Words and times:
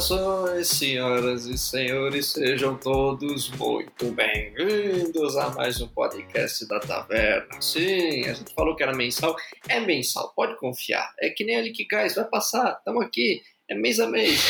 Saudações, 0.00 0.68
senhoras 0.68 1.46
e 1.46 1.56
senhores, 1.56 2.26
sejam 2.26 2.76
todos 2.76 3.48
muito 3.50 4.10
bem-vindos 4.10 5.36
a 5.38 5.50
mais 5.50 5.80
um 5.80 5.88
podcast 5.88 6.66
da 6.68 6.78
Taverna. 6.78 7.60
Sim, 7.62 8.26
a 8.26 8.34
gente 8.34 8.52
falou 8.54 8.76
que 8.76 8.82
era 8.82 8.94
mensal, 8.94 9.34
é 9.68 9.80
mensal, 9.80 10.32
pode 10.36 10.56
confiar. 10.58 11.14
É 11.18 11.30
que 11.30 11.44
nem 11.44 11.56
a 11.56 11.62
Liquigás, 11.62 12.14
vai 12.14 12.26
passar, 12.26 12.76
estamos 12.78 13.02
aqui, 13.02 13.42
é 13.68 13.74
mês 13.74 13.98
a 13.98 14.06
mês. 14.06 14.40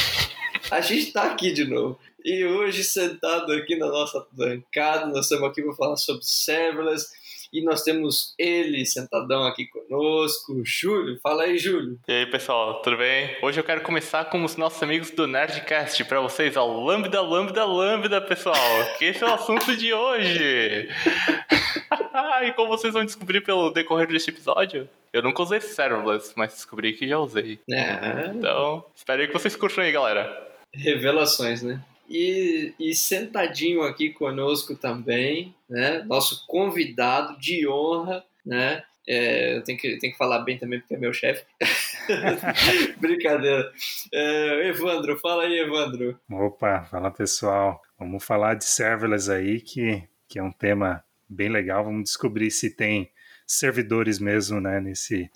A 0.71 0.81
gente 0.81 1.09
está 1.09 1.31
aqui 1.31 1.53
de 1.53 1.65
novo. 1.65 1.99
E 2.25 2.45
hoje, 2.45 2.83
sentado 2.83 3.53
aqui 3.53 3.77
na 3.77 3.87
nossa 3.87 4.27
bancada, 4.33 5.07
nós 5.07 5.27
estamos 5.27 5.49
aqui 5.49 5.63
para 5.63 5.75
falar 5.75 5.97
sobre 5.97 6.25
serverless 6.25 7.07
e 7.57 7.63
nós 7.63 7.83
temos 7.83 8.35
ele 8.39 8.85
sentadão 8.85 9.45
aqui 9.45 9.67
conosco, 9.67 10.61
Júlio. 10.63 11.19
Fala 11.23 11.45
aí, 11.45 11.57
Júlio. 11.57 11.99
E 12.07 12.13
aí, 12.13 12.27
pessoal, 12.27 12.83
tudo 12.83 12.99
bem? 12.99 13.35
Hoje 13.41 13.59
eu 13.59 13.65
quero 13.65 13.81
começar 13.81 14.27
com 14.27 14.45
os 14.45 14.57
nossos 14.57 14.83
amigos 14.83 15.11
do 15.11 15.27
Nerdcast 15.27 16.05
para 16.05 16.21
vocês, 16.21 16.55
ó, 16.55 16.67
lambda, 16.67 17.23
lambda, 17.23 17.65
lambda, 17.65 18.21
pessoal. 18.21 18.55
que 18.99 19.07
esse 19.07 19.25
é 19.25 19.27
o 19.27 19.33
assunto 19.33 19.75
de 19.75 19.95
hoje. 19.95 20.91
e 22.45 22.53
como 22.53 22.69
vocês 22.69 22.93
vão 22.93 23.07
descobrir 23.07 23.41
pelo 23.41 23.71
decorrer 23.71 24.07
deste 24.07 24.29
episódio, 24.29 24.87
eu 25.11 25.23
nunca 25.23 25.43
usei 25.43 25.59
serverless, 25.59 26.35
mas 26.37 26.53
descobri 26.53 26.93
que 26.93 27.09
já 27.09 27.19
usei. 27.19 27.59
É. 27.71 28.33
Então, 28.35 28.85
espero 28.95 29.27
que 29.27 29.33
vocês 29.33 29.57
curtam 29.57 29.83
aí, 29.83 29.93
galera. 29.93 30.47
Revelações, 30.75 31.63
né? 31.63 31.81
E, 32.09 32.73
e, 32.79 32.95
sentadinho 32.95 33.83
aqui 33.83 34.11
conosco 34.11 34.77
também, 34.77 35.55
né? 35.69 36.03
Nosso 36.05 36.47
convidado 36.47 37.39
de 37.39 37.67
honra, 37.69 38.25
né? 38.45 38.83
É, 39.09 39.57
eu 39.57 39.63
tenho 39.63 39.79
que, 39.79 39.97
tenho 39.99 40.13
que 40.13 40.19
falar 40.19 40.41
bem 40.41 40.59
também 40.59 40.81
porque 40.81 40.95
é 40.95 40.99
meu 40.99 41.13
chefe. 41.13 41.45
Brincadeira. 42.99 43.71
É, 44.13 44.69
Evandro, 44.69 45.17
fala 45.19 45.45
aí, 45.45 45.61
Evandro. 45.61 46.19
Opa, 46.31 46.85
fala 46.91 47.11
pessoal. 47.11 47.81
Vamos 47.99 48.25
falar 48.25 48.55
de 48.55 48.65
serverless 48.65 49.31
aí, 49.31 49.61
que, 49.61 50.03
que 50.29 50.39
é 50.39 50.43
um 50.43 50.53
tema 50.53 51.05
bem 51.29 51.49
legal. 51.49 51.85
Vamos 51.85 52.05
descobrir 52.05 52.51
se 52.51 52.75
tem 52.75 53.11
servidores 53.47 54.19
mesmo, 54.19 54.61
né, 54.61 54.81
nesse 54.81 55.31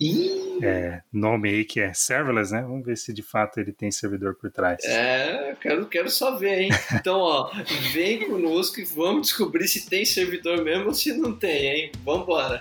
é, 0.61 1.01
nome 1.13 1.49
aí 1.49 1.63
que 1.63 1.79
é 1.79 1.93
serverless, 1.93 2.51
né? 2.51 2.61
Vamos 2.61 2.85
ver 2.85 2.97
se 2.97 3.13
de 3.13 3.23
fato 3.23 3.57
ele 3.57 3.71
tem 3.71 3.89
servidor 3.89 4.35
por 4.35 4.51
trás. 4.51 4.83
É, 4.83 5.55
quero, 5.61 5.85
quero 5.87 6.09
só 6.09 6.35
ver, 6.35 6.63
hein? 6.63 6.69
Então, 6.93 7.19
ó, 7.19 7.49
vem 7.93 8.27
conosco 8.27 8.81
e 8.81 8.83
vamos 8.83 9.27
descobrir 9.27 9.65
se 9.67 9.89
tem 9.89 10.03
servidor 10.03 10.61
mesmo 10.61 10.87
ou 10.87 10.93
se 10.93 11.13
não 11.13 11.33
tem, 11.37 11.67
hein? 11.67 11.91
Vambora! 12.03 12.59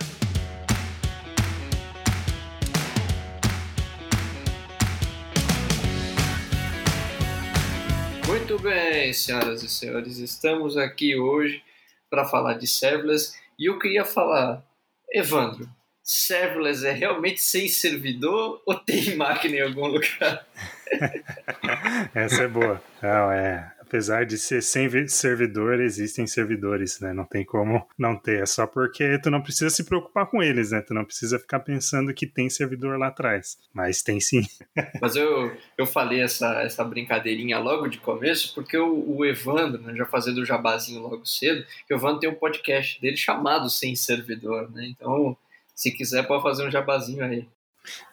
Muito 8.28 8.56
bem, 8.60 9.12
senhoras 9.12 9.64
e 9.64 9.68
senhores, 9.68 10.18
estamos 10.18 10.76
aqui 10.76 11.16
hoje 11.16 11.62
para 12.08 12.24
falar 12.24 12.54
de 12.54 12.68
serverless 12.68 13.34
e 13.58 13.68
eu 13.68 13.78
queria 13.78 14.04
falar 14.04 14.64
Evandro, 15.12 15.68
serverless 16.02 16.84
é 16.84 16.92
realmente 16.92 17.40
sem 17.40 17.68
servidor 17.68 18.62
ou 18.66 18.74
tem 18.74 19.14
máquina 19.16 19.56
em 19.56 19.62
algum 19.62 19.86
lugar? 19.86 20.46
Essa 22.14 22.42
é 22.44 22.48
boa. 22.48 22.82
Não, 23.02 23.32
é, 23.32 23.72
apesar 23.90 24.24
de 24.24 24.38
ser 24.38 24.62
sem 24.62 24.88
servidor, 25.08 25.80
existem 25.80 26.24
servidores, 26.24 27.00
né? 27.00 27.12
Não 27.12 27.24
tem 27.24 27.44
como 27.44 27.84
não 27.98 28.16
ter. 28.16 28.40
É 28.40 28.46
só 28.46 28.64
porque 28.64 29.18
tu 29.18 29.30
não 29.30 29.42
precisa 29.42 29.68
se 29.68 29.82
preocupar 29.82 30.26
com 30.26 30.40
eles, 30.40 30.70
né? 30.70 30.80
Tu 30.80 30.94
não 30.94 31.04
precisa 31.04 31.40
ficar 31.40 31.58
pensando 31.58 32.14
que 32.14 32.24
tem 32.24 32.48
servidor 32.48 32.96
lá 32.96 33.08
atrás. 33.08 33.58
Mas 33.74 34.00
tem 34.00 34.20
sim. 34.20 34.42
Mas 35.02 35.16
eu, 35.16 35.52
eu 35.76 35.86
falei 35.86 36.22
essa, 36.22 36.62
essa 36.62 36.84
brincadeirinha 36.84 37.58
logo 37.58 37.88
de 37.88 37.98
começo, 37.98 38.54
porque 38.54 38.78
o, 38.78 39.16
o 39.16 39.26
Evandro, 39.26 39.82
né, 39.82 39.92
já 39.96 40.06
fazendo 40.06 40.38
o 40.38 40.46
jabazinho 40.46 41.02
logo 41.02 41.26
cedo, 41.26 41.66
que 41.86 41.92
o 41.92 41.96
Evandro 41.96 42.20
tem 42.20 42.30
um 42.30 42.34
podcast 42.34 43.00
dele 43.00 43.16
chamado 43.16 43.68
Sem 43.68 43.96
Servidor, 43.96 44.70
né? 44.70 44.86
Então, 44.86 45.36
se 45.74 45.90
quiser, 45.90 46.28
pode 46.28 46.44
fazer 46.44 46.64
um 46.64 46.70
jabazinho 46.70 47.24
aí. 47.24 47.44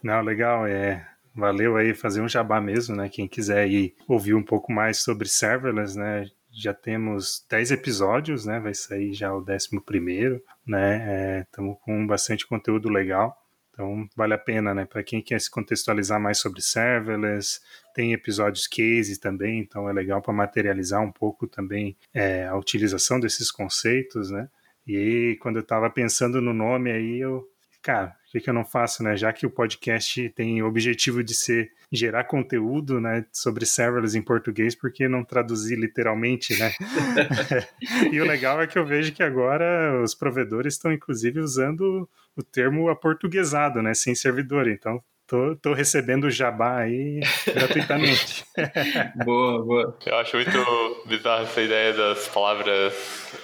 Não, 0.02 0.22
legal, 0.22 0.66
é 0.66 1.06
valeu 1.38 1.78
aí 1.78 1.94
fazer 1.94 2.22
um 2.22 2.28
jabá 2.28 2.60
mesmo, 2.60 2.96
né? 2.96 3.08
Quem 3.08 3.28
quiser 3.28 3.60
aí 3.60 3.94
ouvir 4.08 4.34
um 4.34 4.44
pouco 4.44 4.72
mais 4.72 4.98
sobre 4.98 5.30
serverless, 5.30 5.98
né? 5.98 6.26
Já 6.52 6.74
temos 6.74 7.46
10 7.48 7.72
episódios, 7.72 8.46
né? 8.46 8.60
Vai 8.60 8.74
sair 8.74 9.14
já 9.14 9.32
o 9.32 9.46
11 9.48 9.80
primeiro, 9.86 10.42
né? 10.66 11.42
Estamos 11.42 11.76
é, 11.76 11.80
com 11.86 12.08
bastante 12.08 12.48
conteúdo 12.48 12.90
legal. 12.90 13.38
Então 13.72 14.10
vale 14.16 14.34
a 14.34 14.38
pena, 14.40 14.74
né? 14.74 14.86
Para 14.86 15.04
quem 15.04 15.22
quer 15.22 15.40
se 15.40 15.52
contextualizar 15.52 16.20
mais 16.20 16.40
sobre 16.40 16.62
serverless, 16.62 17.60
tem 17.94 18.12
episódios 18.12 18.66
case 18.66 19.20
também, 19.20 19.60
então 19.60 19.88
é 19.88 19.94
legal 19.94 20.20
para 20.20 20.34
materializar 20.34 21.02
um 21.02 21.12
pouco 21.12 21.48
também 21.48 21.96
é, 22.12 22.48
a 22.48 22.56
utilização 22.56 23.20
desses 23.20 23.52
conceitos, 23.52 24.32
né? 24.32 24.50
E 24.88 25.38
quando 25.42 25.58
eu 25.58 25.62
estava 25.62 25.90
pensando 25.90 26.42
no 26.42 26.54
nome 26.54 26.92
aí, 26.92 27.20
eu 27.20 27.48
cara, 27.82 28.16
o 28.28 28.32
que, 28.32 28.42
que 28.42 28.50
eu 28.50 28.54
não 28.54 28.66
faço, 28.66 29.04
né? 29.04 29.16
Já 29.16 29.32
que 29.32 29.46
o 29.46 29.50
podcast 29.50 30.30
tem 30.30 30.62
o 30.62 30.68
objetivo 30.68 31.24
de 31.24 31.34
ser 31.34 31.72
gerar 31.92 32.26
conteúdo, 32.26 33.00
né, 33.00 33.26
sobre 33.32 33.66
serverless 33.66 34.18
em 34.18 34.22
português, 34.22 34.76
por 34.76 34.92
que 34.92 35.08
não 35.08 35.24
traduzir 35.24 35.78
literalmente, 35.78 36.58
né? 36.60 36.74
e 38.12 38.20
o 38.20 38.26
legal 38.26 38.62
é 38.62 38.68
que 38.68 38.78
eu 38.78 38.86
vejo 38.86 39.14
que 39.14 39.24
agora 39.24 40.02
os 40.04 40.14
provedores 40.14 40.74
estão 40.74 40.92
inclusive 40.92 41.40
usando 41.40 42.10
o 42.36 42.44
termo 42.44 42.90
aportuguesado, 42.90 43.82
né, 43.82 43.94
sem 43.94 44.14
servidor. 44.14 44.68
Então, 44.68 45.02
tô, 45.26 45.56
tô 45.56 45.74
recebendo 45.74 46.30
jabá 46.30 46.80
aí 46.80 47.20
gratuitamente. 47.46 48.46
boa, 49.24 49.64
boa. 49.64 49.98
Eu 50.06 50.16
acho 50.18 50.36
muito 50.36 51.04
bizarro 51.06 51.44
essa 51.44 51.62
ideia 51.62 51.94
das 51.94 52.28
palavras 52.28 52.94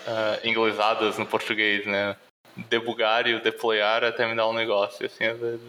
uh, 0.07 0.47
inglesadas 0.47 1.17
no 1.17 1.25
português, 1.25 1.85
né? 1.85 2.15
Debugar 2.69 3.27
e 3.27 3.33
o 3.33 3.41
deployar 3.41 4.03
até 4.03 4.27
me 4.27 4.35
dar 4.35 4.47
um 4.47 4.53
negócio, 4.53 5.05
assim, 5.05 5.25
às 5.25 5.39
vezes. 5.39 5.61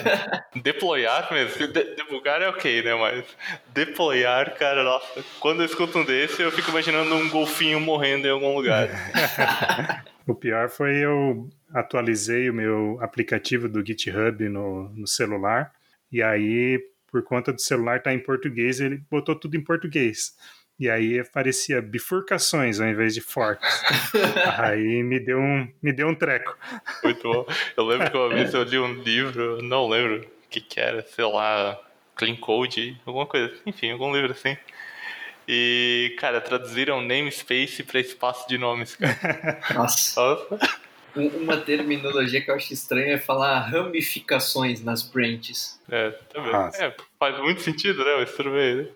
deployar 0.62 1.32
mesmo, 1.32 1.68
de 1.68 1.94
debugar 1.94 2.40
é 2.42 2.48
ok, 2.48 2.82
né, 2.82 2.94
mas 2.94 3.24
deployar, 3.72 4.56
cara, 4.56 4.82
nossa, 4.82 5.24
quando 5.40 5.60
eu 5.60 5.66
escuto 5.66 5.98
um 5.98 6.04
desse, 6.04 6.42
eu 6.42 6.50
fico 6.50 6.70
imaginando 6.70 7.14
um 7.14 7.28
golfinho 7.28 7.80
morrendo 7.80 8.26
em 8.26 8.30
algum 8.30 8.54
lugar. 8.54 8.88
o 10.26 10.34
pior 10.34 10.68
foi 10.70 10.96
eu 10.96 11.48
atualizei 11.72 12.48
o 12.48 12.54
meu 12.54 12.98
aplicativo 13.00 13.68
do 13.68 13.84
GitHub 13.84 14.48
no, 14.48 14.88
no 14.90 15.06
celular, 15.06 15.72
e 16.10 16.22
aí, 16.22 16.78
por 17.10 17.22
conta 17.22 17.52
do 17.52 17.60
celular 17.60 17.96
estar 17.96 18.10
tá 18.10 18.14
em 18.14 18.18
português, 18.18 18.80
ele 18.80 19.02
botou 19.10 19.34
tudo 19.34 19.56
em 19.56 19.64
português. 19.64 20.34
E 20.82 20.90
aí 20.90 21.20
aparecia 21.20 21.80
bifurcações 21.80 22.80
ao 22.80 22.88
invés 22.88 23.14
de 23.14 23.20
forks. 23.20 23.84
aí 24.58 25.00
me 25.04 25.20
deu 25.20 25.38
um, 25.38 25.72
me 25.80 25.92
deu 25.92 26.08
um 26.08 26.14
treco. 26.14 26.58
Muito 27.04 27.22
bom. 27.22 27.46
Eu 27.76 27.84
lembro 27.84 28.10
que 28.10 28.16
uma 28.16 28.28
vez 28.30 28.52
eu 28.52 28.64
li 28.64 28.80
um 28.80 28.92
livro, 28.94 29.62
não 29.62 29.88
lembro 29.88 30.22
o 30.22 30.48
que, 30.50 30.60
que 30.60 30.80
era, 30.80 31.02
sei 31.02 31.24
lá, 31.24 31.80
Clean 32.16 32.34
Code, 32.34 33.00
alguma 33.06 33.26
coisa, 33.26 33.54
enfim, 33.64 33.92
algum 33.92 34.12
livro 34.12 34.32
assim. 34.32 34.56
E, 35.46 36.16
cara, 36.18 36.40
traduziram 36.40 37.00
namespace 37.00 37.84
para 37.84 38.00
espaço 38.00 38.48
de 38.48 38.58
nomes, 38.58 38.96
cara. 38.96 39.60
Nossa. 39.72 40.20
Nossa. 40.20 40.80
Uma 41.14 41.58
terminologia 41.58 42.40
que 42.40 42.50
eu 42.50 42.54
acho 42.54 42.72
estranha 42.72 43.14
é 43.14 43.18
falar 43.18 43.60
ramificações 43.60 44.82
nas 44.82 45.02
branches. 45.02 45.80
É, 45.90 46.10
também. 46.32 46.52
É, 46.80 46.94
faz 47.18 47.38
muito 47.38 47.60
sentido, 47.60 48.04
né? 48.04 48.24
Tudo 48.24 48.50
bem, 48.50 48.76
né? 48.76 48.88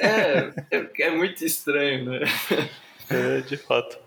É, 0.00 0.76
é, 0.76 0.90
é 1.02 1.10
muito 1.10 1.44
estranho, 1.44 2.04
né? 2.04 2.20
É, 3.10 3.40
de 3.42 3.56
fato. 3.56 3.98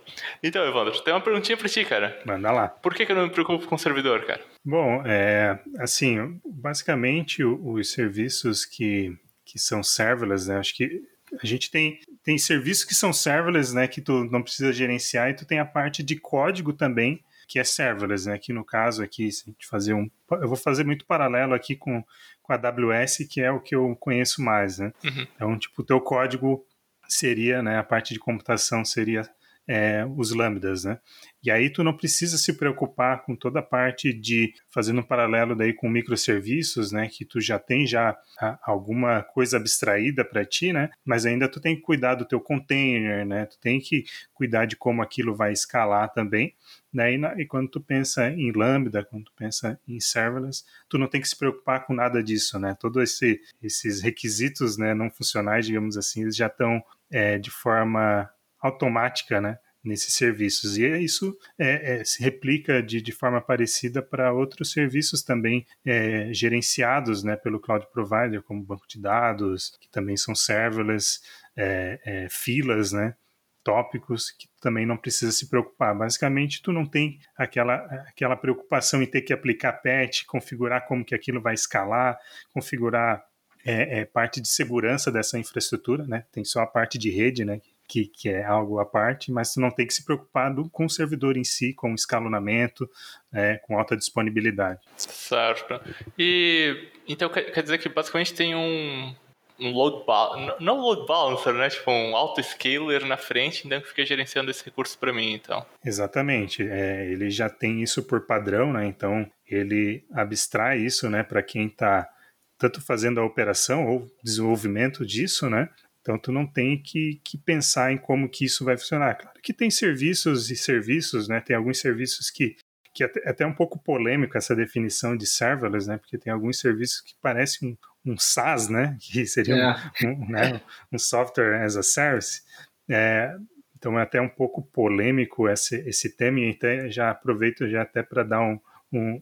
Então, 0.41 0.65
Evandro, 0.65 0.99
tem 1.01 1.13
uma 1.13 1.21
perguntinha 1.21 1.57
pra 1.57 1.69
ti, 1.69 1.85
cara. 1.85 2.19
Manda 2.25 2.51
lá. 2.51 2.67
Por 2.67 2.93
que, 2.93 3.05
que 3.05 3.11
eu 3.11 3.15
não 3.15 3.23
me 3.23 3.29
preocupo 3.29 3.67
com 3.67 3.75
o 3.75 3.79
servidor, 3.79 4.25
cara? 4.25 4.41
Bom, 4.63 5.03
é, 5.05 5.59
assim, 5.79 6.39
basicamente 6.45 7.43
os 7.43 7.91
serviços 7.91 8.65
que, 8.65 9.15
que 9.45 9.59
são 9.59 9.83
serverless, 9.83 10.47
né? 10.47 10.57
Acho 10.57 10.75
que 10.75 11.03
a 11.41 11.45
gente 11.45 11.69
tem, 11.69 11.99
tem 12.23 12.37
serviços 12.37 12.83
que 12.83 12.95
são 12.95 13.11
serverless, 13.11 13.73
né? 13.73 13.87
Que 13.87 14.01
tu 14.01 14.25
não 14.25 14.41
precisa 14.41 14.73
gerenciar, 14.73 15.29
e 15.29 15.35
tu 15.35 15.45
tem 15.45 15.59
a 15.59 15.65
parte 15.65 16.01
de 16.01 16.15
código 16.15 16.73
também, 16.73 17.23
que 17.47 17.59
é 17.59 17.63
serverless, 17.63 18.27
né? 18.27 18.35
Aqui 18.35 18.51
no 18.51 18.63
caso 18.63 19.03
aqui, 19.03 19.31
se 19.31 19.43
a 19.47 19.51
gente 19.51 19.67
fazer 19.67 19.93
um, 19.93 20.09
eu 20.31 20.47
vou 20.47 20.57
fazer 20.57 20.83
muito 20.83 21.05
paralelo 21.05 21.53
aqui 21.53 21.75
com, 21.75 22.03
com 22.41 22.53
a 22.53 22.55
AWS, 22.55 23.27
que 23.29 23.41
é 23.41 23.51
o 23.51 23.59
que 23.59 23.75
eu 23.75 23.95
conheço 23.95 24.41
mais, 24.41 24.79
né? 24.79 24.91
Uhum. 25.03 25.27
Então, 25.35 25.59
tipo, 25.59 25.81
o 25.81 25.85
teu 25.85 26.01
código 26.01 26.65
seria, 27.07 27.61
né? 27.61 27.77
A 27.77 27.83
parte 27.83 28.13
de 28.13 28.19
computação 28.19 28.83
seria 28.83 29.29
é, 29.67 30.05
os 30.15 30.31
lambdas, 30.31 30.83
né? 30.83 30.99
E 31.43 31.51
aí 31.51 31.69
tu 31.69 31.83
não 31.83 31.95
precisa 31.95 32.37
se 32.37 32.53
preocupar 32.53 33.23
com 33.23 33.35
toda 33.35 33.59
a 33.59 33.63
parte 33.63 34.11
de 34.11 34.53
fazendo 34.69 34.99
um 35.01 35.03
paralelo 35.03 35.55
daí 35.55 35.73
com 35.73 35.87
microserviços, 35.87 36.91
né, 36.91 37.07
que 37.07 37.23
tu 37.23 37.39
já 37.39 37.59
tem 37.59 37.85
já 37.85 38.17
alguma 38.63 39.21
coisa 39.21 39.57
abstraída 39.57 40.25
para 40.25 40.43
ti, 40.43 40.73
né? 40.73 40.89
Mas 41.03 41.25
ainda 41.25 41.47
tu 41.47 41.59
tem 41.59 41.75
que 41.75 41.81
cuidar 41.81 42.15
do 42.15 42.25
teu 42.25 42.39
container, 42.39 43.25
né? 43.25 43.45
Tu 43.45 43.59
tem 43.59 43.79
que 43.79 44.05
cuidar 44.33 44.65
de 44.65 44.75
como 44.75 45.01
aquilo 45.01 45.35
vai 45.35 45.51
escalar 45.51 46.11
também. 46.13 46.55
Né? 46.91 47.13
E, 47.13 47.17
na, 47.17 47.39
e 47.39 47.45
quando 47.45 47.69
tu 47.69 47.81
pensa 47.81 48.29
em 48.29 48.51
Lambda, 48.51 49.03
quando 49.03 49.25
tu 49.25 49.33
pensa 49.35 49.79
em 49.87 49.99
serverless, 49.99 50.63
tu 50.87 50.97
não 50.97 51.07
tem 51.07 51.19
que 51.19 51.27
se 51.27 51.37
preocupar 51.37 51.85
com 51.85 51.93
nada 51.93 52.23
disso, 52.23 52.57
né? 52.57 52.75
Todos 52.79 53.03
esse, 53.03 53.41
esses 53.61 54.01
requisitos 54.01 54.77
né, 54.77 54.93
não 54.93 55.09
funcionais, 55.09 55.65
digamos 55.65 55.97
assim, 55.97 56.21
eles 56.21 56.35
já 56.35 56.47
estão 56.47 56.81
é, 57.11 57.37
de 57.37 57.51
forma 57.51 58.29
automática, 58.65 59.39
né? 59.39 59.57
nesses 59.85 60.15
serviços. 60.15 60.77
E 60.77 60.87
isso 60.97 61.37
é, 61.57 61.99
é, 61.99 62.03
se 62.03 62.21
replica 62.21 62.81
de, 62.81 62.99
de 62.99 63.11
forma 63.11 63.39
parecida 63.39 64.01
para 64.01 64.33
outros 64.33 64.71
serviços 64.71 65.21
também 65.21 65.65
é, 65.85 66.33
gerenciados 66.33 67.23
né, 67.23 67.35
pelo 67.35 67.59
cloud 67.59 67.85
provider, 67.93 68.41
como 68.41 68.63
banco 68.63 68.87
de 68.87 68.99
dados, 68.99 69.77
que 69.79 69.87
também 69.87 70.17
são 70.17 70.33
serverless, 70.33 71.19
é, 71.55 71.99
é, 72.03 72.27
filas, 72.29 72.91
né, 72.91 73.15
tópicos 73.63 74.31
que 74.31 74.47
também 74.59 74.85
não 74.85 74.97
precisa 74.97 75.31
se 75.31 75.47
preocupar. 75.47 75.95
Basicamente, 75.95 76.61
tu 76.61 76.71
não 76.71 76.85
tem 76.85 77.19
aquela, 77.37 77.75
aquela 78.07 78.35
preocupação 78.35 79.01
em 79.01 79.07
ter 79.07 79.21
que 79.21 79.33
aplicar 79.33 79.73
patch, 79.73 80.25
configurar 80.25 80.87
como 80.87 81.05
que 81.05 81.15
aquilo 81.15 81.41
vai 81.41 81.53
escalar, 81.53 82.17
configurar 82.51 83.23
é, 83.65 84.01
é, 84.01 84.05
parte 84.05 84.39
de 84.39 84.47
segurança 84.47 85.11
dessa 85.11 85.39
infraestrutura, 85.39 86.05
né? 86.05 86.25
Tem 86.31 86.45
só 86.45 86.61
a 86.61 86.67
parte 86.67 86.99
de 86.99 87.09
rede, 87.09 87.43
né? 87.43 87.59
que, 87.59 87.74
que 87.87 88.29
é 88.29 88.43
algo 88.43 88.79
à 88.79 88.85
parte, 88.85 89.31
mas 89.31 89.53
tu 89.53 89.59
não 89.59 89.71
tem 89.71 89.85
que 89.85 89.93
se 89.93 90.03
preocupar 90.03 90.53
do, 90.53 90.69
com 90.69 90.85
o 90.85 90.89
servidor 90.89 91.37
em 91.37 91.43
si, 91.43 91.73
com 91.73 91.91
o 91.91 91.95
escalonamento, 91.95 92.89
é, 93.33 93.57
com 93.57 93.77
alta 93.77 93.95
disponibilidade. 93.95 94.79
Certo. 94.97 95.79
E 96.17 96.89
então 97.07 97.29
quer 97.29 97.61
dizer 97.61 97.77
que 97.77 97.89
basicamente 97.89 98.33
tem 98.33 98.55
um, 98.55 99.15
um 99.59 99.71
load 99.71 100.05
balancer, 100.05 100.55
não 100.59 100.79
load 100.79 101.05
balancer, 101.07 101.53
né? 101.53 101.69
Tipo 101.69 101.91
um 101.91 102.15
auto-scaler 102.15 103.05
na 103.05 103.17
frente, 103.17 103.65
então 103.65 103.81
que 103.81 103.87
fica 103.87 104.05
gerenciando 104.05 104.51
esse 104.51 104.63
recurso 104.63 104.97
para 104.97 105.13
mim, 105.13 105.33
então. 105.33 105.65
Exatamente. 105.83 106.67
É, 106.67 107.05
ele 107.05 107.29
já 107.29 107.49
tem 107.49 107.81
isso 107.81 108.03
por 108.03 108.25
padrão, 108.25 108.73
né? 108.73 108.85
Então 108.85 109.29
ele 109.47 110.03
abstrai 110.11 110.79
isso, 110.79 111.09
né, 111.09 111.21
para 111.21 111.43
quem 111.43 111.67
está 111.67 112.09
tanto 112.57 112.81
fazendo 112.81 113.19
a 113.19 113.25
operação 113.25 113.85
ou 113.85 114.09
desenvolvimento 114.23 115.05
disso, 115.05 115.49
né? 115.49 115.69
Então 116.05 116.19
tu 116.19 116.31
não 116.31 116.45
tem 116.45 116.79
que, 116.79 117.19
que 117.23 117.35
pensar 117.35 117.91
em 117.91 117.97
como 117.97 118.29
que 118.29 118.45
isso 118.45 118.63
vai 118.63 118.77
funcionar. 118.77 119.15
Claro 119.15 119.39
que 119.41 119.51
tem 119.51 119.71
serviços 119.71 120.51
e 120.51 120.55
serviços, 120.55 121.27
né? 121.27 121.41
Tem 121.41 121.55
alguns 121.55 121.79
serviços 121.79 122.29
que 122.29 122.55
que 122.93 123.03
é 123.03 123.11
até 123.25 123.45
um 123.45 123.53
pouco 123.53 123.77
polêmico 123.77 124.37
essa 124.37 124.55
definição 124.55 125.17
de 125.17 125.25
serverless, 125.27 125.85
né? 125.85 125.97
Porque 125.97 126.17
tem 126.17 126.31
alguns 126.31 126.59
serviços 126.59 127.01
que 127.01 127.13
parecem 127.21 127.77
um, 128.05 128.13
um 128.13 128.17
SaaS, 128.17 128.69
né? 128.69 128.95
Que 129.01 129.25
seria 129.25 129.55
é. 130.01 130.07
um, 130.07 130.11
um, 130.11 130.29
né? 130.29 130.61
um, 130.93 130.97
software 130.97 131.61
as 131.61 131.75
a 131.75 131.83
service. 131.83 132.43
É, 132.87 133.35
então 133.75 133.99
é 133.99 134.03
até 134.03 134.21
um 134.21 134.29
pouco 134.29 134.61
polêmico 134.61 135.49
esse, 135.49 135.75
esse 135.87 136.15
tema 136.15 136.39
e 136.39 136.51
até 136.51 136.89
já 136.89 137.09
aproveito 137.09 137.67
já 137.67 137.81
até 137.81 138.01
para 138.01 138.23
dar 138.23 138.41
um, 138.41 138.59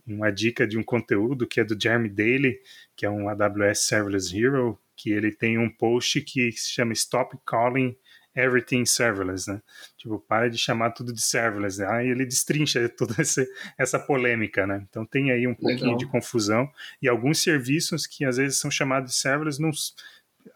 uma 0.05 0.31
dica 0.31 0.67
de 0.67 0.77
um 0.77 0.83
conteúdo 0.83 1.47
que 1.47 1.59
é 1.59 1.63
do 1.63 1.79
Jeremy 1.81 2.09
Daly, 2.09 2.59
que 2.95 3.05
é 3.05 3.09
um 3.09 3.27
AWS 3.27 3.87
Serverless 3.87 4.37
Hero, 4.37 4.79
que 4.95 5.11
ele 5.11 5.31
tem 5.31 5.57
um 5.57 5.69
post 5.69 6.21
que 6.21 6.51
se 6.51 6.71
chama 6.71 6.93
Stop 6.93 7.37
Calling 7.45 7.95
Everything 8.35 8.85
Serverless, 8.85 9.49
né? 9.49 9.61
Tipo, 9.97 10.19
para 10.19 10.49
de 10.49 10.57
chamar 10.57 10.91
tudo 10.91 11.13
de 11.13 11.21
serverless, 11.21 11.79
né? 11.79 11.87
Aí 11.89 12.07
ele 12.07 12.25
destrincha 12.25 12.89
toda 12.97 13.15
essa, 13.19 13.45
essa 13.77 13.99
polêmica, 13.99 14.65
né? 14.65 14.85
Então 14.89 15.05
tem 15.05 15.31
aí 15.31 15.47
um 15.47 15.53
pouquinho 15.53 15.91
Legal. 15.91 15.97
de 15.97 16.07
confusão 16.07 16.69
e 17.01 17.07
alguns 17.07 17.41
serviços 17.41 18.07
que 18.07 18.25
às 18.25 18.37
vezes 18.37 18.57
são 18.57 18.71
chamados 18.71 19.11
de 19.11 19.17
serverless 19.17 19.61
não 19.61 19.71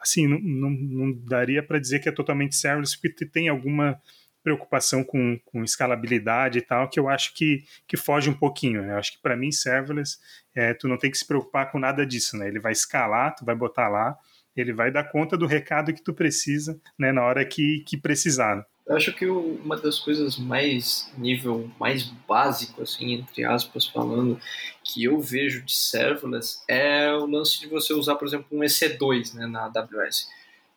assim, 0.01 0.27
não, 0.27 0.39
não, 0.39 0.69
não 0.69 1.13
daria 1.13 1.63
para 1.63 1.79
dizer 1.79 1.99
que 1.99 2.09
é 2.09 2.11
totalmente 2.11 2.55
serverless 2.55 2.99
porque 2.99 3.25
tem 3.25 3.47
alguma 3.47 4.01
preocupação 4.47 5.03
com, 5.03 5.37
com 5.43 5.61
escalabilidade 5.61 6.59
e 6.59 6.61
tal, 6.61 6.87
que 6.87 6.97
eu 6.97 7.09
acho 7.09 7.33
que, 7.33 7.65
que 7.85 7.97
foge 7.97 8.29
um 8.29 8.33
pouquinho. 8.33 8.81
Né? 8.81 8.93
Eu 8.93 8.97
acho 8.97 9.11
que 9.11 9.21
para 9.21 9.35
mim, 9.35 9.51
serverless, 9.51 10.19
é, 10.55 10.73
tu 10.73 10.87
não 10.87 10.97
tem 10.97 11.11
que 11.11 11.17
se 11.17 11.27
preocupar 11.27 11.69
com 11.69 11.77
nada 11.77 12.05
disso. 12.05 12.37
Né? 12.37 12.47
Ele 12.47 12.57
vai 12.57 12.71
escalar, 12.71 13.35
tu 13.35 13.43
vai 13.43 13.53
botar 13.53 13.89
lá, 13.89 14.17
ele 14.55 14.71
vai 14.71 14.89
dar 14.89 15.03
conta 15.03 15.37
do 15.37 15.45
recado 15.45 15.93
que 15.93 16.01
tu 16.01 16.13
precisa 16.13 16.79
né, 16.97 17.11
na 17.11 17.23
hora 17.23 17.43
que, 17.43 17.83
que 17.85 17.97
precisar. 17.97 18.55
Né? 18.55 18.63
Eu 18.87 18.95
acho 18.95 19.11
que 19.11 19.25
uma 19.25 19.75
das 19.75 19.99
coisas 19.99 20.37
mais, 20.37 21.11
nível 21.17 21.69
mais 21.77 22.03
básico, 22.03 22.83
assim, 22.83 23.15
entre 23.15 23.43
aspas, 23.43 23.85
falando, 23.85 24.39
que 24.81 25.03
eu 25.03 25.19
vejo 25.19 25.61
de 25.61 25.75
serverless 25.75 26.63
é 26.69 27.11
o 27.11 27.25
lance 27.25 27.59
de 27.59 27.67
você 27.67 27.93
usar, 27.93 28.15
por 28.15 28.25
exemplo, 28.25 28.47
um 28.49 28.61
EC2 28.61 29.33
né, 29.33 29.45
na 29.45 29.65
AWS. 29.65 30.29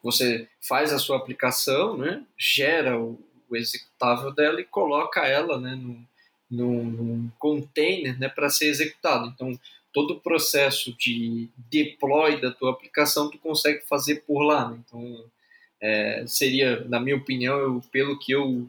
Você 0.02 0.48
faz 0.60 0.92
a 0.92 0.98
sua 0.98 1.18
aplicação, 1.18 1.96
né, 1.96 2.24
gera 2.36 2.98
o, 2.98 3.20
o 3.50 3.56
executável 3.56 4.32
dela 4.32 4.60
e 4.60 4.64
coloca 4.64 5.26
ela 5.26 5.58
né, 5.58 5.74
num, 5.74 6.04
num, 6.50 7.30
container 7.38 8.18
né, 8.18 8.28
para 8.28 8.48
ser 8.48 8.66
executado. 8.66 9.28
Então, 9.28 9.58
todo 9.92 10.14
o 10.14 10.20
processo 10.20 10.96
de 10.96 11.48
deploy 11.56 12.40
da 12.40 12.50
tua 12.50 12.70
aplicação 12.70 13.30
tu 13.30 13.38
consegue 13.38 13.82
fazer 13.86 14.22
por 14.26 14.42
lá. 14.42 14.70
Né? 14.70 14.80
Então, 14.86 15.24
é, 15.82 16.24
seria, 16.26 16.84
na 16.84 17.00
minha 17.00 17.16
opinião, 17.16 17.58
eu, 17.58 17.82
pelo 17.90 18.18
que 18.18 18.32
eu 18.32 18.68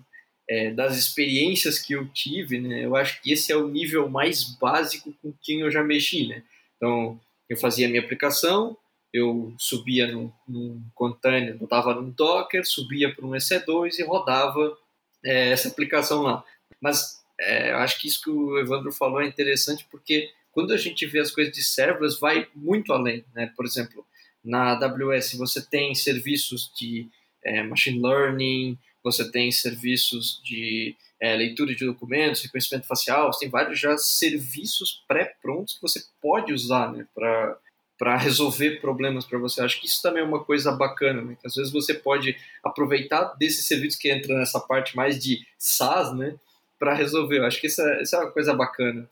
é, 0.49 0.71
das 0.71 0.97
experiências 0.97 1.79
que 1.79 1.93
eu 1.93 2.07
tive, 2.09 2.59
né, 2.59 2.83
eu 2.83 2.95
acho 2.95 3.21
que 3.21 3.31
esse 3.31 3.53
é 3.53 3.55
o 3.55 3.69
nível 3.69 4.09
mais 4.09 4.43
básico 4.43 5.13
com 5.21 5.33
quem 5.41 5.61
eu 5.61 5.71
já 5.71 5.81
mexi, 5.81 6.27
né? 6.27 6.43
Então, 6.75 7.17
eu 7.47 7.55
fazia 7.57 7.87
a 7.87 7.89
minha 7.89 8.01
aplicação, 8.01 8.75
eu 9.13 9.53
subia 9.57 10.07
num, 10.07 10.31
num 10.47 10.83
container, 10.95 11.57
botava 11.57 11.93
num 11.93 12.09
Docker, 12.09 12.65
subia 12.65 13.13
para 13.13 13.25
um 13.25 13.31
EC2 13.31 13.99
e 13.99 14.03
rodava 14.03 14.77
é, 15.23 15.49
essa 15.49 15.67
aplicação 15.67 16.21
lá. 16.21 16.43
Mas 16.79 17.21
é, 17.39 17.71
eu 17.71 17.77
acho 17.77 17.99
que 17.99 18.07
isso 18.07 18.21
que 18.21 18.29
o 18.29 18.57
Evandro 18.59 18.91
falou 18.91 19.21
é 19.21 19.27
interessante 19.27 19.85
porque 19.91 20.31
quando 20.51 20.73
a 20.73 20.77
gente 20.77 21.05
vê 21.05 21.19
as 21.19 21.31
coisas 21.31 21.53
de 21.53 21.63
serverless, 21.63 22.19
vai 22.19 22.47
muito 22.55 22.93
além. 22.93 23.25
Né? 23.33 23.51
Por 23.55 23.65
exemplo, 23.65 24.05
na 24.43 24.71
AWS 24.71 25.33
você 25.35 25.61
tem 25.61 25.93
serviços 25.93 26.71
de 26.75 27.09
é, 27.43 27.63
machine 27.63 28.01
learning, 28.01 28.77
você 29.03 29.29
tem 29.29 29.51
serviços 29.51 30.41
de 30.43 30.95
é, 31.19 31.35
leitura 31.35 31.75
de 31.75 31.85
documentos, 31.85 32.41
reconhecimento 32.41 32.87
facial, 32.87 33.31
você 33.31 33.41
tem 33.41 33.49
vários 33.49 33.79
já 33.79 33.97
serviços 33.97 35.03
pré-prontos 35.07 35.75
que 35.75 35.81
você 35.81 36.01
pode 36.21 36.53
usar 36.53 36.91
né, 36.91 37.07
para 37.13 37.57
para 38.01 38.17
resolver 38.17 38.81
problemas 38.81 39.27
para 39.27 39.37
você. 39.37 39.61
Acho 39.61 39.79
que 39.79 39.85
isso 39.85 40.01
também 40.01 40.23
é 40.23 40.25
uma 40.25 40.43
coisa 40.43 40.71
bacana, 40.71 41.21
né? 41.21 41.37
Às 41.45 41.53
vezes 41.53 41.71
você 41.71 41.93
pode 41.93 42.35
aproveitar 42.63 43.35
desse 43.37 43.61
serviço 43.61 43.99
que 43.99 44.11
entra 44.11 44.35
nessa 44.35 44.59
parte 44.59 44.95
mais 44.95 45.23
de 45.23 45.45
SaaS, 45.55 46.11
né? 46.17 46.35
Para 46.79 46.95
resolver. 46.95 47.45
Acho 47.45 47.61
que 47.61 47.67
isso 47.67 47.79
é, 47.79 48.01
é 48.01 48.17
uma 48.17 48.31
coisa 48.31 48.55
bacana. 48.55 49.07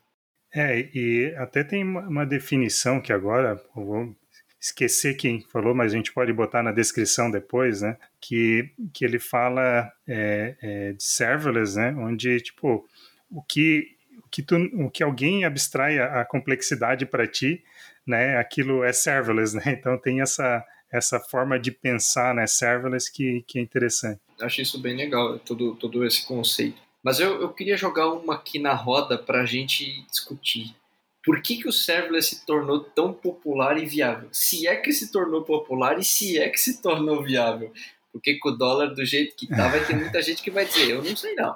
É, 0.51 0.89
e 0.91 1.31
até 1.37 1.63
tem 1.63 1.83
uma 1.83 2.25
definição 2.25 2.99
que 2.99 3.13
agora, 3.13 3.63
vou 3.75 4.15
esquecer 4.59 5.13
quem 5.13 5.39
falou, 5.39 5.75
mas 5.75 5.93
a 5.93 5.95
gente 5.95 6.11
pode 6.11 6.33
botar 6.33 6.63
na 6.63 6.71
descrição 6.71 7.29
depois, 7.29 7.83
né? 7.83 7.95
Que, 8.19 8.71
que 8.91 9.05
ele 9.05 9.19
fala 9.19 9.87
é, 10.07 10.55
é, 10.63 10.93
de 10.93 11.03
serverless, 11.03 11.77
né? 11.77 11.93
Onde, 11.95 12.41
tipo, 12.41 12.89
o 13.29 13.43
que, 13.43 13.98
que, 14.31 14.41
tu, 14.41 14.55
que 14.93 15.03
alguém 15.03 15.45
abstrai 15.45 15.99
a, 15.99 16.25
complexidade 16.25 17.05
para 17.05 17.27
ti 17.27 17.63
né, 18.05 18.37
aquilo 18.37 18.83
é 18.83 18.91
serverless, 18.91 19.55
né? 19.57 19.63
Então 19.67 19.97
tem 19.97 20.21
essa 20.21 20.65
essa 20.91 21.19
forma 21.19 21.59
de 21.59 21.71
pensar, 21.71 22.33
né, 22.33 22.47
serverless 22.47 23.11
que, 23.11 23.43
que 23.47 23.59
é 23.59 23.61
interessante. 23.61 24.19
Acho 24.41 24.61
isso 24.61 24.79
bem 24.81 24.95
legal, 24.95 25.37
todo, 25.37 25.75
todo 25.75 26.03
esse 26.03 26.25
conceito. 26.25 26.81
Mas 27.03 27.19
eu, 27.19 27.39
eu 27.41 27.49
queria 27.49 27.77
jogar 27.77 28.09
uma 28.09 28.35
aqui 28.35 28.57
na 28.59 28.73
roda 28.73 29.17
para 29.17 29.41
a 29.41 29.45
gente 29.45 30.03
discutir. 30.07 30.75
Por 31.23 31.41
que, 31.41 31.57
que 31.57 31.67
o 31.67 31.71
serverless 31.71 32.29
se 32.29 32.45
tornou 32.45 32.79
tão 32.79 33.13
popular 33.13 33.77
e 33.77 33.85
viável? 33.85 34.29
Se 34.31 34.67
é 34.67 34.75
que 34.77 34.91
se 34.91 35.11
tornou 35.11 35.43
popular 35.43 35.99
e 35.99 36.03
se 36.03 36.39
é 36.39 36.49
que 36.49 36.59
se 36.59 36.81
tornou 36.81 37.23
viável. 37.23 37.71
Porque 38.11 38.39
com 38.39 38.49
o 38.49 38.57
dólar 38.57 38.87
do 38.87 39.05
jeito 39.05 39.35
que 39.35 39.47
tá, 39.47 39.67
vai 39.67 39.83
ter 39.85 39.95
muita 39.95 40.21
gente 40.21 40.41
que 40.41 40.49
vai 40.49 40.65
dizer, 40.65 40.89
eu 40.89 41.03
não 41.03 41.15
sei 41.15 41.35
não. 41.35 41.55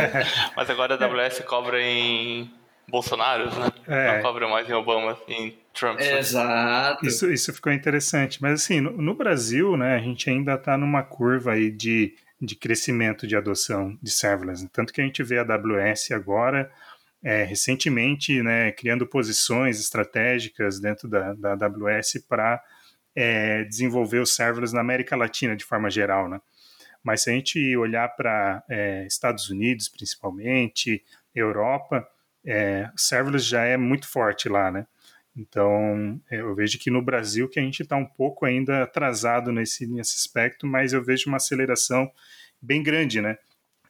Mas 0.56 0.68
agora 0.68 0.96
a 0.96 1.04
AWS 1.04 1.40
cobra 1.40 1.80
em 1.80 2.50
Bolsonaro, 2.88 3.46
né? 3.46 3.72
É. 3.86 4.16
Não 4.16 4.22
cobra 4.22 4.48
mais 4.48 4.68
em 4.68 4.72
Obama, 4.72 5.16
em 5.28 5.56
Trump. 5.72 5.98
Né? 5.98 6.18
Exato. 6.18 7.06
Isso, 7.06 7.30
isso 7.32 7.52
ficou 7.52 7.72
interessante. 7.72 8.42
Mas 8.42 8.62
assim, 8.62 8.80
no, 8.80 8.90
no 8.92 9.14
Brasil, 9.14 9.76
né, 9.76 9.94
a 9.94 10.00
gente 10.00 10.28
ainda 10.28 10.54
está 10.54 10.76
numa 10.76 11.02
curva 11.02 11.52
aí 11.52 11.70
de, 11.70 12.14
de 12.40 12.56
crescimento 12.56 13.26
de 13.26 13.36
adoção 13.36 13.96
de 14.02 14.10
serverless. 14.10 14.68
Tanto 14.68 14.92
que 14.92 15.00
a 15.00 15.04
gente 15.04 15.22
vê 15.22 15.38
a 15.38 15.42
AWS 15.42 16.10
agora, 16.10 16.70
é, 17.22 17.44
recentemente, 17.44 18.42
né, 18.42 18.72
criando 18.72 19.06
posições 19.06 19.78
estratégicas 19.78 20.80
dentro 20.80 21.08
da, 21.08 21.32
da 21.34 21.52
AWS 21.52 22.24
para 22.28 22.62
é, 23.14 23.64
desenvolver 23.64 24.18
os 24.18 24.34
serverless 24.34 24.74
na 24.74 24.80
América 24.80 25.16
Latina 25.16 25.56
de 25.56 25.64
forma 25.64 25.90
geral, 25.90 26.28
né? 26.28 26.40
Mas 27.02 27.22
se 27.22 27.30
a 27.30 27.32
gente 27.32 27.76
olhar 27.76 28.08
para 28.10 28.62
é, 28.68 29.06
Estados 29.06 29.50
Unidos, 29.50 29.88
principalmente, 29.88 31.02
Europa, 31.34 32.06
é, 32.44 32.88
serverless 32.96 33.46
já 33.46 33.64
é 33.64 33.76
muito 33.76 34.08
forte 34.08 34.48
lá, 34.48 34.70
né? 34.70 34.86
Então, 35.36 36.20
é, 36.30 36.40
eu 36.40 36.54
vejo 36.54 36.78
que 36.78 36.90
no 36.90 37.02
Brasil 37.02 37.48
que 37.48 37.58
a 37.58 37.62
gente 37.62 37.82
está 37.82 37.96
um 37.96 38.06
pouco 38.06 38.44
ainda 38.44 38.82
atrasado 38.82 39.50
nesse, 39.50 39.86
nesse 39.86 40.16
aspecto, 40.16 40.66
mas 40.66 40.92
eu 40.92 41.02
vejo 41.02 41.28
uma 41.28 41.38
aceleração 41.38 42.10
bem 42.60 42.82
grande, 42.82 43.20
né? 43.20 43.36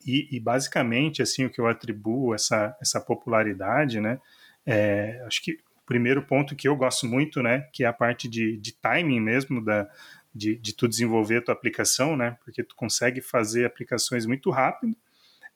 E, 0.06 0.28
e 0.34 0.40
basicamente, 0.40 1.22
assim, 1.22 1.44
o 1.44 1.50
que 1.50 1.60
eu 1.60 1.66
atribuo 1.66 2.34
essa, 2.34 2.76
essa 2.80 3.00
popularidade, 3.00 4.00
né? 4.00 4.20
É, 4.64 5.22
acho 5.26 5.42
que 5.42 5.58
primeiro 5.92 6.22
ponto 6.22 6.56
que 6.56 6.66
eu 6.66 6.74
gosto 6.74 7.06
muito, 7.06 7.42
né? 7.42 7.68
Que 7.70 7.84
é 7.84 7.86
a 7.86 7.92
parte 7.92 8.26
de, 8.26 8.56
de 8.56 8.72
timing 8.72 9.20
mesmo 9.20 9.62
da, 9.62 9.86
de, 10.34 10.56
de 10.56 10.74
tu 10.74 10.88
desenvolver 10.88 11.36
a 11.36 11.42
tua 11.42 11.52
aplicação, 11.52 12.16
né? 12.16 12.38
Porque 12.42 12.64
tu 12.64 12.74
consegue 12.74 13.20
fazer 13.20 13.66
aplicações 13.66 14.24
muito 14.24 14.50
rápido 14.50 14.96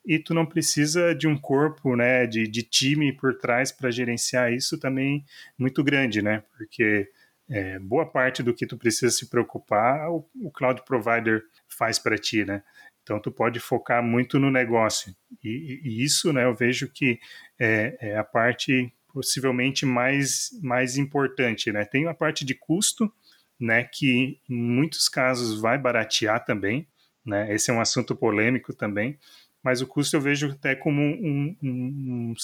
e 0.04 0.18
tu 0.18 0.34
não 0.34 0.44
precisa 0.44 1.14
de 1.14 1.26
um 1.26 1.38
corpo, 1.38 1.96
né, 1.96 2.26
de, 2.26 2.46
de 2.46 2.62
time 2.62 3.12
por 3.12 3.36
trás 3.38 3.72
para 3.72 3.90
gerenciar 3.90 4.52
isso 4.52 4.78
também 4.78 5.24
muito 5.58 5.82
grande, 5.82 6.20
né? 6.20 6.44
Porque 6.54 7.10
é, 7.48 7.78
boa 7.78 8.04
parte 8.04 8.42
do 8.42 8.52
que 8.52 8.66
tu 8.66 8.76
precisa 8.76 9.10
se 9.10 9.30
preocupar, 9.30 10.10
o, 10.10 10.28
o 10.42 10.50
cloud 10.50 10.82
provider 10.84 11.44
faz 11.66 11.98
para 11.98 12.18
ti, 12.18 12.44
né? 12.44 12.62
Então 13.02 13.18
tu 13.18 13.32
pode 13.32 13.58
focar 13.58 14.02
muito 14.02 14.38
no 14.38 14.50
negócio 14.50 15.16
e, 15.42 15.80
e 15.82 16.04
isso, 16.04 16.30
né? 16.30 16.44
Eu 16.44 16.54
vejo 16.54 16.88
que 16.92 17.18
é, 17.58 17.96
é, 18.00 18.18
a 18.18 18.24
parte 18.24 18.92
possivelmente 19.16 19.86
mais 19.86 20.50
mais 20.62 20.98
importante, 20.98 21.72
né? 21.72 21.86
Tem 21.86 22.06
a 22.06 22.12
parte 22.12 22.44
de 22.44 22.54
custo, 22.54 23.10
né? 23.58 23.82
Que 23.82 24.38
em 24.46 24.54
muitos 24.54 25.08
casos 25.08 25.58
vai 25.58 25.78
baratear 25.78 26.44
também, 26.44 26.86
né? 27.24 27.50
Esse 27.54 27.70
é 27.70 27.74
um 27.74 27.80
assunto 27.80 28.14
polêmico 28.14 28.74
também 28.74 29.18
mas 29.64 29.82
o 29.82 29.86
custo 29.86 30.14
eu 30.14 30.20
vejo 30.20 30.52
até 30.52 30.76
como 30.76 31.02
um, 31.02 31.56
um, 31.60 32.32
um, 32.32 32.34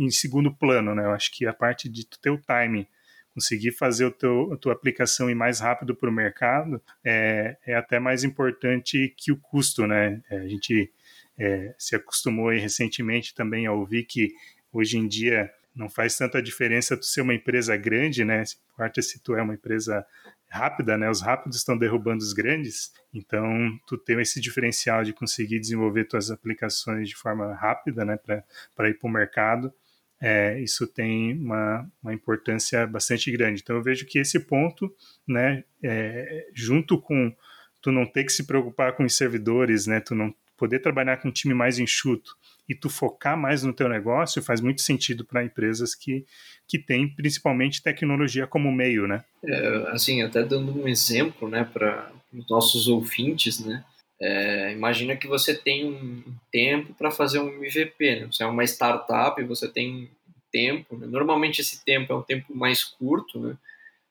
em 0.00 0.10
segundo 0.10 0.52
plano, 0.52 0.96
né? 0.96 1.04
Eu 1.04 1.12
acho 1.12 1.30
que 1.30 1.46
a 1.46 1.52
parte 1.52 1.88
de 1.88 2.04
ter 2.04 2.30
o 2.30 2.40
time, 2.40 2.88
conseguir 3.32 3.70
fazer 3.70 4.04
o 4.04 4.10
teu, 4.10 4.52
a 4.52 4.56
tua 4.56 4.72
aplicação 4.72 5.30
ir 5.30 5.34
mais 5.36 5.60
rápido 5.60 5.94
para 5.94 6.10
o 6.10 6.12
mercado 6.12 6.82
é, 7.04 7.56
é 7.64 7.76
até 7.76 8.00
mais 8.00 8.24
importante 8.24 9.14
que 9.16 9.30
o 9.30 9.36
custo, 9.36 9.86
né? 9.86 10.20
É, 10.28 10.38
a 10.38 10.48
gente 10.48 10.90
é, 11.38 11.72
se 11.78 11.94
acostumou 11.94 12.50
recentemente 12.50 13.32
também 13.32 13.64
a 13.64 13.72
ouvir 13.72 14.02
que 14.02 14.34
hoje 14.72 14.98
em 14.98 15.06
dia 15.06 15.52
não 15.74 15.88
faz 15.88 16.16
tanta 16.16 16.42
diferença 16.42 16.96
tu 16.96 17.06
ser 17.06 17.22
uma 17.22 17.34
empresa 17.34 17.76
grande, 17.76 18.24
né? 18.24 18.44
Importa 18.72 19.00
se 19.00 19.22
tu 19.22 19.34
é 19.34 19.42
uma 19.42 19.54
empresa 19.54 20.04
rápida, 20.48 20.98
né? 20.98 21.08
Os 21.08 21.22
rápidos 21.22 21.56
estão 21.56 21.76
derrubando 21.76 22.22
os 22.22 22.32
grandes. 22.32 22.92
Então, 23.12 23.70
tu 23.86 23.96
tem 23.96 24.20
esse 24.20 24.40
diferencial 24.40 25.02
de 25.02 25.12
conseguir 25.12 25.58
desenvolver 25.58 26.04
tuas 26.04 26.30
aplicações 26.30 27.08
de 27.08 27.16
forma 27.16 27.54
rápida, 27.54 28.04
né? 28.04 28.18
Para 28.18 28.88
ir 28.88 28.98
para 28.98 29.08
o 29.08 29.12
mercado. 29.12 29.72
É, 30.20 30.60
isso 30.60 30.86
tem 30.86 31.36
uma, 31.38 31.90
uma 32.02 32.14
importância 32.14 32.86
bastante 32.86 33.30
grande. 33.32 33.60
Então, 33.62 33.76
eu 33.76 33.82
vejo 33.82 34.06
que 34.06 34.18
esse 34.18 34.38
ponto, 34.40 34.94
né? 35.26 35.64
É, 35.82 36.48
junto 36.54 37.00
com 37.00 37.34
tu 37.80 37.90
não 37.90 38.06
ter 38.06 38.24
que 38.24 38.32
se 38.32 38.46
preocupar 38.46 38.94
com 38.94 39.04
os 39.04 39.16
servidores, 39.16 39.86
né? 39.86 40.00
Tu 40.00 40.14
não 40.14 40.34
poder 40.56 40.80
trabalhar 40.80 41.16
com 41.16 41.28
um 41.28 41.32
time 41.32 41.54
mais 41.54 41.78
enxuto 41.78 42.36
e 42.68 42.74
tu 42.74 42.88
focar 42.88 43.36
mais 43.36 43.62
no 43.62 43.72
teu 43.72 43.88
negócio 43.88 44.42
faz 44.42 44.60
muito 44.60 44.82
sentido 44.82 45.24
para 45.24 45.44
empresas 45.44 45.94
que, 45.94 46.24
que 46.66 46.78
têm 46.78 47.08
principalmente 47.08 47.82
tecnologia 47.82 48.46
como 48.46 48.70
meio, 48.72 49.06
né? 49.06 49.24
É, 49.44 49.90
assim, 49.90 50.22
até 50.22 50.42
dando 50.42 50.80
um 50.80 50.88
exemplo, 50.88 51.48
né, 51.48 51.68
para 51.70 52.10
os 52.32 52.48
nossos 52.48 52.88
ouvintes, 52.88 53.60
né, 53.60 53.84
é, 54.20 54.72
imagina 54.72 55.16
que 55.16 55.26
você 55.26 55.52
tem 55.52 55.84
um 55.84 56.22
tempo 56.50 56.94
para 56.94 57.10
fazer 57.10 57.40
um 57.40 57.48
MVP, 57.48 58.20
né? 58.20 58.26
Você 58.30 58.44
é 58.44 58.46
uma 58.46 58.62
startup, 58.62 59.42
você 59.42 59.66
tem 59.66 60.08
tempo, 60.52 60.96
né? 60.96 61.06
normalmente 61.08 61.60
esse 61.60 61.84
tempo 61.84 62.12
é 62.12 62.16
um 62.16 62.22
tempo 62.22 62.54
mais 62.54 62.84
curto, 62.84 63.40
né, 63.40 63.56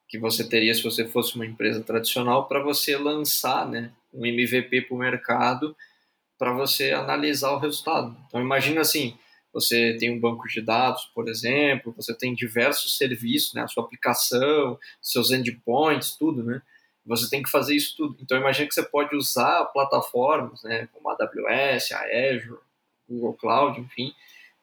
que 0.10 0.18
você 0.18 0.44
teria 0.44 0.74
se 0.74 0.84
você 0.84 1.08
fosse 1.08 1.36
uma 1.36 1.46
empresa 1.46 1.82
tradicional 1.82 2.48
para 2.48 2.62
você 2.62 2.98
lançar, 2.98 3.70
né, 3.70 3.92
um 4.14 4.26
MVP 4.26 4.82
para 4.82 4.96
o 4.96 5.00
mercado 5.00 5.76
para 6.42 6.54
você 6.54 6.92
analisar 6.92 7.52
o 7.52 7.60
resultado. 7.60 8.18
Então 8.26 8.42
imagina 8.42 8.82
assim, 8.82 9.16
você 9.54 9.96
tem 10.00 10.10
um 10.10 10.20
banco 10.20 10.48
de 10.48 10.60
dados, 10.60 11.06
por 11.14 11.30
exemplo, 11.30 11.94
você 11.96 12.16
tem 12.18 12.34
diversos 12.34 12.98
serviços, 12.98 13.54
né, 13.54 13.62
a 13.62 13.68
sua 13.68 13.84
aplicação, 13.84 14.76
seus 15.00 15.30
endpoints, 15.30 16.16
tudo, 16.18 16.42
né? 16.42 16.60
Você 17.06 17.30
tem 17.30 17.44
que 17.44 17.52
fazer 17.52 17.76
isso 17.76 17.96
tudo. 17.96 18.18
Então 18.20 18.40
imagina 18.40 18.68
que 18.68 18.74
você 18.74 18.82
pode 18.82 19.16
usar 19.16 19.66
plataformas, 19.66 20.64
né, 20.64 20.90
como 20.92 21.12
a 21.12 21.14
AWS, 21.14 21.92
a 21.92 22.06
Azure, 22.06 22.58
Google 23.08 23.36
Cloud, 23.36 23.80
enfim, 23.80 24.12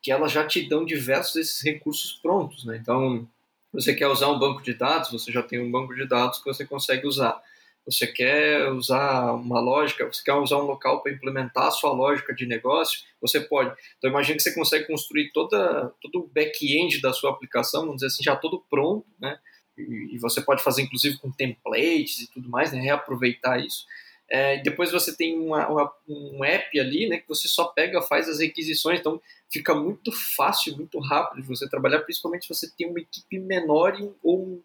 que 0.02 0.10
elas 0.10 0.32
já 0.32 0.44
te 0.44 0.68
dão 0.68 0.84
diversos 0.84 1.34
desses 1.34 1.62
recursos 1.62 2.14
prontos, 2.20 2.64
né? 2.64 2.76
Então, 2.76 3.24
você 3.72 3.94
quer 3.94 4.08
usar 4.08 4.32
um 4.32 4.38
banco 4.40 4.64
de 4.64 4.74
dados, 4.74 5.12
você 5.12 5.30
já 5.30 5.44
tem 5.44 5.60
um 5.60 5.70
banco 5.70 5.94
de 5.94 6.08
dados 6.08 6.38
que 6.38 6.44
você 6.44 6.66
consegue 6.66 7.06
usar 7.06 7.40
você 7.88 8.06
quer 8.06 8.70
usar 8.70 9.32
uma 9.32 9.58
lógica, 9.60 10.06
você 10.06 10.22
quer 10.22 10.34
usar 10.34 10.58
um 10.58 10.66
local 10.66 11.02
para 11.02 11.10
implementar 11.10 11.68
a 11.68 11.70
sua 11.70 11.90
lógica 11.90 12.34
de 12.34 12.44
negócio, 12.44 13.00
você 13.20 13.40
pode. 13.40 13.74
Então 13.96 14.10
imagine 14.10 14.36
que 14.36 14.42
você 14.42 14.54
consegue 14.54 14.86
construir 14.86 15.32
toda, 15.32 15.90
todo 16.02 16.20
o 16.20 16.28
back-end 16.28 17.00
da 17.00 17.14
sua 17.14 17.30
aplicação, 17.30 17.82
vamos 17.82 17.96
dizer 17.96 18.08
assim, 18.08 18.22
já 18.22 18.36
todo 18.36 18.62
pronto, 18.68 19.06
né? 19.18 19.38
E, 19.76 20.16
e 20.16 20.18
você 20.18 20.42
pode 20.42 20.62
fazer 20.62 20.82
inclusive 20.82 21.16
com 21.18 21.32
templates 21.32 22.20
e 22.20 22.30
tudo 22.30 22.48
mais, 22.50 22.72
né? 22.72 22.80
Reaproveitar 22.80 23.58
isso. 23.58 23.86
É, 24.30 24.58
depois 24.58 24.92
você 24.92 25.16
tem 25.16 25.38
uma, 25.38 25.66
uma, 25.68 25.92
um 26.06 26.44
app 26.44 26.78
ali, 26.78 27.08
né, 27.08 27.16
que 27.16 27.26
você 27.26 27.48
só 27.48 27.64
pega, 27.68 28.02
faz 28.02 28.28
as 28.28 28.40
requisições, 28.40 29.00
então 29.00 29.18
fica 29.50 29.74
muito 29.74 30.12
fácil, 30.12 30.76
muito 30.76 30.98
rápido 30.98 31.40
de 31.40 31.48
você 31.48 31.66
trabalhar, 31.66 32.00
principalmente 32.00 32.42
se 32.42 32.54
você 32.54 32.70
tem 32.76 32.90
uma 32.90 33.00
equipe 33.00 33.38
menor 33.38 33.96
ou 34.22 34.42
um 34.42 34.62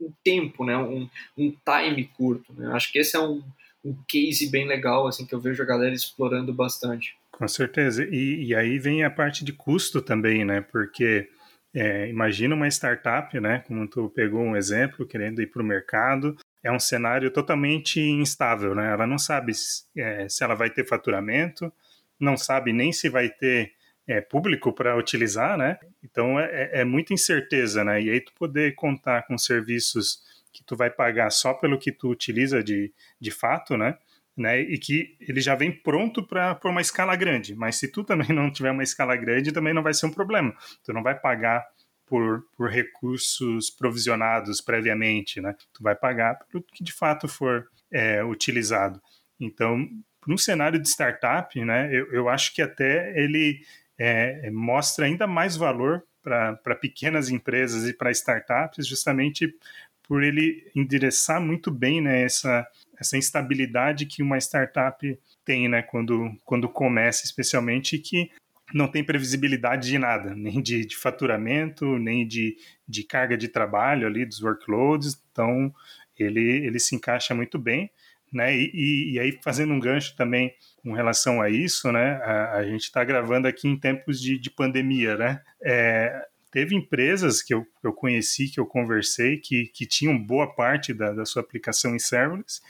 um 0.00 0.12
tempo, 0.24 0.64
né? 0.64 0.76
um, 0.76 1.08
um 1.36 1.54
time 1.64 2.04
curto. 2.16 2.52
Né? 2.52 2.70
Acho 2.72 2.92
que 2.92 2.98
esse 2.98 3.16
é 3.16 3.20
um, 3.20 3.42
um 3.84 3.96
case 4.08 4.50
bem 4.50 4.66
legal 4.66 5.06
assim 5.06 5.26
que 5.26 5.34
eu 5.34 5.40
vejo 5.40 5.62
a 5.62 5.66
galera 5.66 5.94
explorando 5.94 6.52
bastante. 6.52 7.16
Com 7.30 7.46
certeza. 7.46 8.04
E, 8.04 8.46
e 8.46 8.54
aí 8.54 8.78
vem 8.78 9.04
a 9.04 9.10
parte 9.10 9.44
de 9.44 9.52
custo 9.52 10.00
também, 10.00 10.44
né? 10.44 10.62
Porque 10.62 11.28
é, 11.74 12.08
imagina 12.08 12.54
uma 12.54 12.68
startup, 12.68 13.38
né? 13.38 13.62
Como 13.66 13.86
tu 13.86 14.08
pegou 14.08 14.40
um 14.40 14.56
exemplo, 14.56 15.06
querendo 15.06 15.42
ir 15.42 15.46
para 15.48 15.62
o 15.62 15.64
mercado, 15.64 16.36
é 16.62 16.72
um 16.72 16.78
cenário 16.78 17.30
totalmente 17.30 18.00
instável, 18.00 18.74
né? 18.74 18.90
Ela 18.90 19.06
não 19.06 19.18
sabe 19.18 19.52
se, 19.52 19.84
é, 19.96 20.26
se 20.28 20.42
ela 20.42 20.54
vai 20.54 20.70
ter 20.70 20.86
faturamento, 20.86 21.70
não 22.18 22.36
sabe 22.36 22.72
nem 22.72 22.92
se 22.92 23.10
vai 23.10 23.28
ter 23.28 23.72
é, 24.06 24.20
público 24.20 24.72
para 24.72 24.96
utilizar, 24.96 25.58
né? 25.58 25.78
Então 26.02 26.38
é, 26.38 26.44
é, 26.44 26.80
é 26.80 26.84
muita 26.84 27.12
incerteza, 27.12 27.84
né? 27.84 28.00
E 28.00 28.10
aí 28.10 28.20
tu 28.20 28.32
poder 28.34 28.74
contar 28.74 29.26
com 29.26 29.36
serviços 29.36 30.20
que 30.52 30.64
tu 30.64 30.76
vai 30.76 30.88
pagar 30.90 31.30
só 31.30 31.52
pelo 31.52 31.78
que 31.78 31.92
tu 31.92 32.08
utiliza 32.08 32.62
de, 32.62 32.92
de 33.20 33.30
fato, 33.30 33.76
né? 33.76 33.96
né? 34.36 34.60
E 34.60 34.78
que 34.78 35.16
ele 35.20 35.40
já 35.40 35.54
vem 35.54 35.72
pronto 35.72 36.26
para 36.26 36.58
uma 36.64 36.80
escala 36.80 37.16
grande. 37.16 37.54
Mas 37.54 37.76
se 37.76 37.88
tu 37.88 38.04
também 38.04 38.28
não 38.28 38.50
tiver 38.50 38.70
uma 38.70 38.82
escala 38.82 39.16
grande, 39.16 39.52
também 39.52 39.74
não 39.74 39.82
vai 39.82 39.94
ser 39.94 40.06
um 40.06 40.12
problema. 40.12 40.54
Tu 40.84 40.92
não 40.92 41.02
vai 41.02 41.18
pagar 41.18 41.64
por, 42.06 42.46
por 42.56 42.70
recursos 42.70 43.70
provisionados 43.70 44.60
previamente, 44.60 45.40
né? 45.40 45.54
Tu 45.72 45.82
vai 45.82 45.94
pagar 45.94 46.38
pelo 46.50 46.62
que 46.62 46.84
de 46.84 46.92
fato 46.92 47.26
for 47.26 47.66
é, 47.90 48.22
utilizado. 48.24 49.00
Então, 49.40 49.86
no 50.26 50.38
cenário 50.38 50.80
de 50.80 50.88
startup, 50.88 51.58
né, 51.64 51.88
eu, 51.92 52.12
eu 52.12 52.28
acho 52.28 52.54
que 52.54 52.62
até 52.62 53.12
ele 53.18 53.60
é, 53.98 54.50
mostra 54.50 55.06
ainda 55.06 55.26
mais 55.26 55.56
valor 55.56 56.02
para 56.22 56.74
pequenas 56.74 57.30
empresas 57.30 57.88
e 57.88 57.92
para 57.92 58.10
startups, 58.10 58.86
justamente 58.86 59.54
por 60.02 60.22
ele 60.22 60.70
endereçar 60.74 61.40
muito 61.40 61.70
bem 61.70 62.00
né, 62.00 62.22
essa, 62.22 62.66
essa 62.98 63.16
instabilidade 63.16 64.06
que 64.06 64.22
uma 64.22 64.38
startup 64.38 65.18
tem 65.44 65.68
né, 65.68 65.82
quando, 65.82 66.32
quando 66.44 66.68
começa, 66.68 67.24
especialmente 67.24 67.98
que 67.98 68.30
não 68.74 68.88
tem 68.88 69.04
previsibilidade 69.04 69.88
de 69.88 69.98
nada, 69.98 70.34
nem 70.34 70.60
de, 70.60 70.84
de 70.84 70.96
faturamento, 70.96 71.98
nem 71.98 72.26
de, 72.26 72.56
de 72.86 73.04
carga 73.04 73.36
de 73.36 73.48
trabalho 73.48 74.06
ali, 74.06 74.24
dos 74.24 74.42
workloads. 74.42 75.20
Então, 75.30 75.72
ele, 76.18 76.66
ele 76.66 76.78
se 76.78 76.94
encaixa 76.94 77.34
muito 77.34 77.58
bem. 77.58 77.90
Né? 78.32 78.56
E, 78.56 79.12
e, 79.14 79.20
aí, 79.20 79.38
fazendo 79.42 79.72
um 79.72 79.80
gancho 79.80 80.16
também 80.16 80.52
com 80.82 80.92
relação 80.92 81.40
a 81.40 81.48
isso, 81.48 81.90
né? 81.92 82.20
A, 82.22 82.56
a 82.56 82.64
gente 82.64 82.82
está 82.82 83.04
gravando 83.04 83.46
aqui 83.46 83.68
em 83.68 83.78
tempos 83.78 84.20
de, 84.20 84.38
de 84.38 84.50
pandemia, 84.50 85.16
né? 85.16 85.40
É, 85.62 86.26
teve 86.56 86.74
empresas 86.74 87.42
que 87.42 87.52
eu, 87.52 87.66
eu 87.82 87.92
conheci, 87.92 88.48
que 88.48 88.58
eu 88.58 88.64
conversei, 88.64 89.36
que, 89.36 89.66
que 89.66 89.84
tinham 89.84 90.18
boa 90.18 90.54
parte 90.54 90.94
da, 90.94 91.12
da 91.12 91.26
sua 91.26 91.42
aplicação 91.42 91.94
em 91.94 91.98
serverless, 91.98 92.62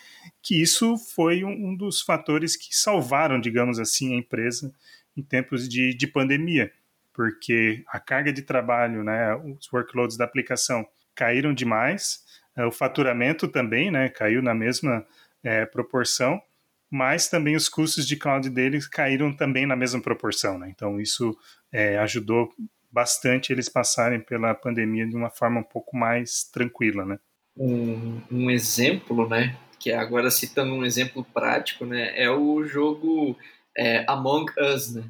que 0.43 0.61
isso 0.61 0.97
foi 0.97 1.45
um, 1.45 1.69
um, 1.69 1.77
dos 1.77 2.01
fatores 2.01 2.57
que 2.57 2.77
salvaram, 2.77 3.41
digamos 3.41 3.79
assim, 3.79 4.15
a 4.15 4.19
empresa 4.19 4.75
em 5.17 5.23
tempos 5.23 5.69
de, 5.69 5.95
de 5.95 6.07
pandemia, 6.07 6.73
porque 7.13 7.85
a 7.87 8.01
carga 8.01 8.33
de 8.33 8.43
trabalho, 8.43 9.05
né, 9.05 9.37
os 9.37 9.73
workloads 9.73 10.17
da 10.17 10.25
aplicação 10.25 10.85
caíram 11.15 11.55
demais, 11.55 12.25
é, 12.57 12.65
o 12.65 12.73
faturamento 12.73 13.47
também, 13.47 13.91
né, 13.91 14.09
caiu 14.09 14.43
na 14.43 14.53
mesma 14.53 15.07
é, 15.47 15.65
proporção, 15.65 16.43
mas 16.91 17.29
também 17.29 17.55
os 17.55 17.69
custos 17.69 18.07
de 18.07 18.17
cloud 18.17 18.51
deles 18.51 18.89
caíram 18.89 19.35
também 19.35 19.65
na 19.65 19.77
mesma 19.77 20.01
proporção, 20.01 20.59
né? 20.59 20.69
Então 20.75 21.01
isso 21.01 21.37
é, 21.73 21.99
ajudou 21.99 22.53
bastante 22.91 23.53
eles 23.53 23.69
passarem 23.69 24.21
pela 24.21 24.55
pandemia 24.55 25.07
de 25.07 25.15
uma 25.15 25.31
forma 25.31 25.61
um 25.61 25.65
pouco 25.65 25.97
mais 25.97 26.43
tranquila, 26.45 27.05
né? 27.05 27.19
Um, 27.57 28.21
um 28.31 28.51
exemplo, 28.51 29.29
né? 29.29 29.57
Que 29.79 29.93
é 29.93 29.97
agora 29.97 30.31
citando 30.31 30.75
um 30.75 30.85
exemplo 30.85 31.25
prático, 31.25 31.87
né? 31.87 32.13
É 32.21 32.29
o 32.31 32.65
jogo 32.65 33.37
é, 33.77 34.05
Among 34.09 34.51
Us, 34.59 34.95
né? 34.95 35.05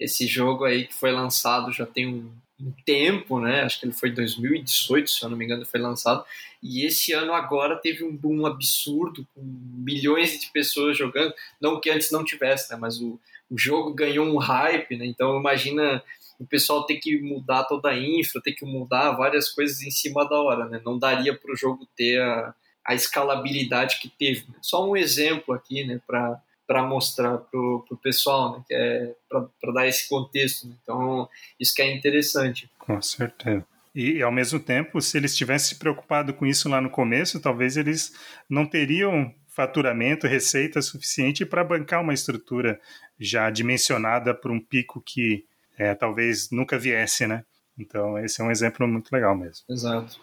Esse 0.00 0.26
jogo 0.26 0.64
aí 0.64 0.86
que 0.86 0.94
foi 0.94 1.12
lançado 1.12 1.70
já 1.72 1.86
tem 1.86 2.06
um, 2.06 2.32
um 2.60 2.72
tempo, 2.84 3.40
né? 3.40 3.62
Acho 3.62 3.80
que 3.80 3.86
ele 3.86 3.92
foi 3.92 4.10
2018, 4.10 5.10
se 5.10 5.22
eu 5.22 5.28
não 5.28 5.36
me 5.36 5.44
engano, 5.44 5.66
foi 5.66 5.80
lançado. 5.80 6.24
E 6.62 6.86
esse 6.86 7.12
ano 7.12 7.32
agora 7.32 7.76
teve 7.76 8.04
um 8.04 8.16
boom 8.16 8.46
absurdo, 8.46 9.26
com 9.34 9.42
milhões 9.42 10.38
de 10.38 10.50
pessoas 10.52 10.96
jogando. 10.96 11.34
Não 11.60 11.80
que 11.80 11.90
antes 11.90 12.10
não 12.10 12.24
tivesse, 12.24 12.70
né? 12.70 12.78
Mas 12.80 13.00
o, 13.00 13.18
o 13.50 13.58
jogo 13.58 13.92
ganhou 13.92 14.26
um 14.26 14.38
hype, 14.38 14.96
né? 14.96 15.04
Então 15.06 15.38
imagina 15.38 16.02
o 16.38 16.46
pessoal 16.46 16.84
ter 16.86 16.96
que 16.96 17.20
mudar 17.20 17.64
toda 17.64 17.90
a 17.90 17.98
infra, 17.98 18.42
ter 18.42 18.52
que 18.52 18.64
mudar 18.64 19.12
várias 19.12 19.48
coisas 19.48 19.82
em 19.82 19.90
cima 19.90 20.28
da 20.28 20.36
hora, 20.36 20.66
né? 20.66 20.80
Não 20.84 20.98
daria 20.98 21.36
para 21.36 21.52
o 21.52 21.56
jogo 21.56 21.86
ter 21.96 22.20
a, 22.20 22.54
a 22.84 22.94
escalabilidade 22.94 23.98
que 24.00 24.08
teve. 24.08 24.46
Só 24.62 24.88
um 24.88 24.96
exemplo 24.96 25.54
aqui, 25.54 25.84
né? 25.84 26.00
Para 26.06 26.40
para 26.66 26.82
mostrar 26.82 27.38
para 27.38 27.60
o 27.60 27.98
pessoal, 28.02 28.52
né? 28.52 28.64
Que 28.66 28.74
é 28.74 29.14
para 29.28 29.72
dar 29.72 29.86
esse 29.86 30.08
contexto. 30.08 30.66
Né? 30.66 30.74
Então, 30.82 31.28
isso 31.58 31.74
que 31.74 31.82
é 31.82 31.94
interessante. 31.94 32.70
Com 32.78 33.00
certeza. 33.00 33.64
E, 33.94 34.20
ao 34.22 34.32
mesmo 34.32 34.58
tempo, 34.58 35.00
se 35.00 35.16
eles 35.16 35.36
tivessem 35.36 35.70
se 35.70 35.78
preocupado 35.78 36.34
com 36.34 36.44
isso 36.44 36.68
lá 36.68 36.80
no 36.80 36.90
começo, 36.90 37.40
talvez 37.40 37.76
eles 37.76 38.12
não 38.48 38.66
teriam 38.66 39.32
faturamento, 39.46 40.26
receita 40.26 40.82
suficiente 40.82 41.46
para 41.46 41.62
bancar 41.62 42.02
uma 42.02 42.12
estrutura 42.12 42.80
já 43.20 43.48
dimensionada 43.50 44.34
para 44.34 44.50
um 44.50 44.58
pico 44.58 45.00
que 45.00 45.44
é, 45.78 45.94
talvez 45.94 46.50
nunca 46.50 46.76
viesse, 46.76 47.24
né? 47.26 47.44
Então, 47.78 48.18
esse 48.18 48.40
é 48.40 48.44
um 48.44 48.50
exemplo 48.50 48.86
muito 48.88 49.12
legal 49.12 49.36
mesmo. 49.36 49.64
Exato. 49.68 50.20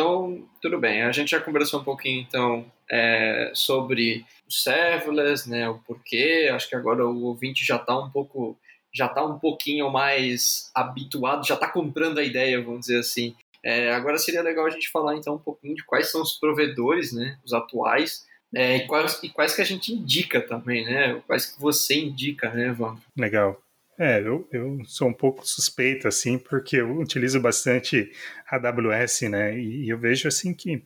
Então, 0.00 0.48
tudo 0.62 0.78
bem. 0.78 1.02
A 1.02 1.12
gente 1.12 1.30
já 1.30 1.38
conversou 1.38 1.80
um 1.80 1.84
pouquinho, 1.84 2.22
então, 2.22 2.64
é, 2.90 3.52
sobre 3.54 4.24
o 4.48 4.50
serverless, 4.50 5.48
né, 5.48 5.68
o 5.68 5.78
porquê. 5.80 6.48
Acho 6.50 6.70
que 6.70 6.74
agora 6.74 7.06
o 7.06 7.24
ouvinte 7.24 7.62
já 7.62 7.76
está 7.76 7.98
um 7.98 8.08
pouco, 8.08 8.58
já 8.94 9.04
está 9.04 9.22
um 9.22 9.38
pouquinho 9.38 9.90
mais 9.90 10.70
habituado, 10.74 11.46
já 11.46 11.52
está 11.52 11.68
comprando 11.68 12.16
a 12.16 12.24
ideia, 12.24 12.62
vamos 12.62 12.86
dizer 12.86 13.00
assim. 13.00 13.36
É, 13.62 13.92
agora 13.92 14.16
seria 14.16 14.40
legal 14.40 14.64
a 14.64 14.70
gente 14.70 14.90
falar 14.90 15.16
então 15.16 15.34
um 15.34 15.38
pouquinho 15.38 15.74
de 15.74 15.84
quais 15.84 16.10
são 16.10 16.22
os 16.22 16.32
provedores, 16.32 17.12
né, 17.12 17.38
os 17.44 17.52
atuais, 17.52 18.24
é, 18.54 18.78
e, 18.78 18.86
quais, 18.86 19.22
e 19.22 19.28
quais 19.28 19.54
que 19.54 19.60
a 19.60 19.66
gente 19.66 19.92
indica 19.92 20.40
também, 20.40 20.84
né? 20.84 21.22
Quais 21.26 21.44
que 21.44 21.60
você 21.60 21.94
indica, 21.94 22.50
né, 22.50 22.68
Evandro? 22.68 23.02
Legal. 23.14 23.60
É, 24.02 24.20
eu, 24.20 24.48
eu 24.50 24.78
sou 24.86 25.08
um 25.08 25.12
pouco 25.12 25.46
suspeito, 25.46 26.08
assim, 26.08 26.38
porque 26.38 26.76
eu 26.76 26.98
utilizo 26.98 27.38
bastante 27.38 28.10
a 28.50 28.56
AWS, 28.56 29.22
né? 29.30 29.58
E, 29.58 29.84
e 29.84 29.90
eu 29.90 29.98
vejo, 29.98 30.26
assim, 30.26 30.54
que 30.54 30.82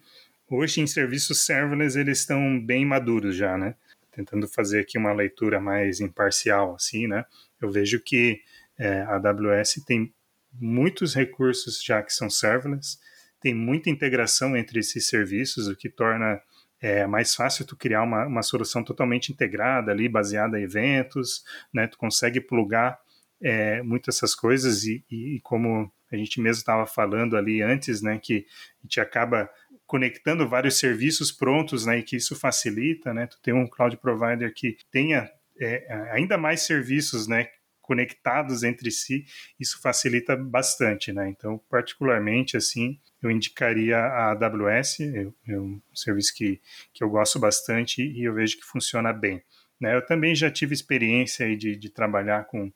Hoje, 0.48 0.80
em 0.80 0.86
serviços 0.86 1.40
serverless, 1.44 1.98
eles 1.98 2.20
estão 2.20 2.60
bem 2.60 2.84
maduros 2.84 3.34
já, 3.34 3.56
né? 3.56 3.74
Tentando 4.12 4.46
fazer 4.46 4.80
aqui 4.80 4.98
uma 4.98 5.12
leitura 5.12 5.58
mais 5.58 6.00
imparcial, 6.00 6.74
assim, 6.74 7.06
né? 7.06 7.24
Eu 7.60 7.70
vejo 7.70 7.98
que 7.98 8.42
é, 8.78 9.00
a 9.02 9.16
AWS 9.16 9.82
tem 9.86 10.12
muitos 10.52 11.14
recursos 11.14 11.82
já 11.82 12.02
que 12.02 12.12
são 12.12 12.28
serverless, 12.28 12.98
tem 13.40 13.54
muita 13.54 13.88
integração 13.88 14.56
entre 14.56 14.80
esses 14.80 15.08
serviços, 15.08 15.66
o 15.66 15.74
que 15.74 15.88
torna 15.88 16.40
é 16.80 17.06
mais 17.06 17.34
fácil 17.34 17.66
tu 17.66 17.74
criar 17.74 18.02
uma, 18.02 18.26
uma 18.26 18.42
solução 18.42 18.84
totalmente 18.84 19.32
integrada 19.32 19.90
ali, 19.90 20.08
baseada 20.08 20.60
em 20.60 20.64
eventos, 20.64 21.42
né? 21.72 21.86
Tu 21.86 21.96
consegue 21.96 22.40
plugar 22.40 22.98
é, 23.44 23.82
muitas 23.82 24.16
essas 24.16 24.34
coisas 24.34 24.84
e, 24.84 25.04
e, 25.10 25.38
como 25.42 25.92
a 26.10 26.16
gente 26.16 26.40
mesmo 26.40 26.60
estava 26.60 26.86
falando 26.86 27.36
ali 27.36 27.60
antes, 27.60 28.00
né? 28.00 28.18
Que 28.18 28.46
a 28.82 28.86
gente 28.86 29.00
acaba 29.00 29.50
conectando 29.86 30.48
vários 30.48 30.78
serviços 30.78 31.30
prontos, 31.30 31.84
né, 31.84 31.98
e 31.98 32.02
que 32.02 32.16
isso 32.16 32.34
facilita, 32.34 33.12
né, 33.12 33.26
tu 33.26 33.38
tem 33.42 33.52
um 33.52 33.66
cloud 33.66 33.96
provider 33.98 34.52
que 34.54 34.78
tenha 34.90 35.30
é, 35.60 35.86
ainda 36.10 36.38
mais 36.38 36.62
serviços, 36.62 37.28
né, 37.28 37.48
conectados 37.80 38.62
entre 38.62 38.90
si, 38.90 39.26
isso 39.60 39.80
facilita 39.82 40.34
bastante, 40.36 41.12
né, 41.12 41.28
então, 41.28 41.60
particularmente, 41.68 42.56
assim, 42.56 42.98
eu 43.22 43.30
indicaria 43.30 43.98
a 43.98 44.30
AWS, 44.30 45.00
é 45.46 45.58
um 45.58 45.80
serviço 45.94 46.34
que, 46.34 46.60
que 46.92 47.04
eu 47.04 47.10
gosto 47.10 47.38
bastante 47.38 48.02
e 48.02 48.24
eu 48.24 48.32
vejo 48.32 48.56
que 48.56 48.64
funciona 48.64 49.12
bem, 49.12 49.42
né, 49.78 49.94
eu 49.94 50.04
também 50.04 50.34
já 50.34 50.50
tive 50.50 50.72
experiência 50.72 51.54
de, 51.56 51.76
de 51.76 51.90
trabalhar 51.90 52.46
com, 52.46 52.72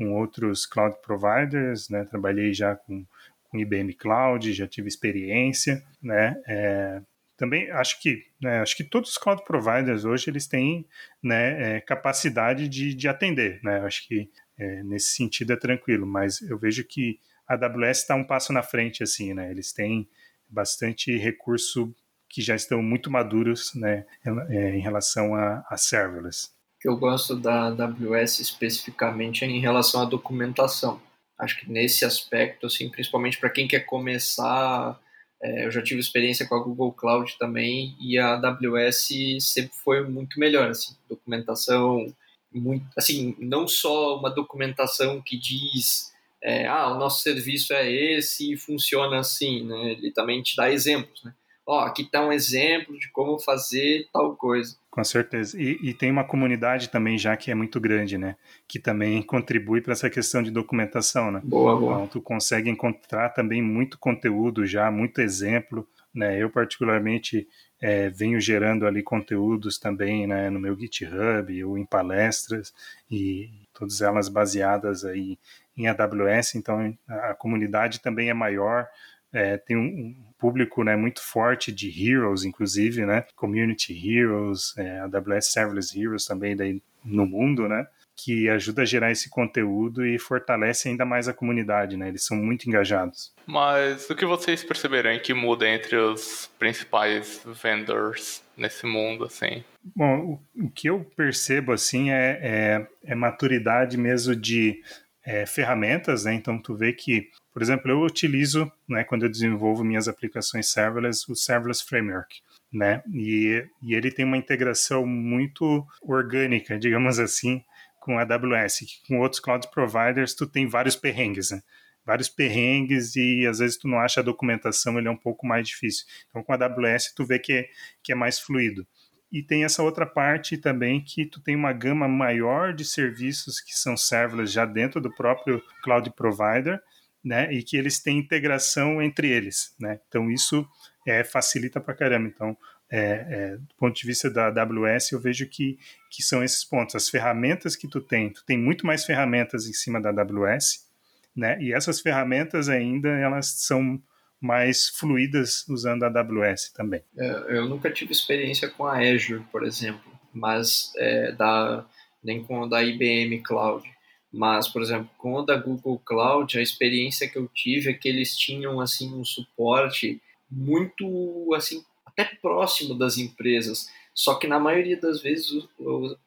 com 0.00 0.14
outros 0.14 0.64
cloud 0.64 0.96
providers, 1.02 1.90
né, 1.90 2.04
trabalhei 2.04 2.54
já 2.54 2.74
com 2.74 3.04
com 3.50 3.58
IBM 3.58 3.92
Cloud, 3.94 4.52
já 4.52 4.66
tive 4.66 4.88
experiência, 4.88 5.82
né? 6.00 6.40
É, 6.46 7.02
também 7.36 7.70
acho 7.72 8.00
que, 8.00 8.24
né, 8.40 8.60
acho 8.60 8.76
que 8.76 8.84
todos 8.84 9.10
os 9.10 9.18
cloud 9.18 9.42
providers 9.44 10.04
hoje 10.04 10.30
eles 10.30 10.46
têm 10.46 10.86
né, 11.22 11.76
é, 11.76 11.80
capacidade 11.80 12.68
de, 12.68 12.94
de 12.94 13.08
atender, 13.08 13.60
né? 13.62 13.80
Acho 13.80 14.06
que 14.06 14.30
é, 14.56 14.82
nesse 14.84 15.16
sentido 15.16 15.52
é 15.52 15.56
tranquilo, 15.56 16.06
mas 16.06 16.40
eu 16.42 16.56
vejo 16.56 16.84
que 16.84 17.18
a 17.46 17.54
AWS 17.54 17.98
está 17.98 18.14
um 18.14 18.24
passo 18.24 18.52
na 18.52 18.62
frente, 18.62 19.02
assim, 19.02 19.34
né? 19.34 19.50
Eles 19.50 19.72
têm 19.72 20.08
bastante 20.48 21.16
recurso 21.16 21.92
que 22.28 22.40
já 22.40 22.54
estão 22.54 22.80
muito 22.80 23.10
maduros, 23.10 23.74
né, 23.74 24.06
é, 24.48 24.76
em 24.76 24.80
relação 24.80 25.34
a, 25.34 25.64
a 25.68 25.76
serverless. 25.76 26.50
Que 26.80 26.88
eu 26.88 26.96
gosto 26.96 27.36
da 27.36 27.66
AWS 27.66 28.40
especificamente 28.40 29.44
é 29.44 29.48
em 29.48 29.60
relação 29.60 30.02
à 30.02 30.04
documentação 30.04 31.00
Acho 31.40 31.58
que 31.58 31.70
nesse 31.70 32.04
aspecto, 32.04 32.66
assim, 32.66 32.90
principalmente 32.90 33.38
para 33.38 33.48
quem 33.48 33.66
quer 33.66 33.80
começar, 33.80 35.00
é, 35.42 35.64
eu 35.64 35.70
já 35.70 35.82
tive 35.82 35.98
experiência 35.98 36.46
com 36.46 36.54
a 36.54 36.62
Google 36.62 36.92
Cloud 36.92 37.34
também 37.38 37.96
e 37.98 38.18
a 38.18 38.34
AWS 38.34 39.08
sempre 39.40 39.72
foi 39.82 40.06
muito 40.06 40.38
melhor, 40.38 40.68
assim, 40.68 40.94
documentação, 41.08 42.14
muito, 42.52 42.84
assim, 42.96 43.34
não 43.38 43.66
só 43.66 44.18
uma 44.18 44.28
documentação 44.28 45.22
que 45.22 45.38
diz, 45.38 46.12
é, 46.42 46.66
ah, 46.66 46.92
o 46.92 46.98
nosso 46.98 47.22
serviço 47.22 47.72
é 47.72 47.90
esse 47.90 48.52
e 48.52 48.58
funciona 48.58 49.18
assim, 49.18 49.64
né? 49.64 49.92
Ele 49.92 50.10
também 50.12 50.42
te 50.42 50.54
dá 50.54 50.70
exemplos, 50.70 51.24
né? 51.24 51.32
Ó, 51.66 51.80
aqui 51.80 52.02
está 52.02 52.26
um 52.26 52.32
exemplo 52.32 52.98
de 52.98 53.10
como 53.12 53.38
fazer 53.38 54.08
tal 54.12 54.36
coisa. 54.36 54.76
Com 54.90 55.04
certeza. 55.04 55.56
E, 55.60 55.78
e, 55.82 55.94
tem 55.94 56.10
uma 56.10 56.24
comunidade 56.24 56.90
também 56.90 57.16
já 57.16 57.36
que 57.36 57.50
é 57.50 57.54
muito 57.54 57.78
grande, 57.78 58.18
né? 58.18 58.34
Que 58.66 58.78
também 58.78 59.22
contribui 59.22 59.80
para 59.80 59.92
essa 59.92 60.10
questão 60.10 60.42
de 60.42 60.50
documentação, 60.50 61.30
né? 61.30 61.40
Boa, 61.44 61.78
boa. 61.78 61.92
Então, 61.92 62.06
tu 62.08 62.20
consegue 62.20 62.68
encontrar 62.68 63.28
também 63.28 63.62
muito 63.62 63.96
conteúdo 63.98 64.66
já, 64.66 64.90
muito 64.90 65.20
exemplo, 65.20 65.86
né? 66.12 66.42
Eu, 66.42 66.50
particularmente, 66.50 67.46
é, 67.80 68.10
venho 68.10 68.40
gerando 68.40 68.84
ali 68.84 69.02
conteúdos 69.02 69.78
também 69.78 70.26
né, 70.26 70.50
no 70.50 70.58
meu 70.58 70.78
GitHub 70.78 71.64
ou 71.64 71.78
em 71.78 71.86
palestras 71.86 72.74
e 73.10 73.48
todas 73.72 74.00
elas 74.00 74.28
baseadas 74.28 75.04
aí 75.04 75.38
em 75.76 75.86
AWS, 75.86 76.56
então 76.56 76.94
a 77.08 77.32
comunidade 77.32 78.00
também 78.00 78.28
é 78.28 78.34
maior, 78.34 78.86
é, 79.32 79.56
tem 79.56 79.76
um, 79.76 80.16
público 80.40 80.82
né, 80.82 80.96
muito 80.96 81.22
forte 81.22 81.70
de 81.70 82.10
heroes, 82.10 82.44
inclusive, 82.44 83.04
né, 83.04 83.24
community 83.36 83.92
heroes, 83.92 84.74
é, 84.78 85.00
AWS 85.00 85.52
Serverless 85.52 86.00
Heroes 86.00 86.24
também 86.24 86.56
daí 86.56 86.82
no 87.04 87.26
mundo, 87.26 87.68
né, 87.68 87.86
que 88.16 88.48
ajuda 88.48 88.82
a 88.82 88.86
gerar 88.86 89.10
esse 89.10 89.28
conteúdo 89.28 90.04
e 90.04 90.18
fortalece 90.18 90.88
ainda 90.88 91.04
mais 91.04 91.28
a 91.28 91.34
comunidade, 91.34 91.96
né, 91.96 92.08
eles 92.08 92.24
são 92.24 92.36
muito 92.36 92.66
engajados. 92.66 93.34
Mas 93.46 94.08
o 94.08 94.16
que 94.16 94.24
vocês 94.24 94.64
perceberam 94.64 95.18
que 95.18 95.34
muda 95.34 95.68
entre 95.68 95.96
os 95.96 96.50
principais 96.58 97.44
vendors 97.62 98.42
nesse 98.56 98.86
mundo, 98.86 99.24
assim? 99.24 99.62
Bom, 99.94 100.40
o, 100.56 100.64
o 100.66 100.70
que 100.70 100.88
eu 100.88 101.04
percebo, 101.16 101.72
assim, 101.72 102.10
é, 102.10 102.38
é, 102.42 102.86
é 103.12 103.14
maturidade 103.14 103.96
mesmo 103.96 104.34
de 104.34 104.80
é, 105.24 105.46
ferramentas, 105.46 106.24
né? 106.24 106.34
Então 106.34 106.60
tu 106.60 106.74
vê 106.74 106.92
que, 106.92 107.30
por 107.52 107.62
exemplo, 107.62 107.90
eu 107.90 108.00
utilizo, 108.00 108.70
né, 108.88 109.04
quando 109.04 109.24
eu 109.24 109.30
desenvolvo 109.30 109.84
minhas 109.84 110.08
aplicações 110.08 110.70
serverless, 110.70 111.30
o 111.30 111.34
Serverless 111.34 111.84
Framework, 111.84 112.40
né? 112.72 113.02
E, 113.12 113.64
e 113.82 113.94
ele 113.94 114.10
tem 114.10 114.24
uma 114.24 114.36
integração 114.36 115.06
muito 115.06 115.86
orgânica, 116.02 116.78
digamos 116.78 117.18
assim, 117.20 117.62
com 118.00 118.18
a 118.18 118.22
AWS, 118.22 118.78
que 118.78 119.08
com 119.08 119.18
outros 119.18 119.40
cloud 119.40 119.68
providers 119.70 120.34
tu 120.34 120.46
tem 120.46 120.66
vários 120.66 120.96
perrengues, 120.96 121.50
né? 121.50 121.60
Vários 122.04 122.28
perrengues 122.28 123.14
e 123.16 123.46
às 123.46 123.58
vezes 123.58 123.76
tu 123.76 123.86
não 123.86 123.98
acha 123.98 124.20
a 124.20 124.24
documentação, 124.24 124.98
ele 124.98 125.08
é 125.08 125.10
um 125.10 125.16
pouco 125.16 125.46
mais 125.46 125.68
difícil. 125.68 126.06
Então 126.28 126.42
com 126.42 126.52
a 126.52 126.56
AWS 126.56 127.12
tu 127.14 127.24
vê 127.24 127.38
que 127.38 127.52
é, 127.52 127.68
que 128.02 128.12
é 128.12 128.14
mais 128.14 128.40
fluido 128.40 128.86
e 129.32 129.42
tem 129.42 129.64
essa 129.64 129.82
outra 129.82 130.04
parte 130.04 130.56
também 130.56 131.00
que 131.00 131.24
tu 131.24 131.40
tem 131.40 131.54
uma 131.54 131.72
gama 131.72 132.08
maior 132.08 132.74
de 132.74 132.84
serviços 132.84 133.60
que 133.60 133.72
são 133.72 133.96
serverless 133.96 134.52
já 134.52 134.64
dentro 134.64 135.00
do 135.00 135.14
próprio 135.14 135.62
cloud 135.82 136.10
provider, 136.14 136.80
né, 137.22 137.52
e 137.52 137.62
que 137.62 137.76
eles 137.76 137.98
têm 137.98 138.18
integração 138.18 139.00
entre 139.02 139.28
eles, 139.28 139.74
né? 139.78 140.00
Então 140.08 140.30
isso 140.30 140.66
é, 141.06 141.22
facilita 141.22 141.80
para 141.80 141.94
caramba. 141.94 142.28
Então 142.28 142.56
é, 142.90 143.26
é, 143.30 143.56
do 143.56 143.74
ponto 143.78 143.94
de 143.94 144.06
vista 144.06 144.28
da 144.28 144.48
AWS, 144.48 145.12
eu 145.12 145.20
vejo 145.20 145.46
que, 145.46 145.78
que 146.10 146.22
são 146.22 146.42
esses 146.42 146.64
pontos. 146.64 146.96
As 146.96 147.08
ferramentas 147.08 147.76
que 147.76 147.86
tu 147.86 148.00
tem, 148.00 148.30
tu 148.30 148.44
tem 148.44 148.58
muito 148.58 148.84
mais 148.84 149.04
ferramentas 149.04 149.66
em 149.66 149.72
cima 149.72 150.00
da 150.00 150.10
AWS, 150.10 150.88
né? 151.36 151.56
E 151.62 151.72
essas 151.72 152.00
ferramentas 152.00 152.68
ainda 152.68 153.08
elas 153.08 153.46
são 153.46 154.02
mais 154.40 154.88
fluídas 154.88 155.68
usando 155.68 156.02
a 156.02 156.06
AWS 156.08 156.72
também. 156.72 157.02
É, 157.16 157.56
eu 157.56 157.68
nunca 157.68 157.90
tive 157.90 158.12
experiência 158.12 158.68
com 158.68 158.86
a 158.86 158.98
Azure, 158.98 159.44
por 159.52 159.64
exemplo, 159.64 160.10
mas 160.32 160.92
é, 160.96 161.30
da, 161.32 161.86
nem 162.24 162.42
com 162.42 162.64
a 162.64 162.66
da 162.66 162.82
IBM 162.82 163.40
Cloud. 163.42 163.88
Mas, 164.32 164.68
por 164.68 164.80
exemplo, 164.80 165.10
com 165.18 165.38
a 165.38 165.44
da 165.44 165.56
Google 165.56 166.00
Cloud, 166.04 166.56
a 166.58 166.62
experiência 166.62 167.28
que 167.28 167.36
eu 167.36 167.48
tive 167.48 167.90
é 167.90 167.94
que 167.94 168.08
eles 168.08 168.36
tinham 168.36 168.80
assim 168.80 169.12
um 169.12 169.24
suporte 169.24 170.20
muito 170.50 171.52
assim 171.54 171.84
até 172.04 172.24
próximo 172.24 172.94
das 172.94 173.18
empresas. 173.18 173.88
Só 174.14 174.34
que 174.34 174.46
na 174.46 174.58
maioria 174.58 175.00
das 175.00 175.20
vezes 175.22 175.66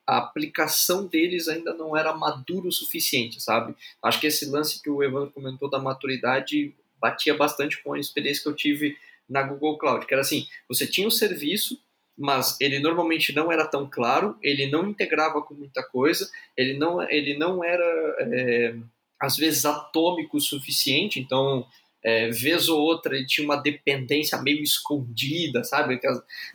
a 0.07 0.17
aplicação 0.17 1.05
deles 1.05 1.47
ainda 1.47 1.73
não 1.73 1.95
era 1.95 2.13
maduro 2.13 2.69
o 2.69 2.71
suficiente, 2.71 3.41
sabe? 3.41 3.75
Acho 4.01 4.19
que 4.19 4.27
esse 4.27 4.49
lance 4.49 4.81
que 4.81 4.89
o 4.89 5.03
Evandro 5.03 5.31
comentou 5.31 5.69
da 5.69 5.79
maturidade 5.79 6.73
batia 6.99 7.35
bastante 7.35 7.83
com 7.83 7.93
a 7.93 7.99
experiência 7.99 8.43
que 8.43 8.49
eu 8.49 8.55
tive 8.55 8.97
na 9.27 9.43
Google 9.43 9.77
Cloud, 9.77 10.05
que 10.05 10.13
era 10.13 10.21
assim, 10.21 10.47
você 10.67 10.87
tinha 10.87 11.07
um 11.07 11.11
serviço, 11.11 11.77
mas 12.17 12.57
ele 12.59 12.79
normalmente 12.79 13.33
não 13.33 13.51
era 13.51 13.65
tão 13.65 13.89
claro, 13.89 14.37
ele 14.41 14.69
não 14.69 14.87
integrava 14.87 15.41
com 15.41 15.53
muita 15.53 15.83
coisa, 15.83 16.29
ele 16.55 16.77
não, 16.77 17.01
ele 17.09 17.37
não 17.37 17.63
era, 17.63 17.83
é, 18.19 18.75
às 19.19 19.35
vezes, 19.35 19.65
atômico 19.65 20.37
o 20.37 20.41
suficiente, 20.41 21.19
então 21.19 21.65
é, 22.03 22.29
vez 22.29 22.67
ou 22.67 22.79
outra 22.79 23.15
ele 23.15 23.25
tinha 23.25 23.45
uma 23.45 23.55
dependência 23.55 24.39
meio 24.41 24.61
escondida, 24.61 25.63
sabe? 25.63 25.99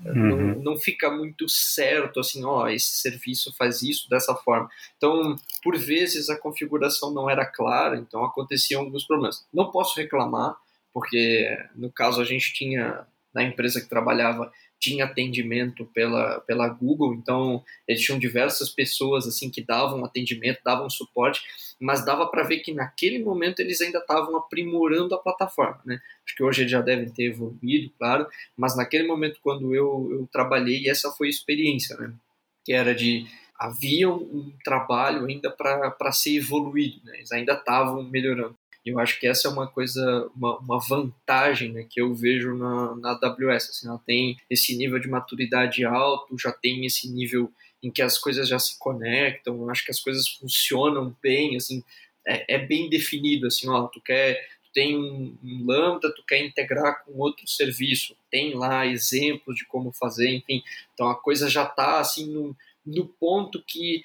Uhum. 0.04 0.14
não, 0.14 0.36
não 0.62 0.76
fica 0.76 1.10
muito 1.10 1.48
certo 1.48 2.20
assim, 2.20 2.44
ó, 2.44 2.68
esse 2.68 3.00
serviço 3.00 3.52
faz 3.56 3.82
isso 3.82 4.08
dessa 4.10 4.34
forma. 4.34 4.68
Então, 4.96 5.34
por 5.62 5.76
vezes 5.76 6.28
a 6.28 6.38
configuração 6.38 7.12
não 7.12 7.30
era 7.30 7.46
clara, 7.46 7.96
então 7.96 8.24
aconteciam 8.24 8.82
alguns 8.82 9.04
problemas. 9.06 9.46
Não 9.52 9.70
posso 9.70 9.98
reclamar, 9.98 10.54
porque 10.92 11.48
no 11.74 11.90
caso 11.90 12.20
a 12.20 12.24
gente 12.24 12.52
tinha 12.52 13.06
na 13.32 13.42
empresa 13.42 13.80
que 13.80 13.88
trabalhava 13.88 14.52
tinha 14.78 15.04
atendimento 15.04 15.84
pela, 15.86 16.40
pela 16.40 16.68
Google, 16.68 17.14
então 17.14 17.64
eles 17.86 18.02
tinham 18.02 18.18
diversas 18.18 18.70
pessoas 18.70 19.26
assim 19.26 19.50
que 19.50 19.62
davam 19.62 20.04
atendimento, 20.04 20.60
davam 20.64 20.88
suporte, 20.88 21.42
mas 21.80 22.04
dava 22.04 22.26
para 22.26 22.44
ver 22.44 22.58
que 22.58 22.72
naquele 22.72 23.18
momento 23.22 23.60
eles 23.60 23.80
ainda 23.80 23.98
estavam 23.98 24.36
aprimorando 24.36 25.14
a 25.14 25.18
plataforma, 25.18 25.80
né? 25.84 26.00
Acho 26.24 26.36
que 26.36 26.42
hoje 26.42 26.62
eles 26.62 26.72
já 26.72 26.80
devem 26.80 27.10
ter 27.10 27.24
evoluído, 27.24 27.90
claro, 27.98 28.26
mas 28.56 28.76
naquele 28.76 29.06
momento 29.06 29.40
quando 29.42 29.74
eu, 29.74 30.08
eu 30.10 30.28
trabalhei, 30.32 30.88
essa 30.88 31.10
foi 31.10 31.26
a 31.26 31.30
experiência, 31.30 31.96
né? 31.96 32.12
Que 32.64 32.72
era 32.72 32.94
de 32.94 33.26
havia 33.58 34.08
um 34.08 34.52
trabalho 34.62 35.26
ainda 35.26 35.50
para 35.50 36.12
ser 36.12 36.36
evoluído, 36.36 37.00
né? 37.04 37.16
eles 37.16 37.32
ainda 37.32 37.54
estavam 37.54 38.04
melhorando. 38.04 38.56
Eu 38.90 38.98
acho 38.98 39.18
que 39.18 39.26
essa 39.26 39.48
é 39.48 39.50
uma 39.50 39.66
coisa, 39.66 40.30
uma, 40.34 40.58
uma 40.58 40.78
vantagem 40.78 41.72
né, 41.72 41.86
que 41.88 42.00
eu 42.00 42.14
vejo 42.14 42.56
na, 42.56 42.94
na 42.96 43.10
AWS. 43.12 43.70
Assim, 43.70 43.88
ela 43.88 44.00
tem 44.06 44.36
esse 44.48 44.76
nível 44.76 44.98
de 44.98 45.08
maturidade 45.08 45.84
alto, 45.84 46.38
já 46.38 46.52
tem 46.52 46.84
esse 46.84 47.08
nível 47.08 47.52
em 47.82 47.90
que 47.90 48.02
as 48.02 48.18
coisas 48.18 48.48
já 48.48 48.58
se 48.58 48.78
conectam, 48.78 49.56
eu 49.56 49.70
acho 49.70 49.84
que 49.84 49.90
as 49.90 50.00
coisas 50.00 50.28
funcionam 50.28 51.14
bem, 51.22 51.56
assim, 51.56 51.82
é, 52.26 52.56
é 52.56 52.58
bem 52.58 52.88
definido, 52.88 53.46
assim, 53.46 53.68
ó, 53.68 53.86
tu 53.86 54.00
quer, 54.00 54.48
tem 54.74 54.96
um, 54.96 55.36
um 55.42 55.66
Lambda, 55.66 56.12
tu 56.12 56.22
quer 56.26 56.44
integrar 56.44 57.04
com 57.04 57.12
outro 57.18 57.46
serviço, 57.46 58.16
tem 58.30 58.54
lá 58.54 58.86
exemplos 58.86 59.56
de 59.56 59.64
como 59.64 59.92
fazer, 59.92 60.28
enfim, 60.30 60.62
então 60.92 61.08
a 61.08 61.14
coisa 61.14 61.48
já 61.48 61.64
está 61.64 62.00
assim 62.00 62.26
no, 62.26 62.56
no 62.84 63.06
ponto 63.06 63.62
que 63.62 64.02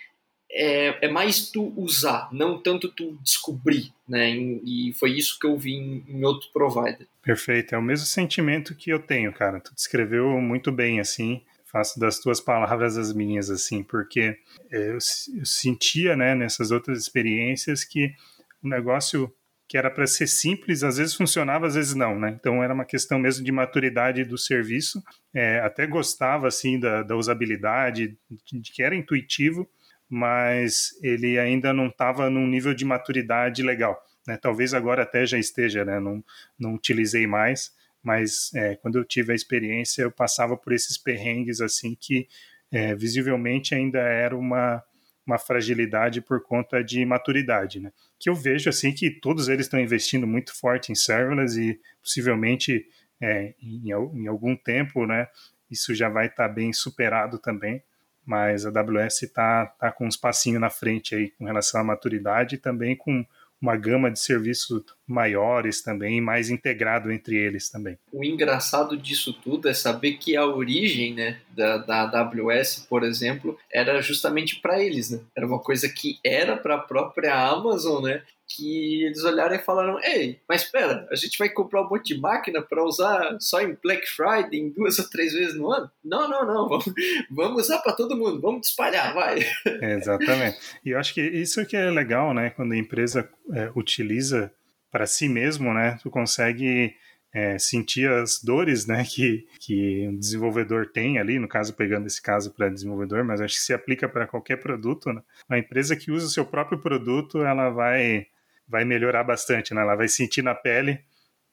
é, 0.54 1.08
é, 1.08 1.10
mais 1.10 1.50
tu 1.50 1.74
usar, 1.76 2.30
não 2.32 2.62
tanto 2.62 2.88
tu 2.88 3.18
descobrir, 3.24 3.92
né? 4.08 4.32
E 4.32 4.94
foi 5.00 5.12
isso 5.12 5.39
que 5.39 5.48
eu 5.48 5.58
vi 5.58 5.74
em, 5.74 6.06
em, 6.08 6.24
outro 6.24 6.48
provider. 6.54 7.08
Perfeito, 7.24 7.74
é 7.74 7.78
o 7.78 7.82
mesmo 7.82 8.06
sentimento 8.06 8.76
que 8.76 8.92
eu 8.92 9.00
tenho, 9.00 9.34
cara. 9.34 9.60
Tu 9.60 9.74
descreveu 9.74 10.30
muito 10.39 10.72
bem, 10.72 11.00
assim. 11.00 11.42
Faço 11.66 12.00
das 12.00 12.20
tuas 12.20 12.39
palavras 12.39 12.98
as 12.98 13.12
minhas, 13.12 13.50
assim, 13.50 13.82
porque 13.82 14.38
é, 14.72 14.89
eu, 14.89 14.94
eu 14.94 15.46
sentia, 15.46 16.16
né, 16.16 16.36
nessas 16.36 16.70
outras 16.70 17.00
experiências 17.00 17.84
que 17.84 18.13
o 18.62 18.68
negócio 18.68 19.34
que 19.68 19.78
era 19.78 19.89
para 19.89 20.06
ser 20.06 20.28
simples, 20.28 20.84
às 20.84 20.98
vezes 20.98 21.16
funcionava, 21.16 21.66
às 21.66 21.74
vezes 21.74 21.96
não, 21.96 22.20
né? 22.20 22.38
Então 22.39 22.62
era 22.63 22.72
uma 22.72 22.86
questão 22.86 23.18
mesmo 23.18 23.44
de 23.44 23.52
maturidade 23.52 24.24
do 24.24 24.38
serviço. 24.38 25.02
É, 25.34 25.62
até 25.62 25.88
gostava 25.88 26.48
assim 26.48 26.80
da, 26.80 27.02
da 27.02 27.16
usabilidade, 27.16 28.16
de, 28.30 28.60
de 28.62 28.72
que 28.72 28.84
era 28.84 28.96
intuitivo, 28.96 29.68
mas 30.15 30.91
ele 31.02 31.39
ainda 31.39 31.73
não 31.73 31.88
estava 31.88 32.30
num 32.30 32.45
nível 32.45 32.71
de 32.71 32.86
maturidade 32.86 33.63
legal. 33.63 33.99
Né? 34.28 34.38
Talvez 34.38 34.71
agora 34.71 35.02
até 35.02 35.26
já 35.26 35.39
esteja, 35.39 35.84
né? 35.84 35.99
não, 35.99 36.23
não 36.58 36.76
utilizei 36.76 37.26
mais, 37.26 37.73
mas 38.04 38.54
é, 38.54 38.76
quando 38.76 38.99
eu 38.99 39.04
tive 39.04 39.32
a 39.32 39.36
experiência 39.36 40.04
eu 40.04 40.12
passava 40.12 40.56
por 40.56 40.71
esses 40.71 40.99
perrengues 40.99 41.62
assim 41.62 41.97
que 41.99 42.28
é, 42.71 42.93
visivelmente 42.93 43.73
ainda 43.73 43.97
era 43.97 44.38
uma, 44.38 44.84
uma 45.26 45.39
fragilidade 45.39 46.21
por 46.21 46.43
conta 46.43 46.84
de 46.84 47.04
maturidade, 47.04 47.80
né? 47.80 47.91
Que 48.19 48.30
eu 48.30 48.36
vejo 48.36 48.69
assim 48.69 48.93
que 48.93 49.10
todos 49.10 49.49
eles 49.49 49.65
estão 49.65 49.80
investindo 49.80 50.28
muito 50.28 50.56
forte 50.56 50.91
em 50.91 50.95
serverless 50.95 51.60
e 51.60 51.80
possivelmente 52.04 52.86
é, 53.19 53.56
em, 53.60 53.89
em, 53.89 54.28
algum 54.28 54.56
tempo, 54.56 55.08
né? 55.08 55.28
Isso 55.71 55.95
já 55.95 56.08
vai 56.08 56.28
estar 56.28 56.49
tá 56.49 56.54
bem 56.54 56.71
superado 56.71 57.39
também 57.39 57.82
mas 58.26 58.66
a 58.66 58.70
AWS 58.70 59.24
está 59.24 59.66
tá 59.66 59.92
com 59.92 60.08
uns 60.08 60.18
passinhos 60.18 60.62
na 60.62 60.70
frente 60.70 61.16
aí 61.16 61.30
com 61.32 61.46
relação 61.46 61.82
à 61.82 61.84
maturidade 61.84 62.56
e 62.56 62.58
também 62.58 62.96
com 62.96 63.26
uma 63.62 63.78
gama 63.78 64.12
de 64.12 64.20
serviços 64.20 64.84
maiores 65.08 65.82
também, 65.82 66.22
mais 66.22 66.50
integrado 66.50 67.12
entre 67.12 67.36
eles 67.36 67.70
também. 67.70 67.98
O 68.12 68.24
engraçado 68.24 68.98
disso 68.98 69.34
tudo 69.34 69.68
é 69.68 69.74
saber 69.74 70.13
que 70.13 70.36
a 70.36 70.46
origem 70.46 71.13
né, 71.13 71.39
da, 71.50 71.78
da 71.78 72.02
AWS, 72.04 72.86
por 72.89 73.04
exemplo, 73.04 73.58
era 73.72 74.02
justamente 74.02 74.60
para 74.62 74.82
eles, 74.82 75.10
né? 75.10 75.20
Era 75.36 75.46
uma 75.46 75.60
coisa 75.60 75.89
que 75.89 76.20
era 76.26 76.56
para 76.56 76.76
a 76.76 76.80
própria 76.80 77.36
Amazon, 77.36 78.04
né? 78.04 78.24
que 78.56 79.04
eles 79.04 79.24
olharam 79.24 79.56
e 79.56 79.60
falaram: 79.60 80.00
Ei, 80.04 80.39
mas 80.48 80.63
espera, 80.63 81.08
a 81.12 81.16
gente 81.16 81.38
vai 81.38 81.50
comprar 81.50 81.82
um 81.82 81.89
monte 81.89 82.13
de 82.13 82.20
máquina 82.20 82.62
para 82.62 82.84
usar 82.84 83.38
só 83.39 83.62
em 83.62 83.78
Black 83.82 84.08
Friday, 84.08 84.60
em 84.60 84.70
duas 84.70 85.00
ou 85.00 85.10
três 85.10 85.34
vezes 85.34 85.56
no 85.56 85.72
ano? 85.72 85.89
Não, 86.04 86.28
não, 86.28 86.46
não, 86.46 86.70
vamos, 86.70 86.86
vamos 87.32 87.63
usar 87.63 87.80
para 87.80 87.94
todo 87.94 88.18
mundo, 88.18 88.39
vamos 88.42 88.68
espalhar, 88.68 89.13
vai. 89.13 89.39
Exatamente. 89.82 90.58
E 90.86 90.92
eu 90.92 91.00
acho 91.00 91.13
que 91.13 91.22
isso 91.22 91.66
que 91.66 91.76
é 91.76 91.89
legal, 91.89 92.34
né? 92.34 92.50
Quando 92.50 92.74
a 92.74 92.78
empresa 92.78 93.30
é, 93.54 93.72
utiliza 93.76 94.52
para 94.93 95.08
si 95.08 95.27
mesmo, 95.27 95.73
né? 95.73 95.97
Tu 96.03 96.12
consegue 96.12 96.95
é, 97.34 97.58
sentir 97.58 98.08
as 98.12 98.39
dores 98.43 98.86
né, 98.86 99.03
que, 99.10 99.47
que 99.60 100.08
um 100.08 100.15
desenvolvedor 100.15 100.86
tem 100.86 101.17
ali, 101.17 101.39
no 101.39 101.47
caso, 101.47 101.73
pegando 101.73 102.06
esse 102.06 102.21
caso 102.21 102.53
para 102.53 102.69
desenvolvedor, 102.69 103.23
mas 103.23 103.41
acho 103.41 103.56
que 103.56 103.62
se 103.62 103.73
aplica 103.73 104.08
para 104.08 104.27
qualquer 104.27 104.58
produto. 104.58 105.12
Né? 105.12 105.23
Uma 105.49 105.58
empresa 105.58 105.95
que 105.95 106.12
usa 106.12 106.27
o 106.27 106.29
seu 106.29 106.45
próprio 106.45 106.77
produto, 106.77 107.43
ela 107.43 107.71
vai 107.71 108.27
vai 108.65 108.86
melhorar 108.86 109.25
bastante, 109.25 109.73
né? 109.73 109.82
Ela 109.82 109.93
vai 109.93 110.08
sentir 110.08 110.41
na 110.41 110.56
pele 110.56 111.03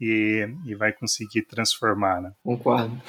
e, 0.00 0.48
e 0.64 0.76
vai 0.76 0.92
conseguir 0.92 1.42
transformar, 1.42 2.20
né? 2.22 2.32
Concordo. 2.44 2.96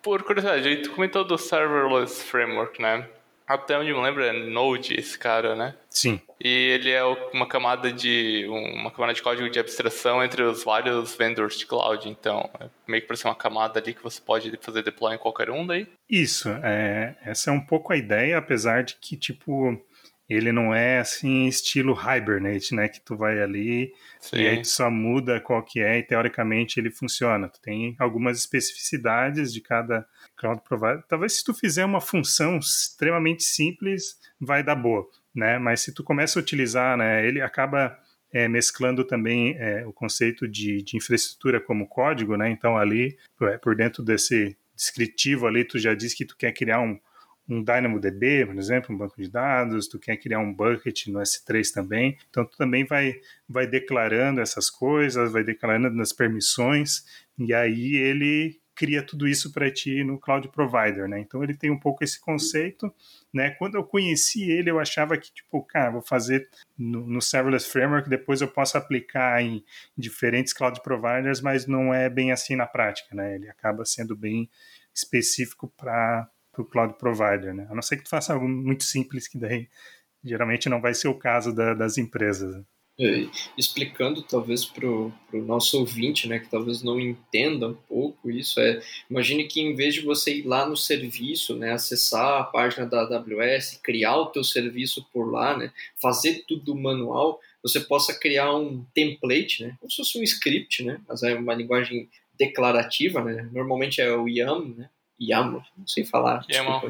Por 0.00 0.22
curiosidade, 0.22 0.66
a 0.66 0.70
gente 0.70 0.88
comentou 0.90 1.24
do 1.24 1.36
Serverless 1.36 2.22
Framework, 2.22 2.80
né? 2.80 3.08
Até 3.46 3.76
onde 3.76 3.92
me 3.92 4.00
lembro 4.00 4.22
é 4.22 4.32
Node 4.32 4.94
esse 4.94 5.18
cara, 5.18 5.56
né? 5.56 5.74
Sim. 5.90 6.20
E 6.42 6.48
ele 6.48 6.90
é 6.90 7.04
uma 7.34 7.46
camada 7.46 7.92
de 7.92 8.46
uma 8.48 8.90
camada 8.90 9.12
de 9.12 9.22
código 9.22 9.50
de 9.50 9.58
abstração 9.58 10.24
entre 10.24 10.42
os 10.42 10.64
vários 10.64 11.14
vendors 11.14 11.58
de 11.58 11.66
cloud. 11.66 12.08
Então, 12.08 12.48
é 12.58 12.68
meio 12.88 13.02
que 13.02 13.06
para 13.06 13.16
ser 13.16 13.28
uma 13.28 13.34
camada 13.34 13.78
ali 13.78 13.92
que 13.92 14.02
você 14.02 14.20
pode 14.20 14.50
fazer 14.62 14.82
deploy 14.82 15.14
em 15.14 15.18
qualquer 15.18 15.50
um 15.50 15.66
daí. 15.66 15.86
Isso. 16.08 16.48
É, 16.62 17.16
essa 17.22 17.50
é 17.50 17.52
um 17.52 17.60
pouco 17.60 17.92
a 17.92 17.96
ideia, 17.96 18.38
apesar 18.38 18.82
de 18.82 18.96
que 18.96 19.16
tipo 19.16 19.78
ele 20.30 20.52
não 20.52 20.72
é 20.72 21.00
assim 21.00 21.46
estilo 21.48 21.92
Hibernate, 21.92 22.72
né, 22.72 22.88
que 22.88 23.00
tu 23.00 23.16
vai 23.16 23.42
ali 23.42 23.92
Sim. 24.20 24.36
e 24.36 24.46
aí 24.46 24.62
tu 24.62 24.68
só 24.68 24.88
muda 24.88 25.40
qual 25.40 25.60
que 25.60 25.80
é 25.80 25.98
e 25.98 26.04
teoricamente 26.04 26.78
ele 26.78 26.90
funciona. 26.90 27.48
Tu 27.48 27.60
tem 27.60 27.96
algumas 27.98 28.38
especificidades 28.38 29.52
de 29.52 29.60
cada 29.60 30.06
cloud 30.36 30.62
provider. 30.62 31.02
Talvez 31.08 31.38
se 31.38 31.44
tu 31.44 31.52
fizer 31.52 31.84
uma 31.84 32.00
função 32.00 32.58
extremamente 32.58 33.42
simples, 33.42 34.20
vai 34.40 34.62
dar 34.62 34.76
boa, 34.76 35.04
né? 35.34 35.58
Mas 35.58 35.80
se 35.80 35.94
tu 35.94 36.02
começa 36.02 36.38
a 36.38 36.42
utilizar, 36.42 36.96
né, 36.96 37.26
ele 37.26 37.40
acaba 37.40 37.98
é, 38.32 38.48
mesclando 38.48 39.04
também 39.04 39.56
é, 39.58 39.86
o 39.86 39.92
conceito 39.92 40.46
de, 40.46 40.82
de, 40.82 40.96
infraestrutura 40.96 41.60
como 41.60 41.88
código, 41.88 42.36
né? 42.36 42.50
Então 42.50 42.76
ali 42.76 43.16
por 43.62 43.74
dentro 43.74 44.02
desse 44.02 44.56
descritivo 44.74 45.46
ali 45.46 45.64
tu 45.64 45.78
já 45.78 45.94
diz 45.94 46.14
que 46.14 46.24
tu 46.24 46.36
quer 46.36 46.52
criar 46.52 46.80
um 46.80 46.98
um 47.50 47.64
DynamoDB, 47.64 48.46
por 48.46 48.56
exemplo, 48.56 48.94
um 48.94 48.98
banco 48.98 49.20
de 49.20 49.28
dados, 49.28 49.88
tu 49.88 49.98
quer 49.98 50.16
criar 50.16 50.38
um 50.38 50.54
bucket 50.54 51.08
no 51.08 51.18
S3 51.18 51.72
também, 51.72 52.16
então 52.30 52.44
tu 52.44 52.56
também 52.56 52.84
vai, 52.84 53.16
vai 53.48 53.66
declarando 53.66 54.40
essas 54.40 54.70
coisas, 54.70 55.32
vai 55.32 55.42
declarando 55.42 55.90
nas 55.90 56.12
permissões, 56.12 57.04
E 57.36 57.52
aí 57.52 57.96
ele 57.96 58.59
cria 58.80 59.02
tudo 59.02 59.28
isso 59.28 59.52
para 59.52 59.70
ti 59.70 60.02
no 60.02 60.18
cloud 60.18 60.48
provider, 60.48 61.06
né? 61.06 61.20
Então 61.20 61.44
ele 61.44 61.52
tem 61.52 61.70
um 61.70 61.78
pouco 61.78 62.02
esse 62.02 62.18
conceito, 62.18 62.90
né? 63.30 63.50
Quando 63.50 63.74
eu 63.74 63.84
conheci 63.84 64.50
ele, 64.50 64.70
eu 64.70 64.80
achava 64.80 65.18
que 65.18 65.30
tipo, 65.30 65.62
cara, 65.64 65.90
vou 65.90 66.00
fazer 66.00 66.48
no, 66.78 67.06
no 67.06 67.20
serverless 67.20 67.68
framework, 67.70 68.08
depois 68.08 68.40
eu 68.40 68.48
posso 68.48 68.78
aplicar 68.78 69.42
em 69.42 69.62
diferentes 69.98 70.54
cloud 70.54 70.82
providers, 70.82 71.42
mas 71.42 71.66
não 71.66 71.92
é 71.92 72.08
bem 72.08 72.32
assim 72.32 72.56
na 72.56 72.66
prática, 72.66 73.14
né? 73.14 73.34
Ele 73.34 73.50
acaba 73.50 73.84
sendo 73.84 74.16
bem 74.16 74.48
específico 74.94 75.70
para 75.76 76.26
o 76.56 76.64
cloud 76.64 76.94
provider, 76.96 77.52
né? 77.52 77.66
A 77.68 77.74
não 77.74 77.82
ser 77.82 77.98
que 77.98 78.04
tu 78.04 78.08
faça 78.08 78.32
algo 78.32 78.48
muito 78.48 78.84
simples 78.84 79.28
que 79.28 79.36
daí 79.36 79.68
geralmente 80.24 80.70
não 80.70 80.80
vai 80.80 80.94
ser 80.94 81.08
o 81.08 81.18
caso 81.18 81.54
da, 81.54 81.74
das 81.74 81.98
empresas. 81.98 82.64
Né? 83.00 83.30
explicando 83.56 84.20
talvez 84.20 84.66
para 84.66 84.86
o 84.86 85.12
nosso 85.32 85.78
ouvinte, 85.78 86.28
né, 86.28 86.38
que 86.38 86.50
talvez 86.50 86.82
não 86.82 87.00
entenda 87.00 87.68
um 87.68 87.74
pouco 87.74 88.30
isso, 88.30 88.60
é, 88.60 88.78
imagine 89.08 89.44
que 89.44 89.58
em 89.58 89.74
vez 89.74 89.94
de 89.94 90.02
você 90.02 90.36
ir 90.36 90.46
lá 90.46 90.66
no 90.66 90.76
serviço, 90.76 91.56
né, 91.56 91.72
acessar 91.72 92.40
a 92.40 92.44
página 92.44 92.84
da 92.84 93.00
AWS, 93.00 93.80
criar 93.82 94.16
o 94.16 94.26
teu 94.26 94.44
serviço 94.44 95.06
por 95.14 95.30
lá, 95.30 95.56
né, 95.56 95.72
fazer 95.96 96.44
tudo 96.46 96.76
manual, 96.76 97.40
você 97.62 97.80
possa 97.80 98.12
criar 98.12 98.54
um 98.54 98.84
template, 98.94 99.64
né, 99.64 99.76
como 99.80 99.90
se 99.90 99.96
fosse 99.96 100.18
um 100.18 100.22
script, 100.22 100.84
né, 100.84 101.00
mas 101.08 101.22
é 101.22 101.34
uma 101.34 101.54
linguagem 101.54 102.06
declarativa, 102.38 103.24
né, 103.24 103.48
normalmente 103.50 104.02
é 104.02 104.14
o 104.14 104.28
YAML, 104.28 104.74
né, 104.76 104.90
YAML, 105.18 105.62
não 105.74 105.86
sei 105.86 106.04
falar, 106.04 106.44
YAML, 106.50 106.82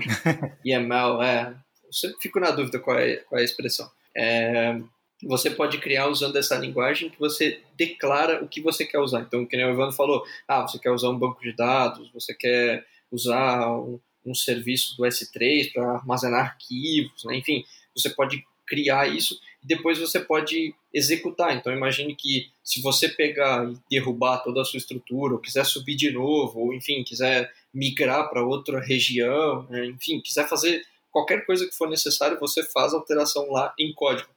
YAML, 0.67 1.23
é, 1.23 1.55
eu 1.85 1.93
sempre 1.93 2.17
fico 2.21 2.41
na 2.41 2.51
dúvida 2.51 2.81
qual 2.81 2.99
é, 2.99 3.17
qual 3.19 3.39
é 3.39 3.43
a 3.43 3.45
expressão. 3.45 3.89
É, 4.13 4.81
você 5.23 5.51
pode 5.51 5.79
criar 5.79 6.09
usando 6.09 6.37
essa 6.37 6.57
linguagem 6.57 7.11
que 7.11 7.19
você 7.19 7.61
declara 7.77 8.43
o 8.43 8.49
que 8.49 8.61
você 8.61 8.87
quer 8.87 8.99
usar. 8.99 9.21
Então, 9.21 9.47
que 9.47 9.57
nem 9.57 9.67
o 9.67 9.73
Ivan 9.73 9.93
falou, 9.93 10.25
ah, 10.49 10.63
você 10.63 10.79
quer 10.79 10.91
usar 10.91 11.11
um 11.11 11.19
banco 11.19 11.41
de 11.43 11.53
dados, 11.53 12.11
você 12.13 12.35
quer 12.35 12.87
usar 13.11 13.71
um, 13.71 14.01
um 14.25 14.35
serviço 14.35 14.97
do 14.97 15.05
S3 15.05 15.73
para 15.73 15.97
armazenar 15.97 16.41
arquivos, 16.41 17.25
né? 17.25 17.37
enfim, 17.37 17.65
você 17.95 18.11
pode 18.11 18.45
criar 18.67 19.09
isso 19.09 19.39
e 19.63 19.67
depois 19.67 19.99
você 19.99 20.21
pode 20.21 20.75
executar. 20.95 21.57
Então, 21.57 21.73
imagine 21.73 22.15
que 22.15 22.51
se 22.63 22.81
você 22.81 23.09
pegar 23.09 23.69
e 23.69 23.77
derrubar 23.91 24.39
toda 24.39 24.63
a 24.63 24.65
sua 24.65 24.79
estrutura, 24.79 25.35
ou 25.35 25.41
quiser 25.41 25.67
subir 25.67 25.97
de 25.97 26.11
novo, 26.11 26.61
ou 26.61 26.73
enfim, 26.73 27.03
quiser 27.03 27.53
migrar 27.75 28.31
para 28.31 28.45
outra 28.45 28.81
região, 28.81 29.67
né? 29.69 29.87
enfim, 29.87 30.21
quiser 30.21 30.49
fazer 30.49 30.83
qualquer 31.11 31.45
coisa 31.45 31.67
que 31.67 31.77
for 31.77 31.89
necessário, 31.89 32.39
você 32.39 32.63
faz 32.65 32.95
alteração 32.95 33.51
lá 33.51 33.75
em 33.79 33.93
código. 33.93 34.29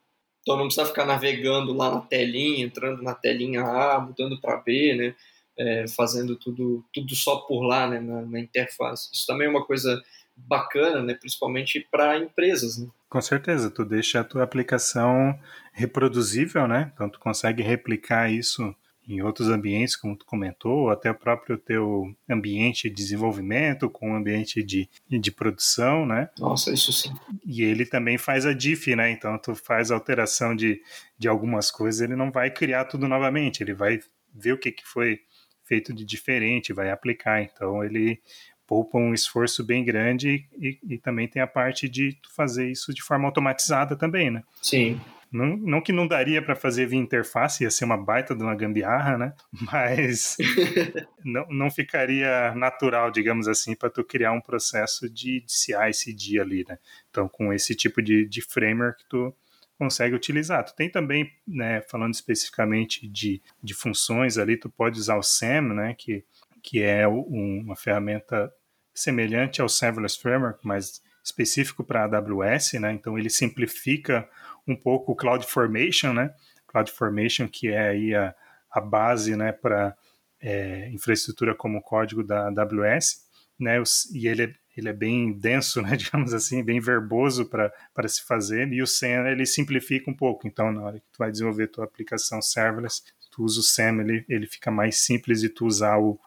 Então 0.44 0.58
não 0.58 0.66
precisa 0.66 0.86
ficar 0.86 1.06
navegando 1.06 1.74
lá 1.74 1.90
na 1.90 2.02
telinha, 2.02 2.66
entrando 2.66 3.02
na 3.02 3.16
telinha 3.16 3.64
A, 3.64 4.00
mudando 4.00 4.40
para 4.40 4.58
B, 4.58 4.94
né? 4.94 5.16
É, 5.58 5.86
fazendo 5.88 6.36
tudo, 6.36 6.84
tudo 6.94 7.16
só 7.16 7.38
por 7.38 7.64
lá, 7.64 7.88
né? 7.88 8.00
Na, 8.00 8.22
na, 8.22 8.40
interface. 8.40 9.10
Isso 9.12 9.26
também 9.26 9.48
é 9.48 9.50
uma 9.50 9.66
coisa 9.66 10.02
bacana, 10.36 11.02
né? 11.02 11.14
Principalmente 11.14 11.88
para 11.90 12.18
empresas, 12.18 12.78
né? 12.78 12.88
Com 13.10 13.22
certeza, 13.22 13.72
tu 13.72 13.86
deixa 13.86 14.20
a 14.20 14.24
tua 14.24 14.44
aplicação 14.44 15.40
reproduzível, 15.72 16.68
né? 16.68 16.92
Então 16.94 17.10
tu 17.10 17.20
consegue 17.20 17.64
replicar 17.64 18.32
isso 18.32 18.76
em 19.08 19.22
outros 19.22 19.50
ambientes, 19.50 19.96
como 19.96 20.16
tu 20.16 20.26
comentou, 20.26 20.90
até 20.90 21.12
o 21.12 21.16
próprio 21.16 21.58
teu 21.58 22.16
ambiente 22.30 22.90
de 22.90 22.96
desenvolvimento, 22.96 23.90
com 23.90 24.12
o 24.12 24.16
ambiente 24.16 24.64
de, 24.64 24.90
de 25.10 25.32
produção, 25.32 26.06
né? 26.06 26.30
Nossa, 26.40 26.72
isso 26.74 26.94
sim. 26.94 27.14
E 27.46 27.64
ele 27.64 27.86
também 27.86 28.18
faz 28.18 28.46
a 28.46 28.54
diff, 28.54 28.96
né? 28.96 29.12
Então 29.12 29.38
tu 29.38 29.56
faz 29.56 29.92
alteração 29.92 30.56
de, 30.56 30.82
de 31.18 31.28
algumas 31.28 31.70
coisas, 31.70 32.02
ele 32.02 32.16
não 32.16 32.32
vai 32.32 32.50
criar 32.50 32.86
tudo 32.86 33.08
novamente, 33.08 33.62
ele 33.62 33.74
vai 33.74 34.00
ver 34.34 34.54
o 34.54 34.58
que, 34.58 34.72
que 34.72 34.86
foi 34.86 35.20
feito 35.64 35.94
de 35.94 36.06
diferente, 36.06 36.74
vai 36.74 36.90
aplicar. 36.90 37.42
Então 37.42 37.84
ele 37.84 38.22
poupa 38.66 38.98
um 38.98 39.14
esforço 39.14 39.64
bem 39.64 39.84
grande 39.84 40.48
e, 40.58 40.80
e 40.84 40.98
também 40.98 41.28
tem 41.28 41.42
a 41.42 41.48
parte 41.48 41.90
de 41.90 42.18
fazer 42.36 42.70
isso 42.72 42.94
de 42.94 43.04
forma 43.04 43.28
automatizada 43.28 43.96
também, 43.96 44.32
né? 44.32 44.44
Sim. 44.62 45.00
Não, 45.34 45.58
não 45.58 45.82
que 45.82 45.92
não 45.92 46.08
daria 46.08 46.44
para 46.44 46.56
fazer 46.56 46.86
via 46.86 47.00
interface, 47.00 47.64
ia 47.64 47.72
ser 47.72 47.86
uma 47.86 47.98
baita 47.98 48.36
de 48.36 48.44
uma 48.44 48.54
gambiarra, 48.54 49.18
né? 49.18 49.34
Mas 49.74 50.38
não, 51.26 51.48
não 51.50 51.72
ficaria 51.72 52.54
natural, 52.54 53.10
digamos 53.10 53.48
assim, 53.48 53.76
para 53.76 53.90
tu 53.90 54.04
criar 54.04 54.32
um 54.32 54.40
processo 54.40 55.10
de, 55.10 55.42
de 55.42 55.52
CI/CD 55.52 56.40
ali, 56.40 56.64
né? 56.70 56.78
Então, 57.10 57.28
com 57.28 57.52
esse 57.52 57.74
tipo 57.74 58.00
de, 58.00 58.28
de 58.28 58.44
framework, 58.44 59.04
tu 59.10 59.36
consegue 59.76 60.16
utilizar. 60.16 60.64
Tu 60.64 60.76
tem 60.76 60.88
também, 60.88 61.32
né, 61.48 61.82
falando 61.90 62.14
especificamente 62.14 63.08
de, 63.08 63.42
de 63.62 63.74
funções 63.74 64.38
ali, 64.38 64.56
tu 64.56 64.70
pode 64.70 65.00
usar 65.00 65.18
o 65.18 65.24
SAM, 65.24 65.74
né, 65.74 65.96
que, 65.98 66.24
que 66.62 66.80
é 66.80 67.08
uma 67.08 67.76
ferramenta 67.76 68.54
semelhante 68.94 69.62
ao 69.62 69.68
Serverless 69.68 70.20
Framework, 70.20 70.60
mas 70.64 71.02
específico 71.24 71.84
para 71.84 72.04
a 72.04 72.18
AWS, 72.18 72.74
né? 72.74 72.92
Então 72.92 73.18
ele 73.18 73.30
simplifica 73.30 74.30
um 74.68 74.76
pouco 74.76 75.12
o 75.12 75.16
CloudFormation, 75.16 76.14
né? 76.14 76.34
CloudFormation, 76.68 77.48
que 77.48 77.70
é 77.70 77.90
aí 77.90 78.16
a, 78.16 78.34
a 78.72 78.82
base, 78.82 79.36
né, 79.36 79.52
para 79.52 79.96
é, 80.42 80.90
infraestrutura 80.90 81.54
como 81.54 81.82
código 81.82 82.24
da 82.24 82.48
AWS, 82.48 83.24
né? 83.60 83.82
E 84.12 84.28
ele 84.28 84.44
é, 84.44 84.54
ele 84.76 84.90
é 84.90 84.94
bem 84.94 85.32
denso, 85.32 85.82
né, 85.84 85.96
digamos 85.96 86.34
assim, 86.34 86.64
bem 86.64 86.80
verboso 86.80 87.46
para 87.46 88.08
se 88.08 88.24
fazer, 88.24 88.68
e 88.74 88.82
o 88.82 88.88
SAM 88.88 89.28
ele 89.28 89.46
simplifica 89.46 90.10
um 90.10 90.16
pouco. 90.16 90.48
Então, 90.48 90.72
na 90.72 90.82
hora 90.82 91.00
que 91.00 91.06
tu 91.12 91.18
vai 91.20 91.32
desenvolver 91.32 91.68
tua 91.68 91.86
aplicação 91.86 92.42
serverless, 92.42 93.04
tu 93.30 93.44
usa 93.44 93.60
o 93.60 93.64
SAM, 93.64 94.02
ele, 94.02 94.26
ele 94.28 94.48
fica 94.48 94.72
mais 94.72 94.98
simples 94.98 95.42
de 95.42 95.50
tu 95.50 95.66
usar 95.66 95.98
o 95.98 96.20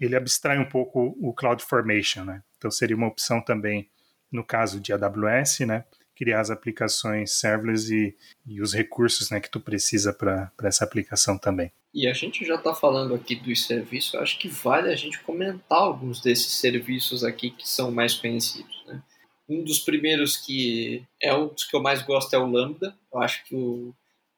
ele 0.00 0.16
abstrai 0.16 0.58
um 0.58 0.64
pouco 0.64 1.16
o 1.20 1.32
CloudFormation, 1.32 2.24
né? 2.24 2.42
Então 2.56 2.70
seria 2.70 2.96
uma 2.96 3.06
opção 3.06 3.40
também 3.40 3.88
no 4.30 4.44
caso 4.44 4.80
de 4.80 4.92
AWS, 4.92 5.60
né? 5.60 5.84
Criar 6.18 6.40
as 6.40 6.50
aplicações 6.50 7.38
serverless 7.38 7.94
e, 7.94 8.16
e 8.44 8.60
os 8.60 8.74
recursos 8.74 9.30
né, 9.30 9.38
que 9.38 9.48
tu 9.48 9.60
precisa 9.60 10.12
para 10.12 10.50
essa 10.64 10.84
aplicação 10.84 11.38
também. 11.38 11.70
E 11.94 12.08
a 12.08 12.12
gente 12.12 12.44
já 12.44 12.56
está 12.56 12.74
falando 12.74 13.14
aqui 13.14 13.36
dos 13.36 13.64
serviços, 13.64 14.16
acho 14.16 14.36
que 14.38 14.48
vale 14.48 14.92
a 14.92 14.96
gente 14.96 15.20
comentar 15.20 15.78
alguns 15.78 16.20
desses 16.20 16.52
serviços 16.54 17.22
aqui 17.22 17.50
que 17.50 17.68
são 17.68 17.92
mais 17.92 18.14
conhecidos. 18.14 18.84
Né? 18.86 19.00
Um 19.48 19.62
dos 19.62 19.78
primeiros 19.78 20.36
que 20.36 21.04
é 21.22 21.32
um 21.32 21.46
dos 21.46 21.64
que 21.64 21.76
eu 21.76 21.80
mais 21.80 22.02
gosto 22.02 22.34
é 22.34 22.38
o 22.38 22.50
Lambda. 22.50 22.94
Eu 23.12 23.20
acho 23.20 23.44
que 23.44 23.54